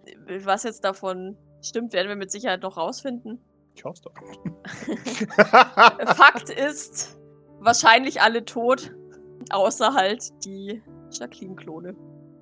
Was 0.43 0.63
jetzt 0.63 0.83
davon 0.83 1.37
stimmt, 1.61 1.93
werden 1.93 2.09
wir 2.09 2.15
mit 2.15 2.31
Sicherheit 2.31 2.61
noch 2.61 2.77
rausfinden. 2.77 3.39
Ich 3.75 3.85
hoffe 3.85 4.01
doch. 4.03 4.13
Fakt 6.15 6.49
ist, 6.49 7.17
wahrscheinlich 7.59 8.21
alle 8.21 8.43
tot, 8.43 8.93
außer 9.51 9.93
halt 9.93 10.29
die 10.45 10.83
Jacqueline-Klone. 11.11 11.95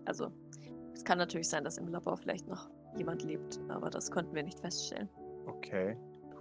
Also, 0.06 0.32
es 0.93 1.04
kann 1.04 1.20
natürlich 1.20 1.50
sein, 1.50 1.64
dass 1.64 1.78
im 1.78 1.88
Labor 1.89 2.18
vielleicht 2.18 2.47
noch 2.47 2.70
jemand 2.98 3.24
lebt, 3.24 3.60
aber 3.70 3.90
das 3.90 4.10
konnten 4.12 4.34
wir 4.36 4.44
nicht 4.44 4.60
feststellen. 4.60 5.10
okay. 5.48 5.96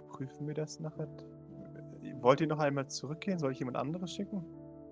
Prüfen 0.09 0.47
wir 0.47 0.53
das 0.53 0.79
nachher. 0.81 1.07
Wollt 2.21 2.41
ihr 2.41 2.47
noch 2.47 2.59
einmal 2.59 2.87
zurückgehen? 2.89 3.39
Soll 3.39 3.51
ich 3.53 3.59
jemand 3.59 3.77
anderes 3.77 4.11
schicken? 4.13 4.43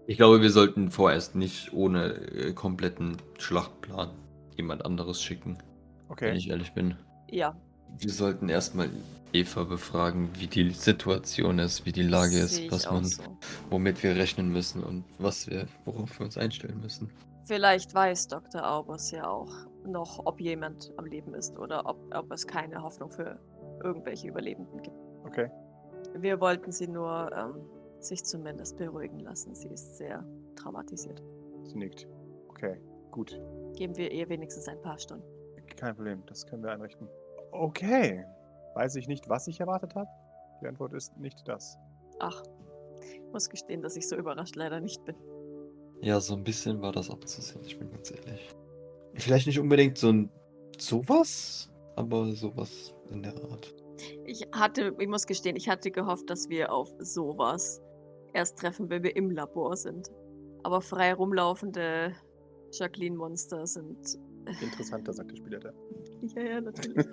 Ich 0.05 0.15
glaube, 0.15 0.41
wir 0.41 0.51
sollten 0.51 0.89
vorerst 0.89 1.35
nicht 1.35 1.73
ohne 1.73 2.13
äh, 2.13 2.53
kompletten 2.53 3.17
Schlachtplan 3.37 4.11
jemand 4.55 4.85
anderes 4.85 5.21
schicken, 5.21 5.57
wenn 5.57 6.11
Okay. 6.11 6.33
ich 6.37 6.49
ehrlich 6.49 6.71
bin. 6.73 6.95
Ja, 7.29 7.57
Wir 7.99 8.11
sollten 8.11 8.47
erstmal 8.47 8.89
Eva 9.33 9.65
befragen, 9.65 10.29
wie 10.35 10.47
die 10.47 10.69
Situation 10.69 11.59
ist, 11.59 11.85
wie 11.85 11.91
die 11.91 12.03
Lage 12.03 12.47
sehe 12.47 12.67
ist, 12.67 12.71
was 12.71 12.89
man, 12.89 13.03
so. 13.03 13.23
womit 13.69 14.01
wir 14.03 14.15
rechnen 14.15 14.49
müssen 14.53 14.81
und 14.83 15.03
was 15.19 15.47
wir, 15.49 15.67
worauf 15.83 16.19
wir 16.19 16.25
uns 16.25 16.37
einstellen 16.37 16.79
müssen. 16.79 17.09
Vielleicht 17.47 17.95
weiß 17.95 18.27
Dr. 18.27 18.69
Aubus 18.69 19.11
ja 19.11 19.25
auch 19.29 19.51
noch, 19.85 20.25
ob 20.25 20.41
jemand 20.41 20.93
am 20.97 21.05
Leben 21.05 21.33
ist 21.33 21.57
oder 21.57 21.85
ob, 21.85 21.97
ob 22.13 22.29
es 22.31 22.45
keine 22.45 22.83
Hoffnung 22.83 23.09
für 23.09 23.39
irgendwelche 23.81 24.27
Überlebenden 24.27 24.81
gibt. 24.81 24.97
Okay. 25.25 25.49
Wir 26.13 26.41
wollten 26.41 26.73
sie 26.73 26.89
nur 26.89 27.31
ähm, 27.33 27.61
sich 28.01 28.25
zumindest 28.25 28.75
beruhigen 28.75 29.19
lassen. 29.19 29.55
Sie 29.55 29.69
ist 29.69 29.95
sehr 29.95 30.25
traumatisiert. 30.57 31.23
Sie 31.63 31.77
nickt. 31.77 32.05
Okay. 32.49 32.81
Gut. 33.11 33.39
Geben 33.77 33.95
wir 33.95 34.11
ihr 34.11 34.27
wenigstens 34.27 34.67
ein 34.67 34.81
paar 34.81 34.97
Stunden. 34.97 35.25
Kein 35.77 35.95
Problem. 35.95 36.23
Das 36.25 36.45
können 36.45 36.63
wir 36.63 36.71
einrichten. 36.71 37.07
Okay. 37.51 38.25
Weiß 38.73 38.95
ich 38.97 39.07
nicht, 39.07 39.29
was 39.29 39.47
ich 39.47 39.61
erwartet 39.61 39.95
habe? 39.95 40.09
Die 40.61 40.67
Antwort 40.67 40.93
ist 40.93 41.15
nicht 41.17 41.47
das. 41.47 41.77
Ach, 42.19 42.43
ich 43.01 43.31
muss 43.31 43.49
gestehen, 43.49 43.81
dass 43.81 43.95
ich 43.95 44.09
so 44.09 44.17
überrascht 44.17 44.55
leider 44.57 44.81
nicht 44.81 45.05
bin. 45.05 45.15
Ja, 46.01 46.19
so 46.19 46.35
ein 46.35 46.43
bisschen 46.43 46.81
war 46.81 46.91
das 46.91 47.09
abzusehen, 47.09 47.63
ich 47.65 47.77
bin 47.77 47.89
ganz 47.91 48.11
ehrlich. 48.11 48.55
Vielleicht 49.15 49.47
nicht 49.47 49.59
unbedingt 49.59 49.97
so 49.97 50.09
ein 50.09 50.29
sowas, 50.77 51.69
aber 51.95 52.31
sowas 52.33 52.93
in 53.09 53.23
der 53.23 53.33
Art. 53.33 53.73
Ich 54.25 54.47
hatte, 54.51 54.95
ich 54.99 55.07
muss 55.07 55.25
gestehen, 55.25 55.55
ich 55.55 55.67
hatte 55.67 55.89
gehofft, 55.89 56.29
dass 56.29 56.49
wir 56.49 56.71
auf 56.71 56.93
sowas 56.99 57.81
erst 58.33 58.59
treffen, 58.59 58.89
wenn 58.89 59.03
wir 59.03 59.15
im 59.15 59.31
Labor 59.31 59.75
sind. 59.75 60.11
Aber 60.63 60.81
frei 60.81 61.13
rumlaufende 61.13 62.13
Jacqueline-Monster 62.71 63.65
sind. 63.65 64.19
Interessanter, 64.61 65.13
sagt 65.13 65.31
der 65.31 65.37
Spieler 65.37 65.59
da. 65.59 65.73
Ja, 66.35 66.41
ja, 66.41 66.61
natürlich. 66.61 67.05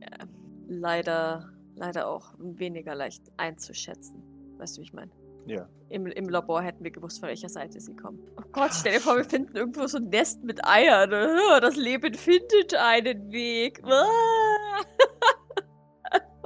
ja, 0.00 0.18
leider, 0.68 1.52
leider 1.74 2.08
auch 2.08 2.32
weniger 2.38 2.94
leicht 2.94 3.22
einzuschätzen. 3.38 4.22
Weißt 4.56 4.76
du, 4.76 4.80
wie 4.80 4.84
ich 4.84 4.92
meine? 4.92 5.10
Ja. 5.46 5.68
Im, 5.90 6.06
Im 6.06 6.28
Labor 6.28 6.62
hätten 6.62 6.82
wir 6.82 6.90
gewusst, 6.90 7.20
von 7.20 7.28
welcher 7.28 7.48
Seite 7.48 7.80
sie 7.80 7.94
kommen. 7.94 8.18
Oh 8.38 8.42
Gott, 8.52 8.70
stell 8.72 8.94
dir 8.94 9.00
vor, 9.00 9.16
wir 9.16 9.24
finden 9.24 9.56
irgendwo 9.56 9.86
so 9.86 9.98
ein 9.98 10.08
Nest 10.08 10.42
mit 10.42 10.64
Eiern. 10.66 11.12
Oh, 11.12 11.60
Das 11.60 11.76
Leben 11.76 12.14
findet 12.14 12.74
einen 12.74 13.30
Weg. 13.32 13.80
Ah. 13.84 14.06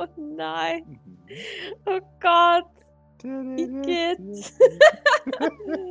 Oh 0.01 0.07
nein. 0.16 0.84
Mhm. 0.86 1.18
Oh 1.86 1.99
Gott. 2.20 2.66
Igitt. 3.24 4.20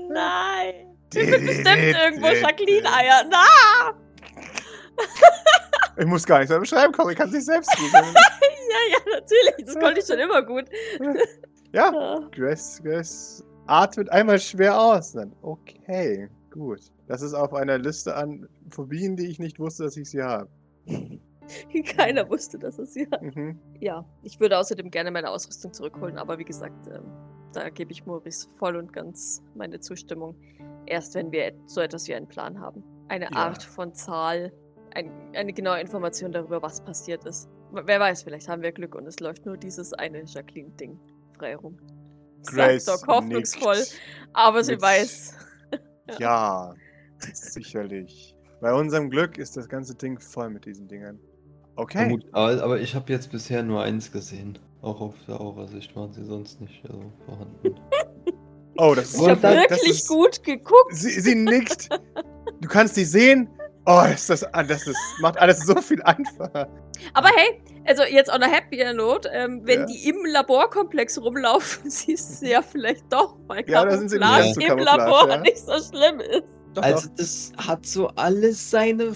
Nein. 0.09 0.97
Wir 1.11 1.25
finden 1.27 1.45
bestimmt 1.47 1.67
irgendwo 1.67 2.27
Jacqueline-Eier. 2.27 3.25
Na! 3.29 3.93
Ich 5.97 6.05
muss 6.05 6.25
gar 6.25 6.39
nicht 6.39 6.49
beim 6.49 6.63
Schreiben 6.63 6.93
kommen, 6.93 7.11
ich 7.11 7.17
kann 7.17 7.27
es 7.27 7.33
nicht 7.35 7.45
selbst 7.45 7.69
googeln. 7.75 8.15
Ja, 8.69 8.97
ja, 8.97 9.19
natürlich. 9.19 9.65
Das 9.65 9.75
konnte 9.79 9.99
ich 10.01 10.05
schon 10.05 10.19
immer 10.19 10.41
gut. 10.41 10.65
Ja, 11.73 11.91
Ah. 11.93 12.27
Grace, 12.31 12.81
Grace 12.83 13.43
atmet 13.67 14.09
einmal 14.11 14.39
schwer 14.39 14.79
aus. 14.79 15.13
Dann, 15.13 15.33
okay, 15.41 16.29
gut. 16.51 16.79
Das 17.07 17.21
ist 17.21 17.33
auf 17.33 17.53
einer 17.53 17.77
Liste 17.77 18.15
an 18.15 18.47
Phobien, 18.71 19.15
die 19.15 19.27
ich 19.27 19.39
nicht 19.39 19.59
wusste, 19.59 19.83
dass 19.83 19.95
ich 19.97 20.09
sie 20.09 20.21
habe. 20.23 20.49
Keiner 21.95 22.29
wusste, 22.29 22.59
dass 22.59 22.77
es 22.77 22.93
sie 22.93 23.07
hat. 23.11 23.21
Mhm. 23.21 23.57
Ja, 23.79 24.05
ich 24.23 24.39
würde 24.39 24.57
außerdem 24.57 24.91
gerne 24.91 25.11
meine 25.11 25.29
Ausrüstung 25.29 25.71
zurückholen, 25.71 26.17
aber 26.17 26.37
wie 26.37 26.43
gesagt, 26.43 26.87
ähm, 26.87 27.05
da 27.53 27.69
gebe 27.69 27.91
ich 27.93 28.05
Maurice 28.05 28.49
voll 28.57 28.75
und 28.75 28.91
ganz 28.91 29.41
meine 29.55 29.79
Zustimmung. 29.79 30.35
Erst 30.85 31.15
wenn 31.15 31.31
wir 31.31 31.53
so 31.65 31.79
etwas 31.81 32.07
wie 32.07 32.15
einen 32.15 32.27
Plan 32.27 32.59
haben. 32.59 32.83
Eine 33.07 33.25
Ja. 33.25 33.37
Art 33.37 33.63
von 33.63 33.93
Zahl, 33.93 34.51
ein, 34.93 35.09
eine 35.33 35.53
genaue 35.53 35.79
Information 35.79 36.31
darüber, 36.33 36.61
was 36.61 36.81
passiert 36.83 37.23
ist. 37.25 37.49
Wer 37.71 37.99
weiß, 37.99 38.23
vielleicht 38.23 38.49
haben 38.49 38.61
wir 38.61 38.71
Glück 38.73 38.95
und 38.95 39.05
es 39.07 39.19
läuft 39.21 39.45
nur 39.45 39.55
dieses 39.57 39.93
eine 39.93 40.23
Jacqueline-Ding 40.25 40.99
frei 41.37 41.55
rum. 41.55 41.77
Grace 42.45 42.85
Sagt 42.85 43.03
Doc 43.03 43.07
hoffnungsvoll, 43.07 43.77
nickt. 43.77 43.99
aber 44.33 44.63
sie 44.63 44.73
mit- 44.73 44.81
weiß. 44.81 45.33
Ja, 46.19 46.73
sicherlich. 47.33 48.35
Bei 48.61 48.73
unserem 48.73 49.09
Glück 49.09 49.37
ist 49.37 49.57
das 49.57 49.67
ganze 49.67 49.93
Ding 49.95 50.19
voll 50.19 50.49
mit 50.49 50.65
diesen 50.65 50.87
Dingern. 50.87 51.19
Okay. 51.75 52.05
Vermut- 52.09 52.25
Aber, 52.31 52.63
aber 52.63 52.79
ich 52.79 52.95
habe 52.95 53.11
jetzt 53.11 53.31
bisher 53.31 53.61
nur 53.63 53.83
eins 53.83 54.11
gesehen. 54.11 54.57
Auch 54.81 55.01
auf 55.01 55.15
der 55.27 55.39
Aura-Sicht 55.41 55.95
waren 55.95 56.13
sie 56.13 56.23
sonst 56.23 56.61
nicht 56.61 56.81
so 56.87 57.11
vorhanden. 57.25 57.79
Oh, 58.77 58.93
das 58.95 59.13
ist 59.13 59.19
Ich 59.21 59.27
das 59.27 59.41
wirklich 59.41 59.89
ist, 59.89 60.07
gut 60.07 60.43
geguckt. 60.43 60.93
Sie, 60.95 61.19
sie 61.19 61.35
nickt. 61.35 61.89
Du 62.61 62.67
kannst 62.67 62.95
sie 62.95 63.05
sehen, 63.05 63.49
Oh, 63.89 64.01
ist 64.13 64.29
das, 64.29 64.43
ah, 64.53 64.63
das 64.63 64.85
ist, 64.85 64.97
macht 65.21 65.37
alles 65.37 65.59
so 65.65 65.73
viel 65.81 66.01
einfacher. 66.03 66.67
Aber 67.13 67.29
hey, 67.37 67.61
also 67.85 68.03
jetzt 68.03 68.29
on 68.29 68.43
a 68.43 68.47
happier 68.51 68.91
note, 68.93 69.29
ähm, 69.31 69.61
wenn 69.63 69.79
Ja. 69.81 69.85
die 69.85 70.09
im 70.09 70.17
Laborkomplex 70.25 71.21
rumlaufen, 71.21 71.89
siehst 71.89 72.41
du 72.41 72.49
ja 72.49 72.61
vielleicht 72.61 73.05
doch, 73.13 73.37
weil 73.47 73.63
Ja, 73.69 73.85
da 73.85 73.97
sind 73.97 74.09
sie 74.09 74.19
nicht 74.19 74.61
im 74.61 74.77
Labor 74.79 75.29
ja. 75.29 75.37
nicht 75.37 75.59
so 75.59 75.71
schlimm 75.79 76.19
ist. 76.19 76.43
Doch, 76.73 76.83
Also 76.83 77.07
doch. 77.07 77.15
das 77.15 77.53
hat 77.57 77.85
so 77.85 78.09
alles 78.09 78.69
seine 78.69 79.13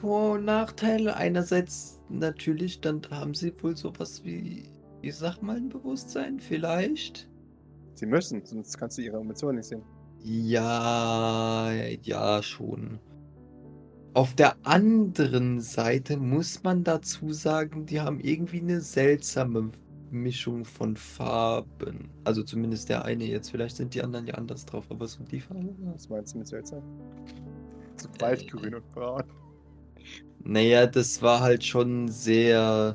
Vor- 0.00 0.34
und 0.34 0.44
Nachteile. 0.44 1.16
Einerseits 1.16 2.00
natürlich, 2.08 2.80
dann 2.80 3.02
haben 3.10 3.34
sie 3.34 3.52
wohl 3.62 3.76
sowas 3.76 4.22
wie, 4.22 4.70
ich 5.02 5.16
sag 5.16 5.42
mal, 5.42 5.56
ein 5.56 5.68
Bewusstsein, 5.70 6.38
vielleicht. 6.38 7.28
Sie 7.94 8.06
müssen, 8.06 8.44
sonst 8.46 8.78
kannst 8.78 8.96
du 8.96 9.02
ihre 9.02 9.18
Emotionen 9.18 9.56
nicht 9.56 9.66
sehen. 9.68 9.82
Ja, 10.22 11.70
ja, 12.02 12.42
schon. 12.44 13.00
Auf 14.14 14.34
der 14.36 14.56
anderen 14.64 15.60
Seite 15.60 16.16
muss 16.16 16.62
man 16.62 16.84
dazu 16.84 17.32
sagen, 17.32 17.84
die 17.84 18.00
haben 18.00 18.20
irgendwie 18.20 18.60
eine 18.60 18.80
seltsame 18.80 19.70
Mischung 20.12 20.64
von 20.64 20.96
Farben. 20.96 22.08
Also 22.22 22.44
zumindest 22.44 22.88
der 22.88 23.04
eine 23.04 23.24
jetzt. 23.24 23.50
Vielleicht 23.50 23.74
sind 23.74 23.92
die 23.92 24.02
anderen 24.02 24.28
ja 24.28 24.34
anders 24.34 24.64
drauf, 24.64 24.86
aber 24.88 25.08
so 25.08 25.24
die 25.24 25.40
Farbe. 25.40 25.74
Was 25.92 26.08
meinst 26.08 26.34
du 26.34 26.38
mit 26.38 26.46
seltsam? 26.46 26.82
So 27.96 28.08
waldgrün 28.20 28.76
und 28.76 28.92
braun. 28.92 29.24
Naja, 30.44 30.86
das 30.86 31.20
war 31.20 31.40
halt 31.40 31.64
schon 31.64 32.06
sehr 32.06 32.94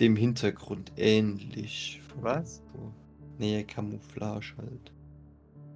dem 0.00 0.16
Hintergrund 0.16 0.92
ähnlich. 0.96 2.00
Was? 2.22 2.62
So, 2.72 2.92
naja, 3.38 3.62
Camouflage 3.64 4.54
halt. 4.56 4.92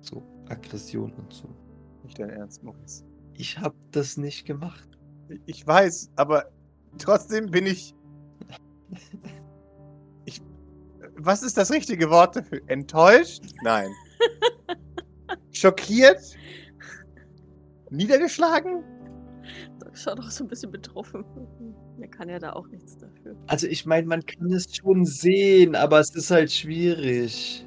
So, 0.01 0.23
Aggression 0.49 1.13
und 1.13 1.31
so. 1.31 1.49
Nicht 2.05 2.19
dein 2.19 2.31
Ernst, 2.31 2.63
Maurice. 2.63 3.05
Ich 3.35 3.59
hab 3.59 3.75
das 3.93 4.17
nicht 4.17 4.47
gemacht. 4.47 4.89
Ich 5.47 5.67
weiß, 5.67 6.11
aber 6.17 6.51
trotzdem 6.99 7.51
bin 7.51 7.67
ich. 7.67 7.95
Ich. 10.25 10.41
Was 11.17 11.43
ist 11.43 11.57
das 11.57 11.73
richtige 11.73 12.11
Wort 12.11 12.37
dafür? 12.37 12.61
Enttäuscht? 12.69 13.43
Nein. 13.65 13.91
Schockiert? 15.51 16.21
Niedergeschlagen? 17.91 18.85
Doc 19.81 19.97
schaut 19.97 20.21
auch 20.21 20.31
so 20.31 20.45
ein 20.45 20.49
bisschen 20.49 20.71
betroffen. 20.71 21.25
Er 22.01 22.09
kann 22.09 22.29
ja 22.29 22.39
da 22.39 22.53
auch 22.53 22.69
nichts 22.69 22.97
dafür. 22.97 23.37
Also 23.47 23.67
ich 23.67 23.85
meine, 23.87 24.07
man 24.07 24.25
kann 24.25 24.53
es 24.53 24.77
schon 24.77 25.05
sehen, 25.05 25.75
aber 25.75 26.01
es 26.01 26.15
ist 26.15 26.31
halt 26.31 26.53
schwierig. 26.53 27.67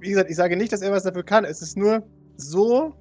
Wie 0.00 0.10
gesagt, 0.10 0.30
ich 0.30 0.36
sage 0.36 0.56
nicht, 0.56 0.72
dass 0.72 0.82
er 0.82 0.92
was 0.92 1.04
dafür 1.04 1.24
kann. 1.24 1.44
Es 1.44 1.62
ist 1.62 1.76
nur 1.76 2.06
so, 2.36 2.94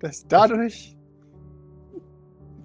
dass 0.00 0.26
dadurch 0.26 0.96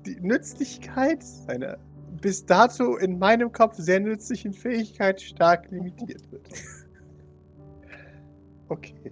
die 0.06 0.20
Nützlichkeit 0.22 1.24
einer 1.48 1.78
bis 2.22 2.46
dato 2.46 2.98
in 2.98 3.18
meinem 3.20 3.52
Kopf 3.52 3.76
sehr 3.78 4.00
nützlichen 4.00 4.54
Fähigkeit 4.54 5.22
stark 5.22 5.70
limitiert 5.72 6.32
wird. 6.32 6.48
Okay. 8.70 9.12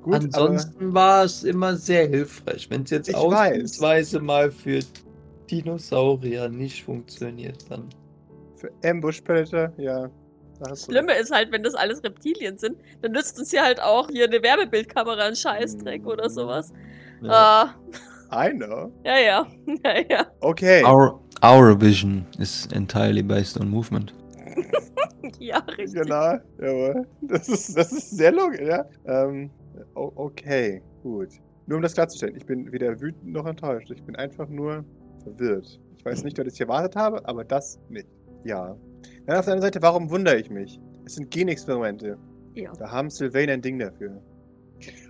Gut, 0.00 0.14
aber 0.14 0.24
Ansonsten 0.24 0.94
war 0.94 1.24
es 1.24 1.44
immer 1.44 1.76
sehr 1.76 2.08
hilfreich. 2.08 2.70
Wenn 2.70 2.84
es 2.84 2.90
jetzt 2.90 3.08
Ich 3.08 3.14
ausnahmsweise 3.16 4.20
mal 4.20 4.50
für 4.50 4.80
Dinosaurier 5.50 6.48
nicht 6.48 6.84
funktioniert, 6.84 7.70
dann. 7.70 7.88
für 8.56 8.70
Ambush 8.84 9.20
Predator, 9.20 9.72
ja. 9.76 10.10
Da 10.60 10.70
hast 10.70 10.86
du 10.86 10.92
Schlimme 10.92 11.14
ist 11.14 11.30
halt, 11.30 11.50
wenn 11.52 11.62
das 11.62 11.74
alles 11.74 12.02
Reptilien 12.04 12.56
sind, 12.56 12.78
dann 13.02 13.12
nützt 13.12 13.38
uns 13.38 13.50
ja 13.52 13.64
halt 13.64 13.80
auch 13.80 14.08
hier 14.08 14.26
eine 14.26 14.42
Wärmebildkamera 14.42 15.24
ein 15.24 15.36
Scheißdreck 15.36 16.06
oder 16.06 16.30
sowas. 16.30 16.72
Ja. 17.22 17.74
Ah, 18.30 18.46
I 18.48 18.52
know. 18.52 18.92
ja, 19.04 19.18
ja. 19.18 19.46
ja, 19.84 19.94
ja. 20.10 20.26
Okay. 20.40 20.82
Our, 20.84 21.20
our 21.42 21.80
vision 21.80 22.26
is 22.38 22.66
entirely 22.72 23.22
based 23.22 23.58
on 23.60 23.68
movement. 23.68 24.12
Ja, 25.38 25.58
richtig. 25.60 26.02
Genau, 26.02 26.34
jawohl. 26.60 27.06
Das 27.22 27.48
ist, 27.48 27.76
das 27.76 27.92
ist 27.92 28.10
sehr 28.10 28.30
logisch, 28.30 28.60
ja. 28.60 28.84
Ähm, 29.06 29.50
okay, 29.94 30.82
gut. 31.02 31.28
Nur 31.66 31.76
um 31.76 31.82
das 31.82 31.94
klarzustellen, 31.94 32.36
ich 32.36 32.44
bin 32.44 32.70
weder 32.72 33.00
wütend 33.00 33.32
noch 33.32 33.46
enttäuscht. 33.46 33.90
Ich 33.90 34.02
bin 34.02 34.16
einfach 34.16 34.48
nur 34.48 34.84
verwirrt. 35.22 35.80
Ich 35.96 36.04
weiß 36.04 36.24
nicht, 36.24 36.38
was 36.38 36.52
ich 36.52 36.60
erwartet 36.60 36.94
habe, 36.94 37.26
aber 37.26 37.42
das 37.42 37.80
nicht. 37.88 38.06
Ja. 38.44 38.76
Dann 39.26 39.38
auf 39.38 39.46
der 39.46 39.54
anderen 39.54 39.62
Seite, 39.62 39.80
warum 39.80 40.10
wundere 40.10 40.36
ich 40.38 40.50
mich? 40.50 40.78
Es 41.06 41.14
sind 41.14 41.30
Genexperimente. 41.30 42.18
Ja, 42.54 42.72
Da 42.78 42.90
haben 42.90 43.08
Sylvain 43.08 43.48
ein 43.48 43.62
Ding 43.62 43.78
dafür. 43.78 44.20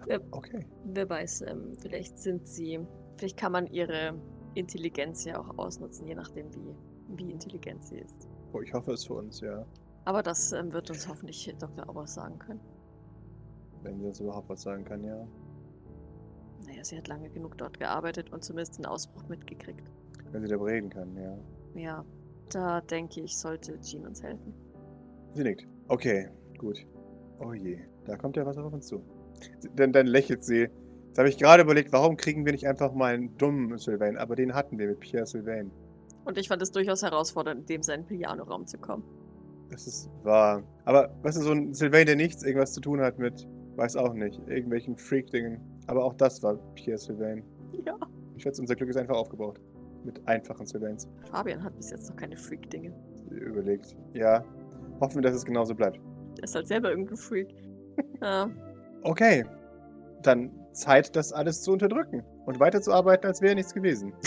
Ja. 0.08 0.18
Okay. 0.32 0.66
wer 0.84 1.08
weiß, 1.08 1.42
ähm, 1.48 1.76
vielleicht 1.80 2.18
sind 2.18 2.46
sie, 2.46 2.78
vielleicht 3.16 3.36
kann 3.36 3.52
man 3.52 3.66
ihre 3.66 4.14
Intelligenz 4.54 5.24
ja 5.24 5.40
auch 5.40 5.58
ausnutzen, 5.58 6.06
je 6.06 6.14
nachdem, 6.14 6.52
wie, 6.54 6.74
wie 7.16 7.30
intelligent 7.30 7.84
sie 7.84 7.98
ist. 7.98 8.28
Oh, 8.52 8.60
ich 8.60 8.72
hoffe 8.72 8.92
es 8.92 9.06
für 9.06 9.14
uns, 9.14 9.40
ja. 9.40 9.64
Aber 10.04 10.22
das 10.22 10.52
ähm, 10.52 10.72
wird 10.72 10.90
uns 10.90 11.08
hoffentlich 11.08 11.52
Dr. 11.58 11.88
Aubers 11.88 12.14
sagen 12.14 12.38
können. 12.38 12.60
Wenn 13.82 13.98
sie 13.98 14.06
uns 14.06 14.20
überhaupt 14.20 14.48
was 14.48 14.62
sagen 14.62 14.84
kann, 14.84 15.02
ja. 15.02 15.26
Naja, 16.66 16.84
sie 16.84 16.96
hat 16.96 17.08
lange 17.08 17.28
genug 17.30 17.58
dort 17.58 17.78
gearbeitet 17.78 18.32
und 18.32 18.44
zumindest 18.44 18.78
den 18.78 18.86
Ausbruch 18.86 19.26
mitgekriegt. 19.28 19.90
Wenn 20.30 20.42
sie 20.42 20.48
darüber 20.48 20.66
reden 20.66 20.90
kann, 20.90 21.16
ja. 21.16 21.38
Ja, 21.74 22.04
da 22.50 22.80
denke 22.80 23.20
ich, 23.20 23.36
sollte 23.36 23.78
Jean 23.80 24.06
uns 24.06 24.22
helfen. 24.22 24.54
Sie 25.32 25.42
nickt. 25.42 25.66
Okay, 25.88 26.28
gut. 26.58 26.86
Oh 27.40 27.52
je, 27.52 27.78
da 28.04 28.16
kommt 28.16 28.36
ja 28.36 28.46
was 28.46 28.56
auf 28.56 28.72
uns 28.72 28.86
zu. 28.86 29.02
Dann, 29.76 29.92
dann 29.92 30.06
lächelt 30.06 30.44
sie. 30.44 30.68
Jetzt 31.08 31.18
habe 31.18 31.28
ich 31.28 31.38
gerade 31.38 31.62
überlegt, 31.62 31.92
warum 31.92 32.16
kriegen 32.16 32.44
wir 32.44 32.52
nicht 32.52 32.66
einfach 32.66 32.92
mal 32.92 33.14
einen 33.14 33.36
dummen 33.38 33.78
Sylvain? 33.78 34.16
Aber 34.16 34.34
den 34.34 34.54
hatten 34.54 34.78
wir 34.78 34.88
mit 34.88 35.00
Pierre 35.00 35.26
Sylvain. 35.26 35.70
Und 36.24 36.38
ich 36.38 36.48
fand 36.48 36.62
es 36.62 36.72
durchaus 36.72 37.02
herausfordernd, 37.02 37.60
in 37.60 37.66
dem 37.66 37.82
seinen 37.82 38.04
Pianoraum 38.04 38.66
zu 38.66 38.78
kommen. 38.78 39.04
Das 39.70 39.86
ist 39.86 40.10
wahr. 40.22 40.62
Aber 40.84 41.14
weißt 41.22 41.38
du, 41.38 41.42
so 41.42 41.52
ein 41.52 41.74
Sylvain, 41.74 42.06
der 42.06 42.16
nichts 42.16 42.42
irgendwas 42.42 42.72
zu 42.72 42.80
tun 42.80 43.00
hat 43.00 43.18
mit, 43.18 43.46
weiß 43.76 43.96
auch 43.96 44.14
nicht, 44.14 44.40
irgendwelchen 44.48 44.96
Freak-Dingen. 44.96 45.60
Aber 45.86 46.04
auch 46.04 46.14
das 46.14 46.42
war 46.42 46.56
Pierre 46.74 46.98
Sylvain. 46.98 47.42
Ja. 47.84 47.96
Ich 48.36 48.42
schätze, 48.42 48.60
unser 48.60 48.74
Glück 48.74 48.90
ist 48.90 48.96
einfach 48.96 49.16
aufgebaut. 49.16 49.60
Mit 50.04 50.26
einfachen 50.26 50.66
Sylvains. 50.66 51.08
Fabian 51.30 51.62
hat 51.62 51.76
bis 51.76 51.90
jetzt 51.90 52.10
noch 52.10 52.16
keine 52.16 52.36
Freak-Dinge. 52.36 52.92
Überlegt. 53.30 53.96
Ja. 54.12 54.44
Hoffen 55.00 55.16
wir, 55.16 55.22
dass 55.22 55.34
es 55.34 55.44
genauso 55.44 55.74
bleibt. 55.74 55.98
Er 56.38 56.44
ist 56.44 56.54
halt 56.54 56.66
selber 56.66 56.90
irgendein 56.90 57.16
Freak. 57.16 57.48
ja. 58.20 58.50
Okay. 59.04 59.44
Dann 60.22 60.50
Zeit, 60.72 61.14
das 61.14 61.32
alles 61.32 61.62
zu 61.62 61.72
unterdrücken. 61.72 62.22
Und 62.46 62.60
weiterzuarbeiten, 62.60 63.26
als 63.26 63.40
wäre 63.40 63.54
nichts 63.54 63.72
gewesen. 63.72 64.12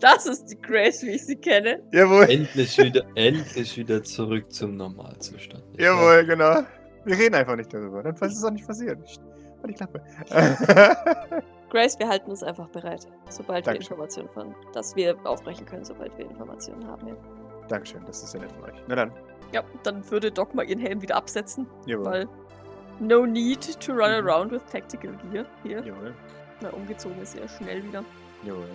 Das 0.00 0.24
ist 0.24 0.46
die 0.46 0.60
Grace, 0.60 1.02
wie 1.02 1.10
ich 1.10 1.26
sie 1.26 1.36
kenne. 1.36 1.82
Jawohl. 1.92 2.24
Endlich 2.24 2.78
wieder, 2.78 3.04
endlich 3.16 3.76
wieder 3.76 4.02
zurück 4.02 4.50
zum 4.50 4.76
Normalzustand. 4.76 5.62
Jawohl, 5.78 6.24
genau. 6.24 6.62
Wir 7.04 7.18
reden 7.18 7.34
einfach 7.34 7.56
nicht 7.56 7.72
darüber. 7.72 8.02
Dann 8.02 8.14
ist 8.14 8.38
es 8.38 8.44
auch 8.44 8.50
nicht 8.50 8.66
passiert. 8.66 9.02
Psst, 9.04 9.20
Halt 9.62 9.68
die 9.68 9.74
Klappe. 9.74 10.02
Grace, 11.70 11.98
wir 11.98 12.08
halten 12.08 12.30
uns 12.30 12.42
einfach 12.42 12.68
bereit, 12.68 13.06
sobald 13.28 13.66
wir 13.66 13.72
Dankeschön. 13.72 13.92
Informationen 13.92 14.28
von, 14.30 14.54
dass 14.72 14.96
wir 14.96 15.16
aufbrechen 15.24 15.66
können, 15.66 15.84
sobald 15.84 16.16
wir 16.16 16.24
Informationen 16.24 16.86
haben. 16.86 17.08
Ja. 17.08 17.14
Dankeschön, 17.68 18.02
das 18.06 18.22
ist 18.22 18.34
ja 18.34 18.40
nett 18.40 18.52
von 18.52 18.64
euch. 18.64 18.82
Na 18.88 18.96
dann. 18.96 19.12
Ja, 19.52 19.62
dann 19.82 20.08
würde 20.10 20.30
Doc 20.30 20.54
mal 20.54 20.64
ihren 20.68 20.80
Helm 20.80 21.02
wieder 21.02 21.16
absetzen, 21.16 21.66
Jawohl. 21.86 22.04
weil 22.04 22.28
no 23.00 23.26
need 23.26 23.80
to 23.80 23.92
run 23.92 24.10
Mhm. 24.22 24.28
around 24.28 24.52
with 24.52 24.62
tactical 24.70 25.12
gear 25.30 25.46
hier. 25.62 25.80
Jawohl. 25.84 26.14
Na, 26.60 26.70
umgezogen 26.70 27.20
ist 27.22 27.34
er 27.36 27.48
schnell 27.48 27.82
wieder. 27.84 28.04
Jawohl. 28.44 28.68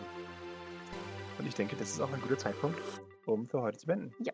Und 1.38 1.48
ich 1.48 1.54
denke, 1.56 1.76
das 1.76 1.90
ist 1.92 2.02
auch 2.02 2.12
ein 2.12 2.22
guter 2.22 2.38
Zeitpunkt, 2.38 2.80
um 3.26 3.46
für 3.46 3.62
heute 3.62 3.78
zu 3.78 3.88
beenden. 3.88 4.14
Ja. 4.20 4.34